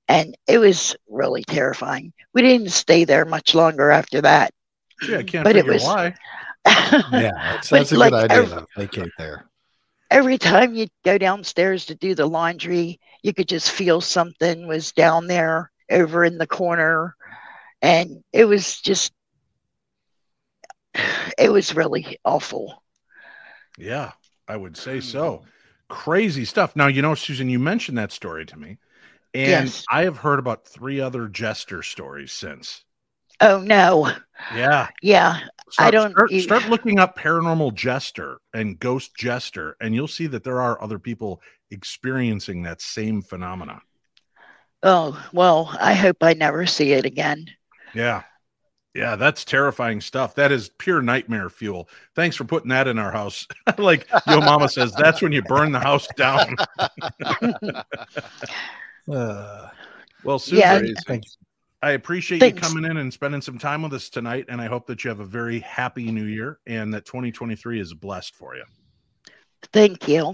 [0.07, 2.13] And it was really terrifying.
[2.33, 4.53] We didn't stay there much longer after that.
[5.07, 6.13] Yeah, I can't But it was- why.
[6.65, 9.45] Yeah, that's, that's a like good idea ev- to vacate there.
[10.11, 14.91] every time you go downstairs to do the laundry, you could just feel something was
[14.91, 17.15] down there over in the corner.
[17.81, 19.13] And it was just,
[21.37, 22.83] it was really awful.
[23.77, 24.13] Yeah,
[24.47, 25.37] I would say so.
[25.39, 25.47] Mm-hmm.
[25.89, 26.75] Crazy stuff.
[26.75, 28.79] Now, you know, Susan, you mentioned that story to me,
[29.33, 29.85] and Yes.
[29.91, 32.83] I have heard about three other jester stories since.
[33.41, 34.11] Oh, no.
[34.53, 34.87] Yeah.
[35.01, 35.39] Yeah.
[35.79, 40.27] I don't start, e- start looking up paranormal jester and ghost jester, and you'll see
[40.27, 43.81] that there are other people experiencing that same phenomena.
[44.83, 47.47] Oh, well, I hope I never see it again.
[47.93, 48.23] Yeah.
[48.93, 50.35] Yeah, that's terrifying stuff.
[50.35, 51.89] That is pure nightmare fuel.
[52.15, 53.45] Thanks for putting that in our house.
[53.77, 56.55] like yo mama says, that's when you burn the house down.
[59.07, 59.69] Uh,
[60.23, 61.17] well, Susan, Yeah.
[61.85, 61.91] Thank you.
[61.91, 62.55] I appreciate Thanks.
[62.55, 64.45] you coming in and spending some time with us tonight.
[64.49, 67.93] And I hope that you have a very happy new year and that 2023 is
[67.93, 68.63] blessed for you.
[69.73, 70.33] Thank you.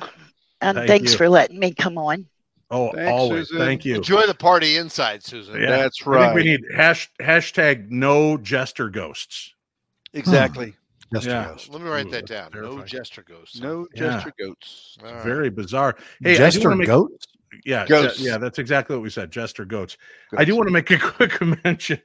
[0.62, 1.18] And Thank thanks you.
[1.18, 2.28] for letting me come on.
[2.70, 3.47] Oh, Thanks, always.
[3.49, 3.66] Susan.
[3.66, 3.95] Thank you.
[3.95, 5.60] Enjoy the party inside, Susan.
[5.62, 5.72] Yeah.
[5.72, 9.54] That's I think we need hash, hashtag no jester ghosts.
[10.14, 10.74] Exactly.
[11.14, 11.49] Just Yeah.
[11.49, 11.70] ghost.
[11.70, 12.62] Let me write Ooh, that that's down.
[12.62, 13.60] No jester ghosts.
[13.60, 14.02] No Yeah.
[14.16, 14.97] gesture goats.
[15.04, 15.24] All right.
[15.24, 15.97] Very bizarre.
[16.24, 17.12] Hey, Jester wanna make- goat.
[17.66, 19.32] Yeah, Je- yeah, that's exactly what we said.
[19.32, 19.97] Jester goats.
[20.38, 22.02] I do want to make a quick mention.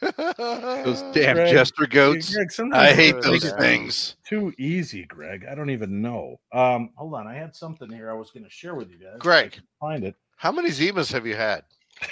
[0.00, 2.34] Those damn Greg, jester goats.
[2.34, 4.16] Greg, I hate those things.
[4.28, 5.46] Too easy, Greg.
[5.50, 6.40] I don't even know.
[6.52, 7.26] Um, hold on.
[7.28, 9.16] I had something here I was going to share with you guys.
[9.18, 9.58] Greg.
[9.80, 10.14] Find it.
[10.36, 11.62] How many Zimas have you had?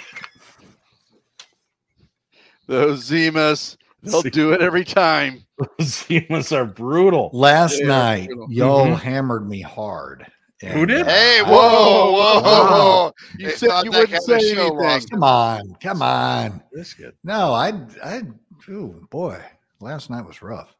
[2.67, 3.77] Those Zimas.
[4.03, 5.43] They'll do it every time.
[5.81, 7.29] Zimas are brutal.
[7.33, 8.47] Last Yeah, night, brutal.
[8.51, 8.99] y'all Mhm.
[8.99, 10.25] hammered me hard.
[10.73, 11.05] Who did?
[11.05, 13.11] Hey, I- whoa, whoa, whoa!
[13.37, 14.77] You They said thought you wouldn't kind of say show anything.
[14.77, 16.63] lost Come on, come on.
[16.73, 17.15] Biscuit.
[17.23, 18.23] No, I, I,
[18.69, 19.39] oh boy,
[19.79, 20.75] last night was rough.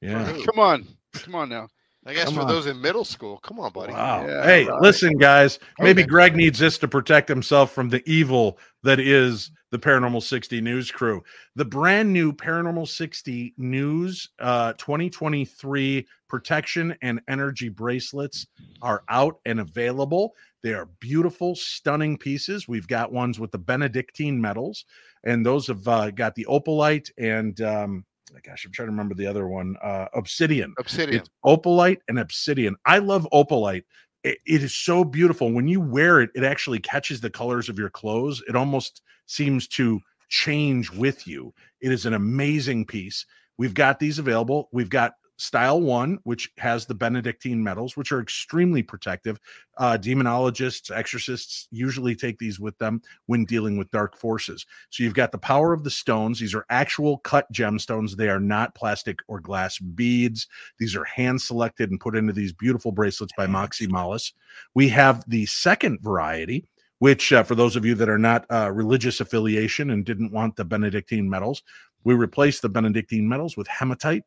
[0.00, 0.24] Yeah.
[0.46, 0.86] Come on.
[1.14, 1.68] Come on now.
[2.04, 2.48] I guess Come for on.
[2.48, 3.38] those in middle school.
[3.38, 3.92] Come on, buddy.
[3.92, 4.26] Wow.
[4.26, 4.80] Yeah, hey, right.
[4.82, 5.60] listen, guys.
[5.78, 6.08] Maybe Okay.
[6.08, 10.90] Greg needs this to protect himself from the evil that is the Paranormal 60 News
[10.90, 11.22] crew.
[11.54, 18.46] The brand new Paranormal 60 News uh, 2023 protection and energy bracelets
[18.82, 20.34] are out and available.
[20.62, 22.66] They are beautiful, stunning pieces.
[22.66, 24.84] We've got ones with the Benedictine medals,
[25.24, 28.04] and those have uh, got the opalite and um,
[28.40, 30.74] gosh, I'm trying to remember the other one, uh, obsidian.
[30.78, 31.20] Obsidian.
[31.20, 32.76] It's opalite and obsidian.
[32.86, 33.84] I love opalite.
[34.24, 35.52] It, it is so beautiful.
[35.52, 38.42] When you wear it, it actually catches the colors of your clothes.
[38.48, 41.52] It almost seems to change with you.
[41.80, 43.26] It is an amazing piece.
[43.58, 44.68] We've got these available.
[44.72, 49.40] We've got style one, which has the Benedictine medals, which are extremely protective.
[49.78, 54.66] Uh, demonologists, exorcists usually take these with them when dealing with dark forces.
[54.90, 56.38] So you've got the power of the stones.
[56.38, 58.14] These are actual cut gemstones.
[58.14, 60.46] They are not plastic or glass beads.
[60.78, 64.32] These are hand selected and put into these beautiful bracelets by Moxie Mollis.
[64.74, 66.66] We have the second variety,
[66.98, 70.56] which, uh, for those of you that are not uh, religious affiliation and didn't want
[70.56, 71.62] the Benedictine medals,
[72.04, 74.24] we replaced the Benedictine medals with hematite.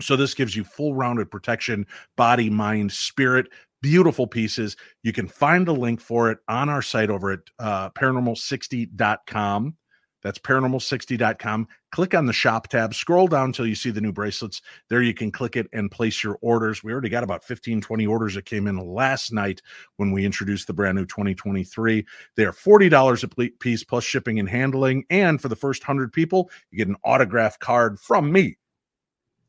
[0.00, 1.86] So this gives you full rounded protection,
[2.16, 3.48] body, mind, spirit.
[3.82, 4.76] Beautiful pieces.
[5.02, 9.74] You can find a link for it on our site over at uh, paranormal60.com.
[10.22, 11.68] That's paranormal60.com.
[11.92, 14.60] Click on the shop tab, scroll down until you see the new bracelets.
[14.88, 16.84] There you can click it and place your orders.
[16.84, 19.62] We already got about 15, 20 orders that came in last night
[19.96, 22.06] when we introduced the brand new 2023.
[22.36, 25.04] They are $40 a piece plus shipping and handling.
[25.10, 28.56] And for the first 100 people, you get an autograph card from me.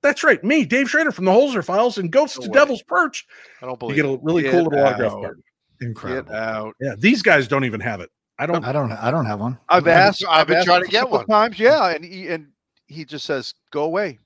[0.02, 2.54] That's right, me, Dave Schrader from the Holzer Files and Ghosts No to way.
[2.54, 3.26] Devil's Perch.
[3.62, 5.42] I don't believe You get a really cool little autograph card.
[5.82, 6.32] Incredible.
[6.32, 6.76] Get out.
[6.80, 8.10] Yeah, these guys don't even have it.
[8.40, 8.64] I don't.
[8.66, 8.92] I don't.
[8.92, 9.60] I don't have one.
[9.70, 10.24] I've been- asked.
[10.28, 11.26] I've been asked trying to get one.
[11.28, 11.60] times.
[11.60, 12.48] Yeah, and he and
[12.88, 14.18] he just says, "Go away."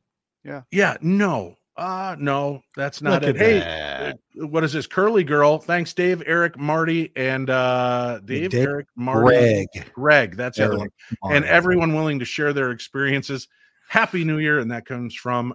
[0.44, 0.96] Yeah, Yeah.
[1.02, 1.56] no.
[1.78, 3.38] Uh no, that's not Look it.
[3.38, 4.18] Hey, that.
[4.42, 4.88] uh, what is this?
[4.88, 5.58] Curly girl.
[5.60, 9.26] Thanks, Dave, Eric, Marty, and uh Dave, Dave, Eric, Marty,
[9.74, 9.92] Greg.
[9.94, 10.38] Greg.
[10.38, 11.36] That's the other Eric, one.
[11.36, 13.50] And everyone willing to share their experiences.
[13.90, 15.54] Happy New Year, and that comes from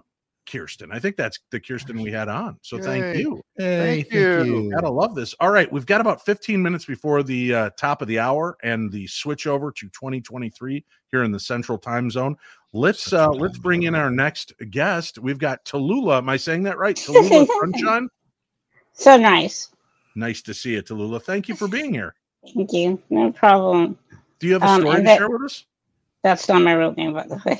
[0.49, 0.91] Kirsten.
[0.91, 2.57] I think that's the Kirsten we had on.
[2.61, 3.41] So thank you.
[3.57, 4.71] Hey, Thank you.
[4.71, 5.33] Gotta love this.
[5.39, 8.91] All right, we've got about 15 minutes before the uh, top of the hour and
[8.91, 12.35] the switch over to 2023 here in the Central Time Zone.
[12.73, 15.19] Let's uh, Central let's Time bring in our next guest.
[15.19, 16.17] We've got Tallulah.
[16.19, 16.95] Am I saying that right?
[16.97, 18.09] Tallulah Sunshine.
[18.93, 19.69] So nice.
[20.15, 21.21] Nice to see you, Tallulah.
[21.21, 22.15] Thank you for being here.
[22.55, 23.01] Thank you.
[23.09, 23.97] No problem.
[24.39, 25.65] Do you have a Um, story and to that- share with us?
[26.23, 27.59] That's not my real name, by the way.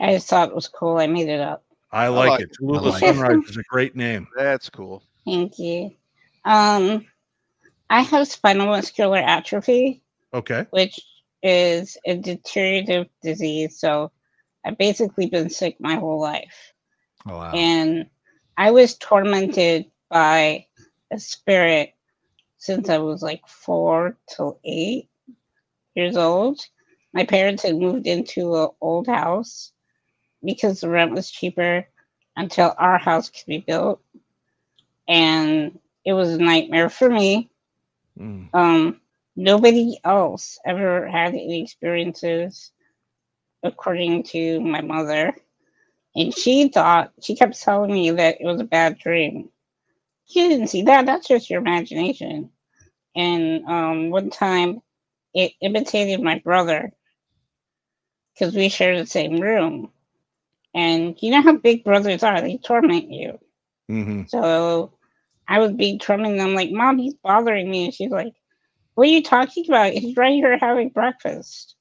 [0.00, 0.98] I just thought it was cool.
[0.98, 1.62] I made it up.
[1.92, 2.50] I like like it.
[2.50, 2.56] it.
[2.60, 3.00] Tallulah like.
[3.00, 4.26] Sunrise is a great name.
[4.36, 5.02] That's cool.
[5.24, 5.92] Thank you.
[6.44, 7.06] Um,
[7.90, 10.02] I have spinal muscular atrophy,
[10.34, 10.66] Okay.
[10.70, 11.00] which
[11.42, 13.78] is a deteriorative disease.
[13.78, 14.10] So
[14.64, 16.72] I've basically been sick my whole life.
[17.26, 17.52] Oh, wow.
[17.52, 18.06] And
[18.56, 20.66] I was tormented by
[21.12, 21.94] a spirit
[22.58, 25.08] since I was like four till eight
[25.94, 26.60] years old.
[27.14, 29.72] My parents had moved into an old house
[30.44, 31.86] because the rent was cheaper
[32.36, 34.00] until our house could be built.
[35.06, 37.50] And it was a nightmare for me.
[38.18, 38.48] Mm.
[38.52, 39.00] Um,
[39.36, 42.72] nobody else ever had any experiences,
[43.62, 45.34] according to my mother.
[46.14, 49.50] And she thought, she kept telling me that it was a bad dream.
[50.28, 52.50] You didn't see that, that's just your imagination.
[53.14, 54.82] And um, one time
[55.34, 56.92] it imitated my brother
[58.34, 59.90] because we shared the same room.
[60.78, 63.38] And you know how big brothers are, they torment you.
[63.88, 64.92] hmm So
[65.48, 67.86] I was being tormenting I'm like, Mom, he's bothering me.
[67.86, 68.34] And she's like,
[68.94, 69.92] What are you talking about?
[69.94, 71.76] He's right here having breakfast.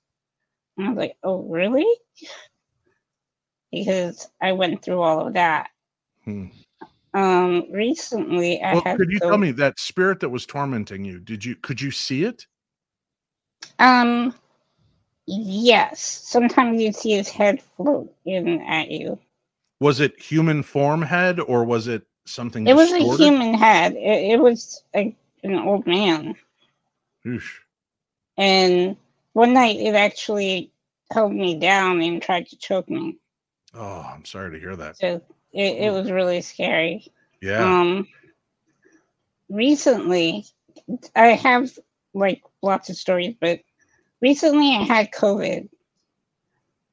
[0.77, 1.87] And I was like, Oh, really?
[3.71, 5.69] Because I went through all of that.
[6.25, 6.47] Hmm.
[7.13, 11.19] Um, recently I Well, had could you tell me that spirit that was tormenting you?
[11.19, 12.47] Did you could you see it?
[13.79, 14.33] Um,
[15.27, 16.01] yes.
[16.01, 19.19] Sometimes you'd see his head float in at you.
[19.79, 22.65] Was it human form head or was it something?
[22.65, 23.93] It was a human head.
[23.93, 26.35] It, it was a, an old man.
[27.25, 27.59] Oosh.
[28.37, 28.95] And
[29.33, 30.71] one night it actually
[31.11, 33.17] held me down and tried to choke me.
[33.73, 34.97] Oh, I'm sorry to hear that.
[34.97, 35.21] So
[35.53, 37.11] it, it was really scary.
[37.41, 37.63] Yeah.
[37.63, 38.07] Um
[39.49, 40.45] recently
[41.15, 41.77] I have
[42.13, 43.59] like lots of stories, but
[44.21, 45.69] recently I had COVID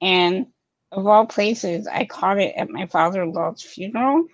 [0.00, 0.46] and
[0.92, 4.26] of all places I caught it at my father-in-law's funeral.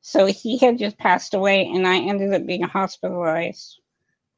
[0.00, 3.80] So he had just passed away and I ended up being hospitalized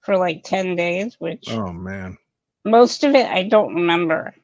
[0.00, 2.18] for like 10 days, which oh man.
[2.64, 4.34] most of it I don't remember,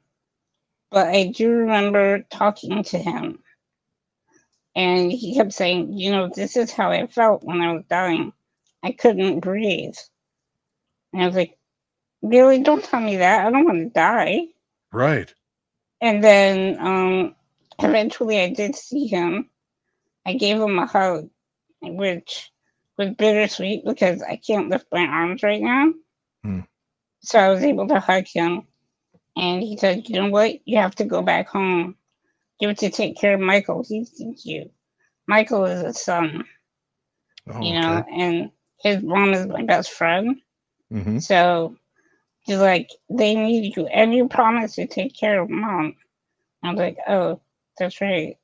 [0.90, 3.40] but I do remember talking to him.
[4.74, 8.32] And he kept saying, You know, this is how I felt when I was dying.
[8.82, 9.96] I couldn't breathe.
[11.12, 11.55] And I was like,
[12.22, 12.60] Really?
[12.62, 13.46] Don't tell me that.
[13.46, 14.46] I don't want to die.
[14.92, 15.32] Right.
[16.00, 17.36] And then um,
[17.80, 19.50] eventually I did see him.
[20.26, 21.30] I gave him a hug,
[21.82, 22.50] which
[22.98, 25.92] was bittersweet because I can't lift my arms right now.
[26.44, 26.60] Hmm.
[27.22, 28.62] So I was able to hug him.
[29.36, 30.66] And he said, You know what?
[30.66, 31.96] You have to go back home.
[32.60, 33.84] You have to take care of Michael.
[33.86, 34.70] He needs you.
[35.28, 36.44] Michael is a son,
[37.48, 40.36] Oh, you know, and his mom is my best friend.
[40.90, 41.76] hmm So
[42.46, 43.86] he's like, they need you.
[43.88, 45.96] And you promised to take care of mom.
[46.62, 47.40] I was like, oh,
[47.78, 48.38] that's right.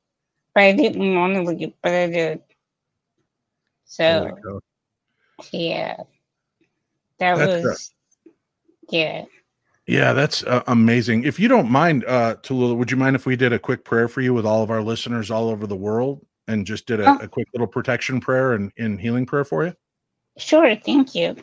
[0.54, 2.40] But I didn't want to leave, but I did.
[3.86, 4.36] So,
[5.50, 5.96] yeah.
[7.18, 7.94] That That's was,
[8.90, 9.24] yeah.
[9.86, 11.24] Yeah, that's uh, amazing.
[11.24, 14.08] If you don't mind, uh, Tallulah, would you mind if we did a quick prayer
[14.08, 17.08] for you with all of our listeners all over the world and just did a,
[17.08, 17.18] Oh.
[17.18, 19.74] a quick little protection prayer and, and healing prayer for you?
[20.38, 20.74] Sure.
[20.76, 21.36] Thank you.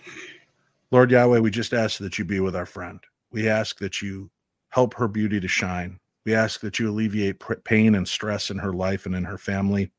[0.92, 3.00] Lord Yahweh, we just ask that you be with our friend.
[3.32, 4.32] We ask that you
[4.70, 6.00] help her beauty to shine.
[6.26, 9.92] We ask that you alleviate pain and stress in her life and in her family,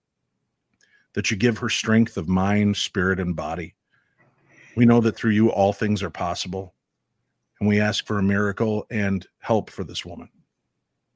[1.15, 3.75] that you give her strength of mind, spirit, and body.
[4.77, 6.75] We know that through you all things are possible.
[7.61, 10.29] and we ask for a miracle and help for this woman.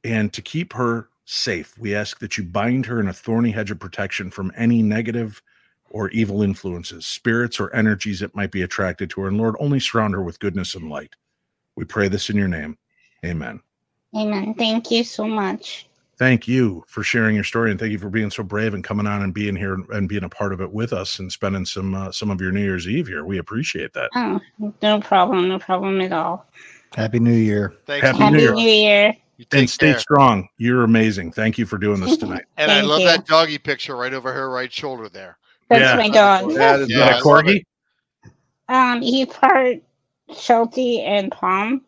[0.04, 3.70] And to keep her safe, we ask that you bind her in a thorny hedge
[3.70, 5.42] of protection from any negative
[5.94, 9.28] or evil influences, spirits or energies that might be attracted to her.
[9.28, 11.14] And Lord, only surround her with goodness and light.
[11.76, 12.76] We pray this in your name.
[13.24, 13.60] Amen.
[14.16, 14.54] Amen.
[14.54, 15.86] Thank you so much.
[16.18, 19.06] Thank you for sharing your story and thank you for being so brave and coming
[19.06, 21.94] on and being here and being a part of it with us and spending some
[21.94, 23.24] uh, some of your New Year's Eve here.
[23.24, 24.10] We appreciate that.
[24.16, 24.40] Oh,
[24.82, 25.48] no problem.
[25.48, 26.46] No problem at all.
[26.96, 27.72] Happy New Year.
[27.86, 28.04] Thanks.
[28.04, 29.04] Happy Happy New New Year.
[29.04, 29.16] Year.
[29.36, 29.98] You take And stay care.
[30.00, 30.48] strong.
[30.58, 31.30] You're amazing.
[31.32, 32.44] Thank you for doing this tonight.
[32.56, 33.06] And I love you.
[33.06, 35.38] that doggy picture right over her right shoulder there.
[35.68, 35.96] That's Yeah.
[35.96, 36.54] my dog.
[36.54, 37.64] That is Is that a I corgi?
[38.68, 39.78] Um, he's part
[40.36, 41.82] Sheltie and Pom,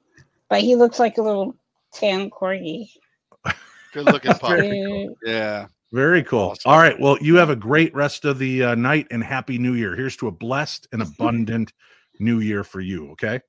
[0.49, 1.57] but he looks like a little
[1.93, 2.91] tan corgi.
[3.93, 4.69] Good looking puppy.
[4.71, 5.15] Cute.
[5.25, 5.67] Yeah.
[5.93, 6.51] Very cool.
[6.51, 6.71] Awesome.
[6.71, 6.99] All right.
[6.99, 9.95] Well, you have a great rest of the uh, night and happy new year.
[9.95, 11.73] Here's to a blessed and abundant
[12.19, 13.11] new year for you.
[13.13, 13.41] Okay.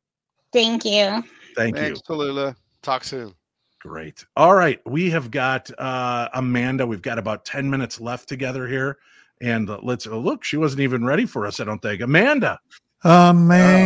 [0.54, 1.24] Thank you.
[1.56, 2.16] Thank Thanks, you.
[2.16, 2.56] Tallulah.
[2.82, 3.34] Talk soon.
[3.82, 4.24] Great.
[4.38, 4.80] All right.
[4.86, 6.86] We have got uh, Amanda.
[6.86, 8.98] We've got about 10 minutes left together here.
[9.42, 12.02] And uh, let's oh, look, she wasn't even ready for us, I don't think.
[12.02, 12.60] Amanda.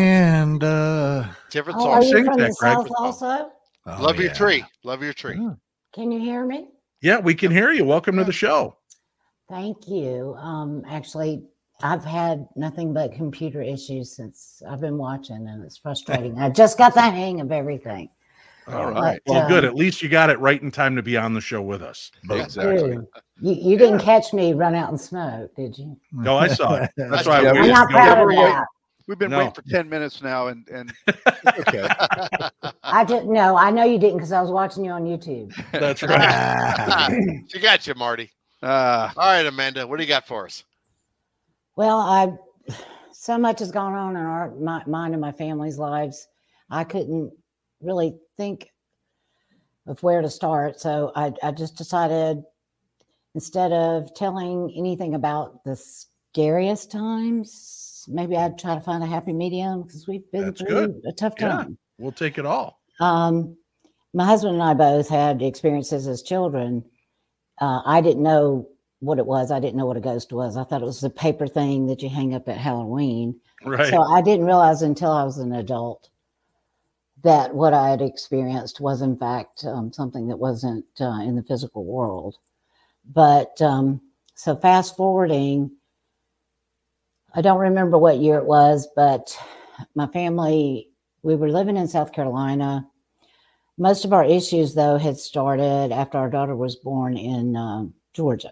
[0.02, 1.36] Amanda.
[1.50, 1.92] Different Oh, song.
[1.94, 2.78] are you Sing from that, the Greg.
[2.78, 3.52] South also?
[3.86, 4.64] Oh, Love your tree.
[4.84, 5.36] Love your tree.
[5.40, 5.58] Oh.
[5.94, 6.70] Can you hear me?
[7.02, 7.84] Yeah, we can hear you.
[7.84, 8.78] Welcome to the show.
[9.50, 10.36] Thank you.
[10.40, 11.44] Um, actually,
[11.84, 16.40] I've had nothing but computer issues since I've been watching, and it's frustrating.
[16.40, 18.10] I just got the hang of everything.
[18.68, 19.20] All right.
[19.26, 19.64] But, Well, good.
[19.66, 21.82] um, At least you got it right in time to be on the show with
[21.82, 22.12] us.
[22.30, 22.92] Exactly.
[22.94, 23.08] Ew.
[23.42, 25.98] You, you didn't catch me run out and smoke, did you?
[26.12, 26.92] No, I saw it.
[26.98, 28.66] That's why Yeah, I'm not proud of that.
[29.08, 29.40] We've been No.
[29.40, 30.94] waiting for 10 minutes now and, and
[31.60, 31.90] okay.
[32.84, 33.58] I didn't know.
[33.58, 35.54] I know you didn't because I was watching you on YouTube.
[35.72, 37.44] That's right.
[37.48, 38.32] She got you, Marty.
[38.62, 39.88] Uh, All right, Amanda.
[39.88, 40.64] What do you got for us?
[41.76, 42.32] Well, I
[43.12, 46.28] so much has gone on in our my, mine and my family's lives.
[46.70, 47.32] I couldn't
[47.82, 48.72] really think
[49.86, 52.42] of where to start, so I, I just decided
[53.36, 59.32] instead of telling anything about the scariest times, maybe I'd try to find a happy
[59.34, 61.02] medium because we've been That's through good.
[61.08, 61.50] a tough Yeah.
[61.50, 61.78] time.
[62.00, 62.80] We'll take it all.
[63.00, 63.56] Um,
[64.14, 66.84] my husband and I both had experiences as children.
[67.60, 68.68] Uh, I didn't know
[69.00, 69.52] what it was.
[69.52, 70.58] I didn't know what a ghost was.
[70.58, 73.40] I thought it was the paper thing that you hang up at Halloween.
[73.64, 73.90] Right.
[73.90, 76.10] So I didn't realize until I was an adult
[77.24, 81.44] that what I had experienced was, in fact, um, something that wasn't uh, in the
[81.44, 82.38] physical world.
[83.14, 84.02] But um,
[84.36, 85.72] so fast forwarding,
[87.34, 89.38] I don't remember what year it was, but
[89.96, 90.90] my family,
[91.24, 92.88] we were living in South Carolina.
[93.78, 98.52] Most of our issues, though, had started after our daughter was born in um, Georgia.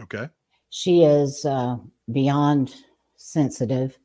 [0.00, 0.28] okay.
[0.70, 1.78] She is uh,
[2.12, 2.74] beyond
[3.16, 3.98] sensitive.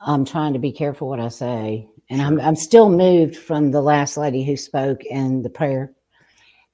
[0.00, 3.80] I'm trying to be careful what I say, and I'm I'm still moved from the
[3.80, 5.92] last lady who spoke and the prayer.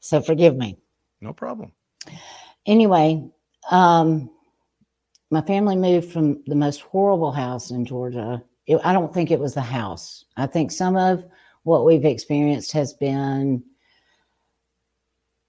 [0.00, 0.76] So forgive me.
[1.20, 1.72] No problem.
[2.66, 3.28] Anyway,
[3.70, 4.30] um,
[5.30, 8.42] my family moved from the most horrible house in Georgia.
[8.66, 10.24] It, I don't think it was the house.
[10.36, 11.24] I think some of
[11.64, 13.62] what we've experienced has been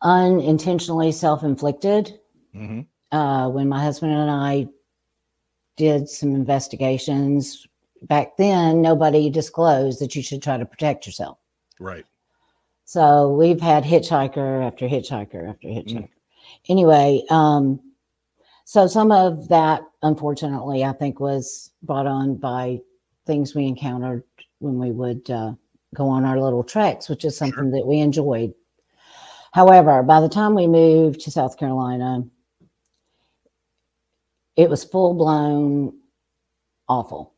[0.02, 2.20] unintentionally self-inflicted.
[2.54, 2.82] hmm
[3.12, 4.68] uh, when my husband and I
[5.78, 7.68] did some investigations
[8.02, 11.38] back then, nobody disclosed that you should try to protect yourself.
[11.80, 12.06] Right.
[12.86, 16.10] So we've had hitchhiker after hitchhiker after hitchhiker.
[16.68, 17.80] Anyway, um,
[18.66, 22.80] so some of that, unfortunately, I think was brought on by
[23.26, 24.24] things we encountered
[24.60, 25.54] when we would uh,
[25.96, 28.54] go on our little treks, which is something that we enjoyed.
[29.54, 32.24] However, by the time we moved to South Carolina,
[34.56, 35.94] it was full blown
[36.88, 37.31] awful.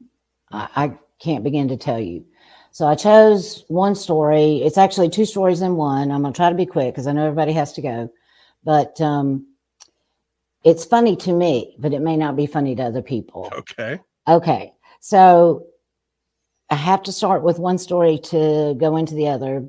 [0.54, 2.26] I, I can't begin to tell you.
[2.72, 4.58] So I chose one story.
[4.64, 6.12] It's actually two stories in one.
[6.12, 8.10] I'm going to try to be quick because I know everybody has to go.
[8.64, 9.48] But um,
[10.64, 13.52] it's funny to me, but it may not be funny to other people.
[13.54, 14.00] Okay.
[14.28, 14.74] Okay.
[15.02, 15.68] So
[16.70, 19.68] I have to start with one story to go into the other.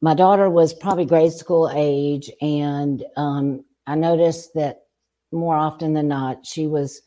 [0.00, 4.82] My daughter was probably grade school age, and um, I noticed that
[5.32, 7.00] more often than not, she was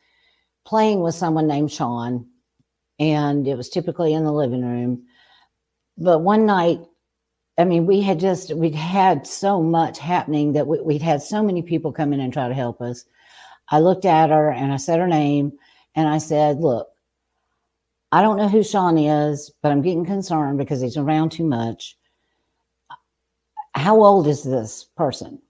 [0.66, 2.28] playing with someone named Sean,
[3.02, 5.06] and it was typically in the living room.
[5.98, 6.82] But one night,
[7.58, 11.44] I mean, we had just, we'd had so much happening that we, we'd had so
[11.44, 13.06] many people come in and try to help us.
[13.70, 15.54] I looked at her and I said her name
[15.96, 16.90] and I said, Look,
[18.12, 21.98] I don't know who Sean is, but I'm getting concerned because he's around too much.
[23.74, 25.42] How old is this person?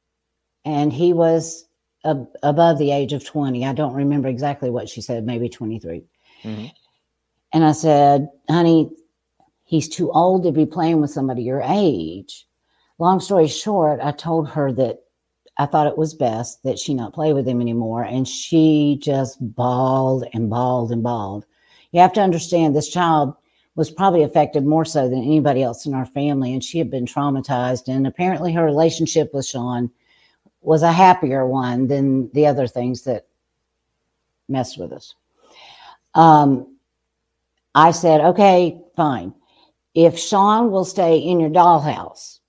[0.66, 1.66] And he was
[2.06, 3.66] ab- above the age of 20.
[3.66, 6.04] I don't remember exactly what she said, maybe 23.
[6.44, 6.72] Mhm.
[7.54, 8.90] And I said, honey,
[9.72, 12.46] He's too old to be playing with somebody your age.
[13.00, 15.04] Long story short, I told her that
[15.58, 18.04] I thought it was best that she not play with him anymore.
[18.04, 21.46] And she just bawled and bawled and bawled.
[21.94, 23.34] You have to understand this child
[23.76, 26.52] was probably affected more so than anybody else in our family.
[26.52, 27.88] And she had been traumatized.
[27.88, 29.90] And apparently her relationship with Sean
[30.60, 33.26] was a happier one than the other things that
[34.50, 35.16] messed with us.
[36.14, 36.71] Um,
[37.76, 39.34] I said, okay, fine.
[39.94, 42.40] If Sean will stay in your dollhouse,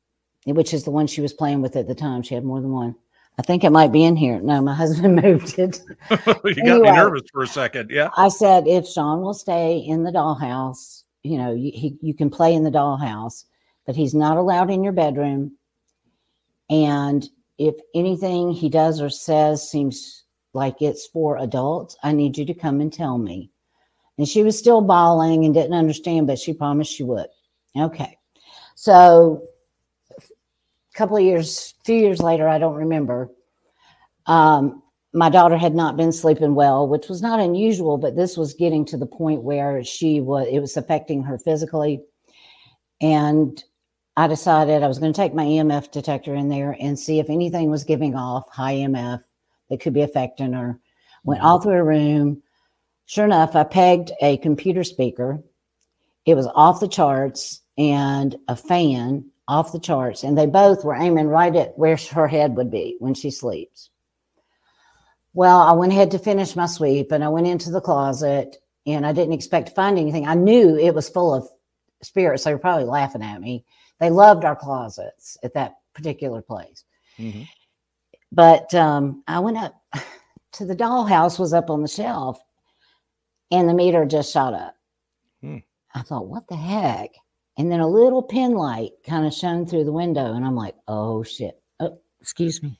[0.46, 2.72] which is the one she was playing with at the time, she had more than
[2.72, 2.96] one.
[3.38, 4.40] I think it might be in here.
[4.40, 5.80] No, my husband moved it.
[6.10, 7.90] you got me nervous for a second.
[7.90, 8.10] Yeah.
[8.16, 12.30] I said, if Sean will stay in the dollhouse, you know, you, he, you can
[12.30, 13.44] play in the dollhouse,
[13.86, 15.56] but he's not allowed in your bedroom.
[16.68, 17.28] And
[17.58, 22.54] if anything he does or says seems like it's for adults, I need you to
[22.54, 23.51] come and tell me.
[24.18, 27.28] And she was still bawling and didn't understand, but she promised she would.
[27.76, 28.18] Okay.
[28.74, 29.48] So
[30.18, 30.22] a
[30.94, 33.30] couple of years, few years later, I don't remember.
[34.26, 34.82] Um,
[35.14, 38.84] my daughter had not been sleeping well, which was not unusual, but this was getting
[38.86, 42.02] to the point where she was, it was affecting her physically.
[43.00, 43.62] And
[44.16, 47.30] I decided I was going to take my EMF detector in there and see if
[47.30, 49.22] anything was giving off high EMF
[49.70, 50.78] that could be affecting her.
[51.24, 52.41] Went all through her room.
[53.12, 55.42] Sure enough, I pegged a computer speaker.
[56.24, 60.22] It was off the charts and a fan off the charts.
[60.22, 63.90] And they both were aiming right at where her head would be when she sleeps.
[65.34, 68.56] Well, I went ahead to finish my sweep and I went into the closet
[68.86, 70.26] and I didn't expect to find anything.
[70.26, 71.46] I knew it was full of
[72.02, 72.44] spirits.
[72.44, 73.66] They were probably laughing at me.
[74.00, 76.82] They loved our closets at that particular place.
[78.32, 79.74] But um, I went up
[80.52, 82.40] to the dollhouse was up on the shelf
[83.52, 84.74] and the meter just shot up.
[85.42, 85.58] Hmm.
[85.94, 87.10] I thought, what the heck?
[87.58, 90.74] And then a little pin light kind of shone through the window, and I'm like,
[90.88, 91.60] oh shit.
[91.78, 92.76] Oh, excuse me.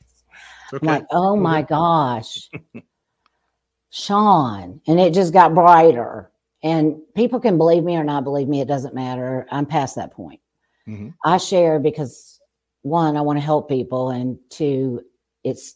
[0.73, 2.51] It's I'm like, oh my gosh,
[3.91, 4.81] Sean.
[4.87, 6.31] And it just got brighter.
[6.63, 9.47] And people can believe me or not believe me, it doesn't matter.
[9.51, 10.41] I'm past that point.
[10.89, 11.13] Mhm.
[11.25, 12.41] I share because
[12.81, 15.03] one, I want to help people, and two,
[15.45, 15.75] it's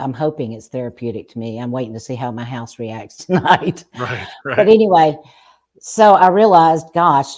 [0.00, 1.58] I'm hoping it's therapeutic to me.
[1.58, 3.84] I'm waiting to see how my house reacts tonight.
[3.98, 4.26] Right.
[4.44, 4.56] Right.
[4.56, 5.16] But anyway,
[5.80, 7.34] so I realized, gosh,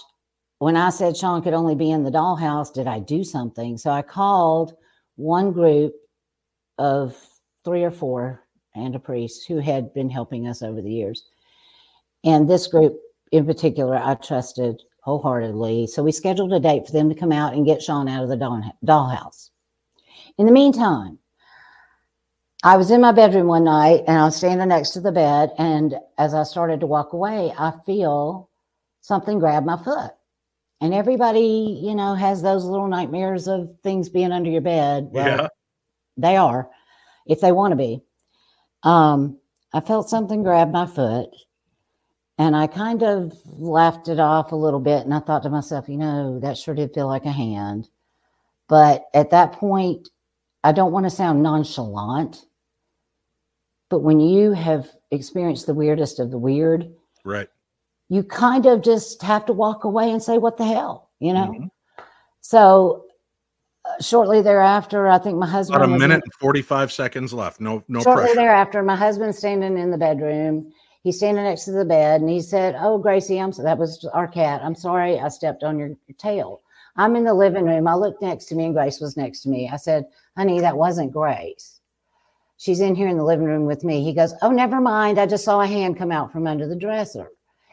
[0.59, 3.77] when I said Sean could only be in the dollhouse, did I do something?
[3.77, 4.75] So I called
[5.17, 5.93] one group
[6.79, 7.17] of
[7.65, 8.45] three or four
[8.75, 11.25] and a priest who had been helping us over the years.
[12.25, 12.97] And this group
[13.33, 15.89] in particular, I trusted wholeheartedly.
[15.89, 18.29] So we scheduled a date for them to come out and get Sean out of
[18.29, 19.51] the doll- dollhouse.
[20.39, 21.19] In the meantime,
[22.65, 25.51] I was in my bedroom one night and I was standing next to the bed.
[25.59, 28.49] And as I started to walk away, I feel
[29.01, 30.13] something grab my foot.
[30.81, 35.09] And everybody, you know, has those little nightmares of things being under your bed.
[35.11, 35.49] Well, Yeah.
[36.17, 36.71] they are,
[37.27, 38.03] if they want to be.
[38.85, 39.39] Um,
[39.73, 41.31] I felt something grab my foot
[42.39, 45.05] and I kind of laughed it off a little bit.
[45.05, 47.89] And I thought to myself, you know, that sure did feel like a hand.
[48.69, 50.09] But at that point,
[50.65, 52.45] I don't want to sound nonchalant,
[53.93, 56.91] but when you have experienced the weirdest of the weird,
[57.27, 57.47] Right.
[58.09, 61.49] you kind of just have to walk away and say, what the hell, you know?
[61.49, 61.71] Mhm.
[62.41, 63.05] So
[63.85, 67.35] uh, shortly thereafter, I think my husband About a was in- minute and 45 seconds
[67.35, 67.61] left.
[67.61, 68.05] No, no pressure.
[68.05, 68.37] Shortly pressure.
[68.41, 70.73] thereafter, my husband's standing in the bedroom.
[71.03, 74.07] He's standing next to the bed and he said, Oh, Gracie, I'm so that was
[74.15, 74.63] our cat.
[74.65, 76.63] I'm sorry I stepped on your tail.
[76.97, 77.87] I'm in the living room.
[77.87, 79.69] I looked next to me and Grace was next to me.
[79.71, 81.81] I said, Honey, that wasn't Grace.
[82.63, 84.05] She's in here in the living room with me.
[84.05, 85.19] He goes, Oh, never mind.
[85.19, 87.29] I just saw a hand come out from under the dresser.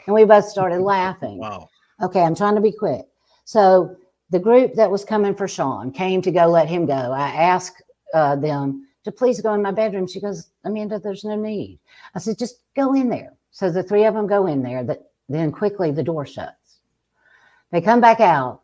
[0.07, 1.37] And we both started laughing.
[1.37, 1.69] Wow.
[2.01, 3.05] Okay, I'm trying to be quick.
[3.45, 3.95] So
[4.31, 6.93] the group that was coming for Sean came to go let him go.
[6.93, 7.83] I asked
[8.15, 10.07] uh, them to please go in my bedroom.
[10.07, 11.77] She goes, Amanda, there's no need.
[12.15, 13.33] I said, just go in there.
[13.51, 14.83] So the three of them go in there.
[14.83, 16.79] That then quickly the door shuts.
[17.71, 18.61] They come back out.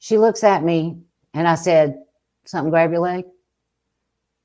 [0.00, 0.98] She looks at me
[1.32, 2.02] and I said,
[2.44, 3.24] something grab your leg.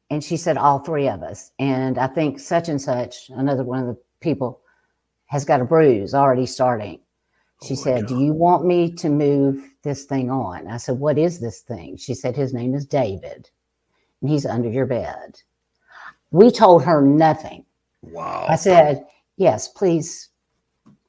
[0.10, 1.52] And she said, all three of us.
[1.60, 4.62] And I think such and such, another one of the people,
[5.28, 7.00] has got a bruise already starting.
[7.64, 10.68] She oh said, Do you want me to move this thing on?
[10.68, 11.98] I said, What is this thing?
[11.98, 13.50] She said, His name is David,
[14.22, 15.42] and he's under your bed.
[16.32, 17.66] We told her nothing.
[18.02, 18.46] Wow.
[18.48, 19.06] I said,
[19.38, 20.30] Yes, please,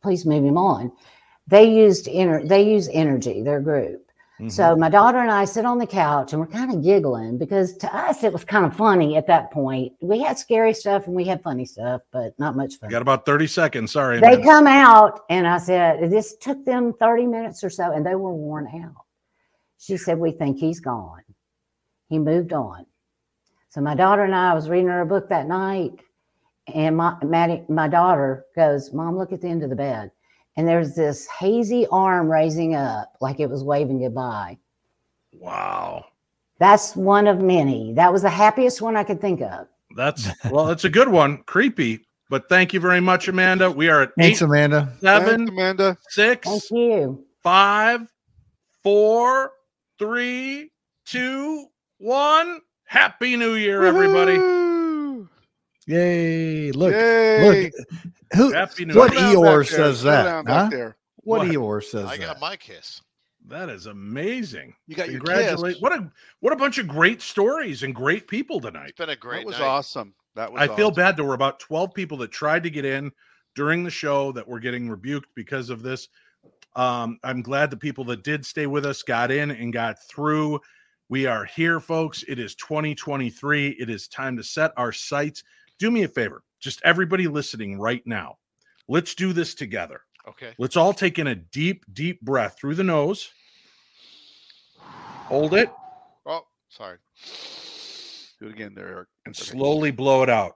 [0.03, 0.93] please move him on.
[1.47, 4.06] They used ener- they use energy, their group.
[4.49, 4.79] So Mhm.
[4.79, 7.97] my daughter and I sit on the couch and we're kind of giggling because to
[7.97, 9.95] us it was kind of funny at that point.
[10.03, 12.91] We had scary stuff and we had funny stuff, but not much fun.
[12.91, 13.93] got about 30 seconds.
[13.93, 14.21] Sorry.
[14.21, 18.15] They come out and I said, This took them 30 minutes or so and they
[18.15, 19.07] were worn out.
[19.79, 21.23] She said, We think he's gone.
[22.09, 22.85] He moved on.
[23.71, 25.93] So my daughter and I was reading her a book that night,
[26.73, 30.11] and my Maddie, my daughter goes, Mom, look at the end of the bed.
[30.57, 34.59] And there's this hazy arm raising up like it was waving goodbye.
[35.33, 36.07] Wow.
[36.59, 37.93] That's one of many.
[37.93, 39.67] That was the happiest one I could think of.
[39.97, 41.43] That's well, that's a good one.
[41.45, 42.07] Creepy.
[42.29, 43.71] But thank you very much, Amanda.
[43.71, 44.93] We are at Thanks, eight, Amanda.
[45.01, 45.97] seven, Thanks, Amanda.
[46.09, 47.25] six, Thank you.
[47.43, 48.01] five,
[48.83, 49.53] four,
[49.99, 50.73] three,
[51.05, 51.67] two,
[51.99, 52.61] one.
[52.85, 54.66] Happy New Year, everybody.
[55.89, 55.93] Woohoo!
[55.95, 56.73] Yay!
[56.73, 57.63] Look, Yay.
[57.65, 57.73] look.
[58.35, 58.53] Who?
[58.53, 58.91] What Year.
[58.93, 60.47] Slow down Eeyore says that?
[60.47, 60.69] Huh?
[60.71, 61.49] What, What?
[61.49, 62.27] Eeyore says I that?
[62.27, 63.03] got my kiss.
[63.49, 64.75] That is amazing.
[64.89, 65.75] You got your Congratulate.
[65.75, 65.83] kiss.
[65.83, 66.11] What a
[66.41, 68.89] what a bunch of great stories and great people tonight.
[68.91, 69.67] It's been a great That was night.
[69.67, 70.15] awesome.
[70.35, 70.95] That was I feel awesome.
[70.97, 71.17] bad.
[71.17, 73.13] There were about 12 people that tried to get in
[73.55, 76.09] during the show that were getting rebuked because of this.
[76.75, 80.61] Um, I'm glad the people that did stay with us got in and got through.
[81.09, 82.25] We are here, folks.
[82.29, 83.69] It is 2023.
[83.79, 85.43] It is time to set our sights.
[85.79, 88.39] Do me a favor, just everybody listening right now.
[88.89, 90.01] Let's do this together.
[90.29, 90.55] Okay.
[90.59, 93.31] Let's all take in a deep, deep breath through the nose.
[95.29, 95.71] Hold it
[96.25, 96.99] Oh, sorry.
[98.41, 99.09] Do it again there, Eric.
[99.27, 100.55] and slowly blow it out.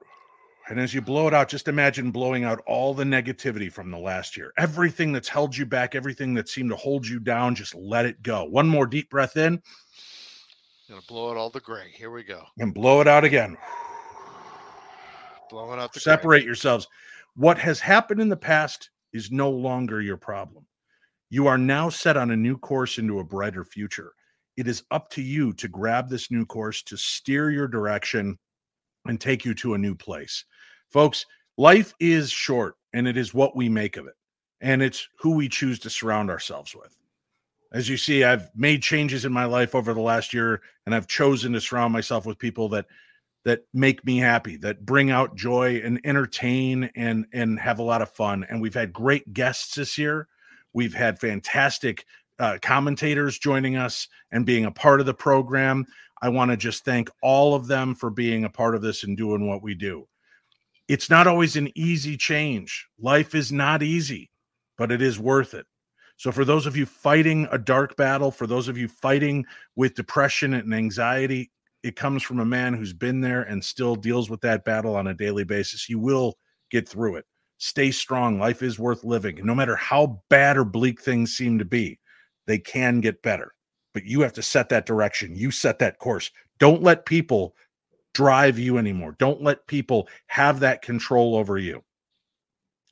[0.69, 3.99] And as you blow it out, just imagine blowing out all the negativity from the
[3.99, 4.53] last year.
[4.59, 8.23] Everything that's held you back, everything that seemed to hold you down, just let it
[8.23, 8.45] go.
[8.45, 9.61] One more deep breath in
[10.89, 11.91] Gonna blow out all the gray.
[11.93, 12.43] Here we go.
[12.59, 13.57] and blow it out again.
[15.51, 16.01] Blowing out the.
[16.01, 16.87] Separate yourselves.
[17.37, 20.65] What has happened in the past is no longer your problem.
[21.31, 24.13] You are now set on a new course into a brighter future.
[24.57, 28.39] It is up to you to grab this new course to steer your direction
[29.07, 30.45] and take you to a new place.
[30.89, 31.25] Folks,
[31.57, 34.15] life is short and it is what we make of it.
[34.61, 36.97] And it's who we choose to surround ourselves with.
[37.73, 41.07] As you see, I've made changes in my life over the last year and I've
[41.07, 42.87] chosen to surround myself with people that
[43.45, 48.03] that make me happy, that bring out joy and entertain and and have a lot
[48.03, 48.45] of fun.
[48.49, 50.29] And we've had great guests this year.
[50.73, 52.05] We've had fantastic
[52.39, 55.87] uh, commentators joining us and being a part of the program.
[56.23, 59.17] I want to just thank all of them for being a part of this and
[59.17, 60.07] doing what we do.
[60.89, 62.89] It's not always an easy change.
[62.99, 64.31] Life is not easy,
[64.77, 65.67] but it is worth it.
[66.17, 69.47] So, for those of you fighting a dark battle, for those of you fighting
[69.77, 71.51] with depression and anxiety,
[71.83, 75.07] it comes from a man who's been there and still deals with that battle on
[75.07, 75.89] a daily basis.
[75.89, 76.37] You will
[76.71, 77.25] get through it.
[77.59, 78.39] Stay strong.
[78.39, 79.39] Life is worth living.
[79.39, 81.99] And no matter how bad or bleak things seem to be,
[82.47, 83.55] they can get better.
[83.93, 85.35] But you have to set that direction.
[85.35, 86.31] You set that course.
[86.59, 87.55] Don't let people
[88.15, 89.17] drive you anymore.
[89.19, 91.83] Don't let people have that control over you.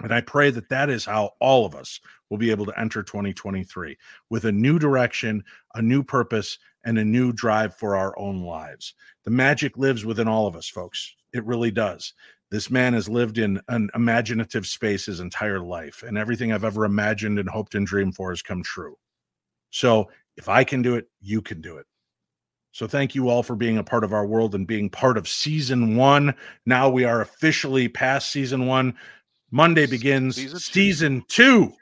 [0.03, 2.01] And I pray that that is how all of us
[2.31, 3.97] will be able to enter 2023
[4.31, 5.43] with a new direction,
[5.75, 8.95] a new purpose, and a new drive for our own lives.
[9.25, 11.15] The magic lives within all of us, folks.
[11.33, 12.15] It really does.
[12.51, 16.85] This man has lived in an imaginative space his entire life, and everything I've ever
[16.85, 18.97] imagined and hoped and dreamed for has come true.
[19.71, 21.87] So if I can do it, you can do it.
[22.73, 25.29] So thank you all for being a part of our world and being part of
[25.29, 26.35] season one.
[26.65, 28.95] Now we are officially past season one.
[29.51, 31.67] Monday begins Season season two.
[31.67, 31.75] two.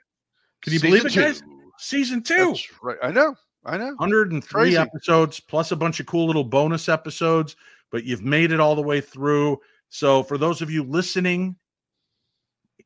[0.63, 1.41] Can you believe it, Season guys?
[1.41, 1.73] two.
[1.79, 2.47] Season two.
[2.47, 2.97] That's right.
[3.03, 3.35] I know.
[3.67, 3.95] I know.
[3.97, 4.77] 103 Crazy.
[4.77, 7.57] episodes plus a bunch of cool little bonus episodes,
[7.91, 9.59] but you've made it all the way through.
[9.89, 11.57] So, for those of you listening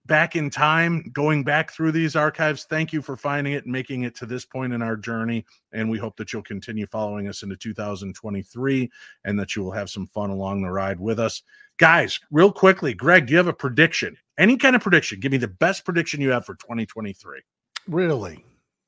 [0.07, 4.03] back in time, going back through these archives, thank you for finding it and making
[4.03, 5.45] it to this point in our journey.
[5.73, 8.91] And we hope that you'll continue following us into 2023
[9.25, 11.43] and that you will have some fun along the ride with us.
[11.79, 14.17] Guys, real quickly, Greg, do you have a prediction?
[14.37, 15.21] Any kind of prediction?
[15.21, 17.41] Give me the best prediction you have for 2023.
[17.87, 18.45] Really,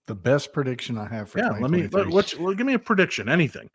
[0.06, 2.12] the best prediction I have for Yeah, let me let, 2023.
[2.12, 3.68] what's well, give me a prediction, anything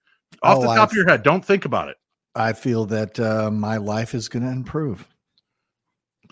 [0.43, 1.23] off Oh, the top I've- of your head.
[1.23, 1.97] Don't think about it.
[2.35, 5.07] I feel that uh, my life is going to improve.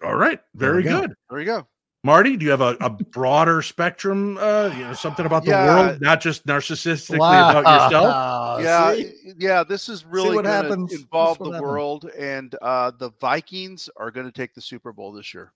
[0.04, 1.02] All right, There very go.
[1.02, 1.14] good.
[1.30, 1.68] There you go.
[2.04, 4.38] Marty, do you have a, a broader spectrum?
[4.38, 5.66] Uh, you know, something about the Yeah.
[5.66, 8.62] world, not just narcissistically about yourself.
[8.62, 9.34] yeah, See?
[9.40, 9.64] yeah.
[9.64, 10.92] This is really what going happens?
[10.92, 11.62] to involve the happens.
[11.64, 15.52] world, and uh, the Vikings are going to take the Super Bowl this year.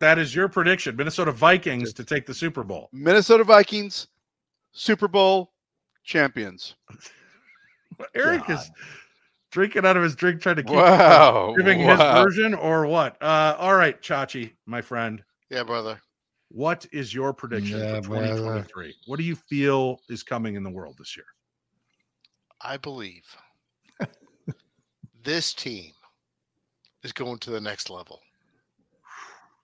[0.00, 0.94] That is your prediction.
[0.96, 2.88] Minnesota Vikings to take the Super Bowl.
[2.92, 4.08] Minnesota Vikings,
[4.72, 5.52] Super Bowl
[6.04, 6.76] champions.
[8.14, 8.70] Eric is
[9.50, 11.90] drinking out of his drink, trying to keep Wow, giving wow.
[11.96, 13.20] his version or what?
[13.20, 15.22] Uh, all right, Chachi, my friend.
[15.50, 16.00] Yeah, brother.
[16.50, 18.26] what is your prediction Yeah, for brother.
[18.36, 18.94] 2023?
[19.06, 21.26] What do you feel is coming in the world this year?
[22.60, 23.24] I believe
[25.24, 25.92] this team
[27.02, 28.20] is going to the next level.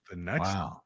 [0.09, 0.81] The next Wow.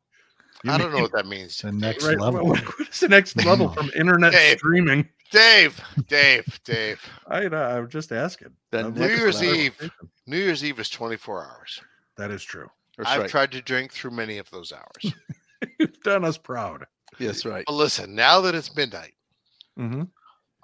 [0.64, 1.58] You I don't know what that means.
[1.60, 2.46] The next Right, level.
[2.46, 4.58] What, what is the next level from internet Dave.
[4.58, 5.08] streaming?
[5.32, 7.02] Dave, Dave, Dave.
[7.28, 8.50] I uh, I'm just asking.
[8.72, 9.42] The I'm New Year's.
[9.44, 9.92] Eve.
[10.28, 11.82] New Year's Eve is 24 hours.
[12.18, 12.68] That is true.
[12.98, 13.30] That's I've right.
[13.30, 15.14] tried to drink through many of those hours.
[15.80, 16.86] You've done us proud.
[17.20, 17.64] Yes, right.
[17.66, 19.14] But listen, now that it's midnight,
[19.80, 20.04] Mm-hmm.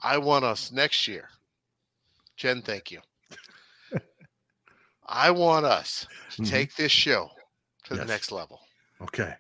[0.04, 1.30] I want us next year.
[2.36, 3.00] Jen, thank you.
[5.08, 6.06] I want us
[6.36, 6.50] to Mhm.
[6.50, 7.30] take this show
[7.86, 8.62] to the next level.
[9.02, 9.34] Okay.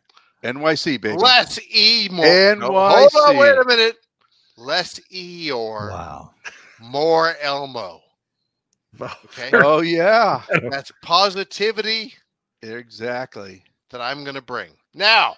[0.43, 1.17] NYC, baby.
[1.17, 2.25] Less E more.
[2.55, 3.95] No, hold on, wait a minute.
[4.57, 6.31] Less E or Wow.
[6.79, 8.01] more Elmo.
[9.01, 9.49] Okay.
[9.53, 10.41] Oh, yeah.
[10.69, 12.13] That's positivity
[12.61, 13.63] Exactly.
[13.89, 14.71] that I'm going to bring.
[14.93, 15.35] Now,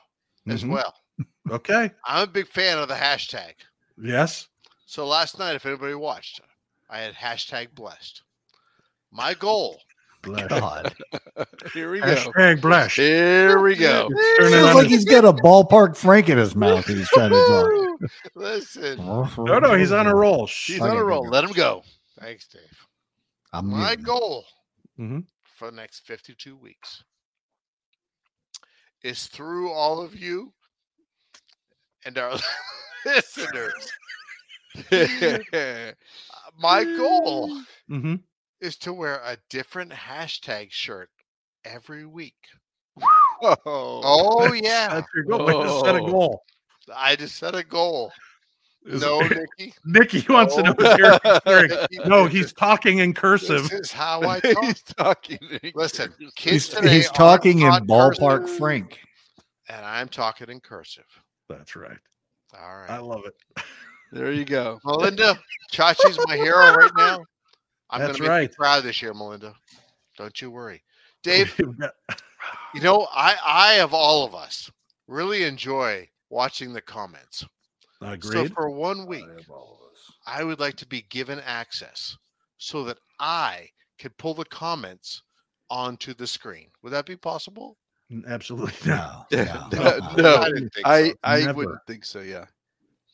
[0.47, 0.69] as Mhm.
[0.73, 0.93] well,
[1.49, 1.89] Okay.
[2.05, 3.53] I'm a big fan of the hashtag.
[3.97, 4.47] Yes.
[4.85, 6.39] So last night, if anybody watched,
[6.89, 8.21] I had hashtag blessed.
[9.11, 9.81] My goal.
[10.27, 10.47] Bless.
[10.47, 10.95] God.
[11.73, 12.05] Here we go.
[12.05, 12.93] Hashtag bless.
[12.93, 14.07] Here we go.
[14.09, 14.17] Turn
[14.47, 16.85] it Sounds on like he's got a ballpark Frank in his mouth.
[16.87, 18.09] He's trying to talk.
[18.35, 18.97] Listen.
[18.97, 20.45] No, no, he's on a roll.
[20.47, 20.73] Shh.
[20.73, 21.27] he's on a roll.
[21.27, 21.83] Let him go.
[22.19, 22.61] Thanks, Dave.
[23.53, 24.05] I'm My muting.
[24.05, 24.45] goal
[24.99, 25.25] Mhm.
[25.55, 27.03] for the next 52 weeks
[29.03, 30.53] is through all of you
[32.05, 32.37] and our
[33.05, 33.91] listeners.
[36.59, 38.15] My goal Mm-hmm.
[38.61, 41.09] Is to wear a different hashtag shirt
[41.65, 42.35] every week.
[43.43, 44.87] Oh, Oh, yeah.
[44.95, 45.45] That's your goal.
[45.45, 46.43] Way to set a goal.
[46.95, 48.11] I just set a goal.
[48.85, 49.19] Is- No,
[49.59, 49.73] Nikki.
[49.85, 51.19] Nikki wants to know No.
[51.23, 51.75] his Eric's
[52.05, 53.69] No, he's talking in cursive.
[53.69, 54.63] This is how I talk.
[54.63, 55.39] he's talking.
[55.75, 58.99] Listen, kids He's, today he's talking in ballpark cursive, Frank.
[59.69, 61.05] and I'm talking in cursive.
[61.49, 61.97] That's right.
[62.57, 62.89] All right.
[62.89, 63.63] I love it.
[64.13, 64.79] There you go.
[64.85, 65.37] Melinda,
[65.71, 67.25] Chachi's my hero right now.
[67.89, 68.49] I'm going to make right.
[68.49, 69.53] you proud this year, Melinda.
[70.17, 70.83] Don't you worry.
[71.23, 71.53] Dave,
[72.73, 74.69] you know, I, I of all of us
[75.07, 77.45] really enjoy watching the comments.
[78.21, 79.25] So for one week,
[80.27, 82.15] I would like to be given access
[82.57, 85.23] so that I could pull the comments
[85.69, 86.67] onto the screen.
[86.83, 87.77] Would that be possible?
[88.27, 89.25] Absolutely not.
[89.31, 89.37] No.
[89.37, 90.15] Yeah, no, no, no.
[90.15, 90.35] no.
[90.35, 91.13] I didn't I.
[91.23, 92.19] I wouldn't think so.
[92.19, 92.45] Yeah.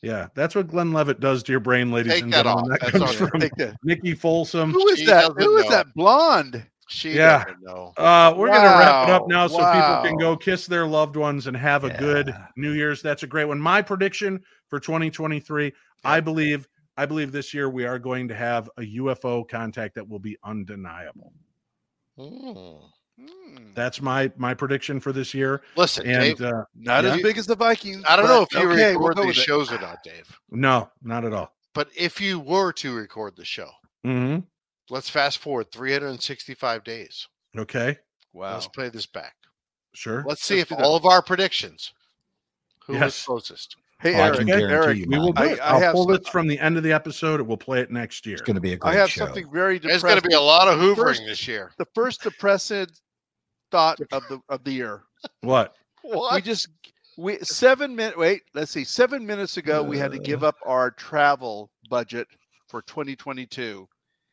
[0.04, 2.72] Yeah, that's what Glenn Levitt does to your brain, ladies Take and that gentlemen.
[2.72, 2.80] off.
[2.80, 3.76] That That's comes all from Take that.
[3.82, 4.72] Nikki Folsom.
[4.72, 5.20] Who is She that?
[5.28, 5.70] doesn't Who is know.
[5.70, 6.66] that blonde?
[6.88, 7.44] She Yeah.
[7.44, 7.92] doesn't know.
[7.96, 11.46] Uh, we're gonna wrap it up now so people can go kiss their loved ones
[11.46, 13.00] and have a good New Year's.
[13.00, 13.58] That's a great one.
[13.58, 15.72] My prediction for 2023,
[16.04, 16.68] I believe,
[16.98, 20.36] I believe this year we are going to have a UFO contact that will be
[20.44, 21.32] undeniable.
[22.18, 22.82] Mm.
[23.18, 23.72] Hmm.
[23.74, 25.62] That's my my prediction for this year.
[25.76, 27.14] Listen, And Dave, uh, Not Yeah.
[27.14, 28.04] as big as the Vikings.
[28.08, 30.36] I don't but know if you okay, we'll record go these shows or not, Dave.
[30.50, 31.54] no, not at all.
[31.74, 33.70] But if you were to record the show,
[34.04, 34.38] hmm
[34.90, 37.26] let's fast forward 365 days.
[37.56, 37.98] Okay,
[38.32, 38.54] Wow.
[38.54, 39.34] Let's play this back.
[39.94, 40.24] sure.
[40.26, 41.92] Let's see Let's if all of our predictions,
[42.86, 43.18] who Yes.
[43.20, 43.76] is closest.
[44.00, 44.38] Hey, Oh, I Eric.
[44.38, 45.42] can guarantee Eric, you we will do.
[45.42, 45.60] I- it.
[45.60, 47.40] I I'll have pull some- this from the end of the episode.
[47.40, 48.34] We'll play it next year.
[48.34, 48.96] It's going to be a great show.
[48.98, 49.24] I have show.
[49.24, 51.72] something very There's going to be a lot of hoovering First- this year.
[51.78, 52.88] the first depressing
[53.74, 55.02] thought of the of the year.
[55.40, 55.74] What?
[56.32, 56.68] We just
[57.18, 58.16] we seven minutes.
[58.16, 58.84] Wait, let's see.
[58.84, 60.48] Seven minutes ago, we had to give Uh.
[60.48, 62.28] up our travel budget
[62.68, 63.88] for 2022,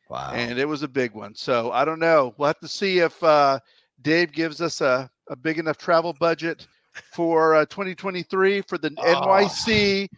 [0.08, 0.30] Wow.
[0.34, 1.34] and it was a big one.
[1.34, 2.34] So I don't know.
[2.38, 3.58] We'll have to see if uh,
[4.02, 6.66] Dave gives us a, a big enough travel budget
[7.14, 10.08] for uh, 2023 for the Oh, NYC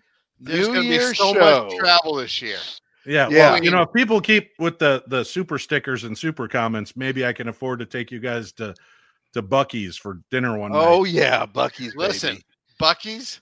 [0.40, 1.64] There's New going to Year's be so show.
[1.68, 2.58] much travel this year.
[3.06, 3.52] Yeah, Yeah.
[3.52, 7.24] well, you know, if people keep with the the super stickers and super comments, maybe
[7.26, 8.74] I can afford to take you guys to
[9.34, 10.86] to Bucky's for dinner one Oh night.
[10.88, 11.94] Oh yeah, Bucky's.
[11.96, 12.44] Listen, baby.
[12.78, 13.40] Bucky's,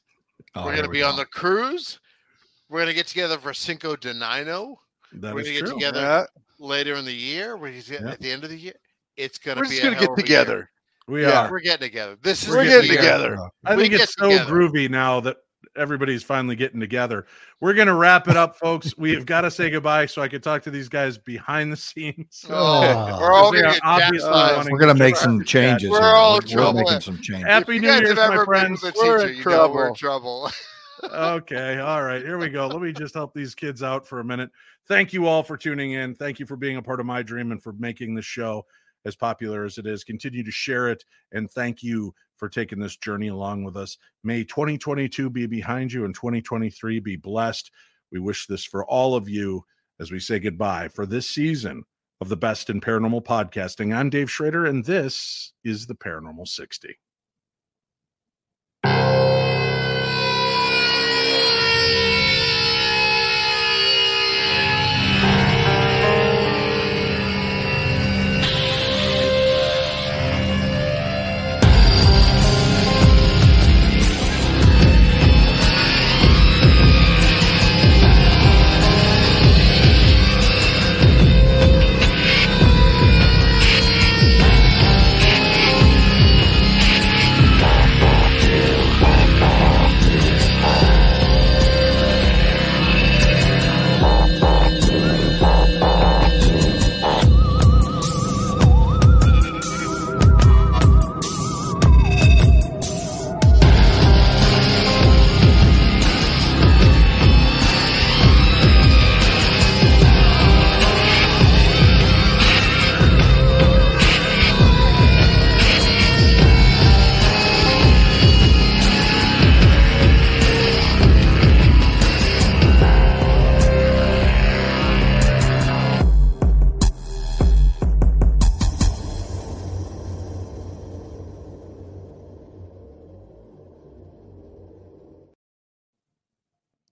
[0.54, 1.98] Oh, we're going to we be on the cruise.
[2.68, 4.76] We're going to get together for Cinco de Nino
[5.14, 5.74] That we're gonna get true.
[5.74, 6.24] together Yeah,
[6.58, 7.56] later in the year.
[7.56, 8.10] We're gonna get Yeah.
[8.10, 8.74] at the end of the year.
[9.16, 9.68] It's going to be.
[9.68, 9.76] we're be.
[9.76, 10.26] just a gonna get of a year.
[10.26, 10.70] together.
[11.08, 11.46] We Yeah.
[11.46, 11.50] are.
[11.50, 12.16] We're getting together.
[12.22, 12.96] This is We're getting year.
[13.00, 13.38] together.
[13.64, 14.52] I We think get it's so together.
[14.52, 15.36] groovy now that
[15.76, 17.26] everybody's finally getting together.
[17.60, 18.96] We're gonna wrap it up, folks.
[18.96, 21.76] We have got to say goodbye so I can talk to these guys behind the
[21.76, 22.44] scenes.
[22.50, 23.18] Oh.
[23.20, 25.90] We're all They gonna get obviously jacked We're going to make some changes.
[25.90, 26.80] We're all we're, trouble.
[26.84, 27.46] we're making some changes.
[27.46, 28.82] Happy New you guys Year's, my friends.
[28.82, 30.50] with We're teacher, in you know we're in trouble.
[31.02, 31.16] trouble.
[31.36, 31.78] okay.
[31.78, 32.22] All right.
[32.22, 32.66] Here we go.
[32.68, 34.50] Let me just help these kids out for a minute.
[34.86, 36.14] Thank you all for tuning in.
[36.14, 38.66] Thank you for being a part of my dream and for making the show
[39.04, 40.04] as popular as it is.
[40.04, 41.04] Continue to share it.
[41.32, 43.96] And thank you for taking this journey along with us.
[44.24, 47.70] May 2022 be behind you and 2023 be blessed.
[48.10, 49.64] We wish this for all of you
[50.00, 51.84] as we say goodbye for this season
[52.20, 53.94] of the best in paranormal podcasting.
[53.94, 56.98] I'm Dave Schrader, and this is the Paranormal 60.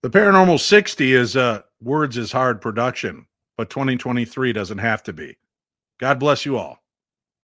[0.03, 3.27] The Paranormal 60 is a words is hard production,
[3.59, 5.37] but 2023 doesn't have to be.
[5.99, 6.80] God bless you all.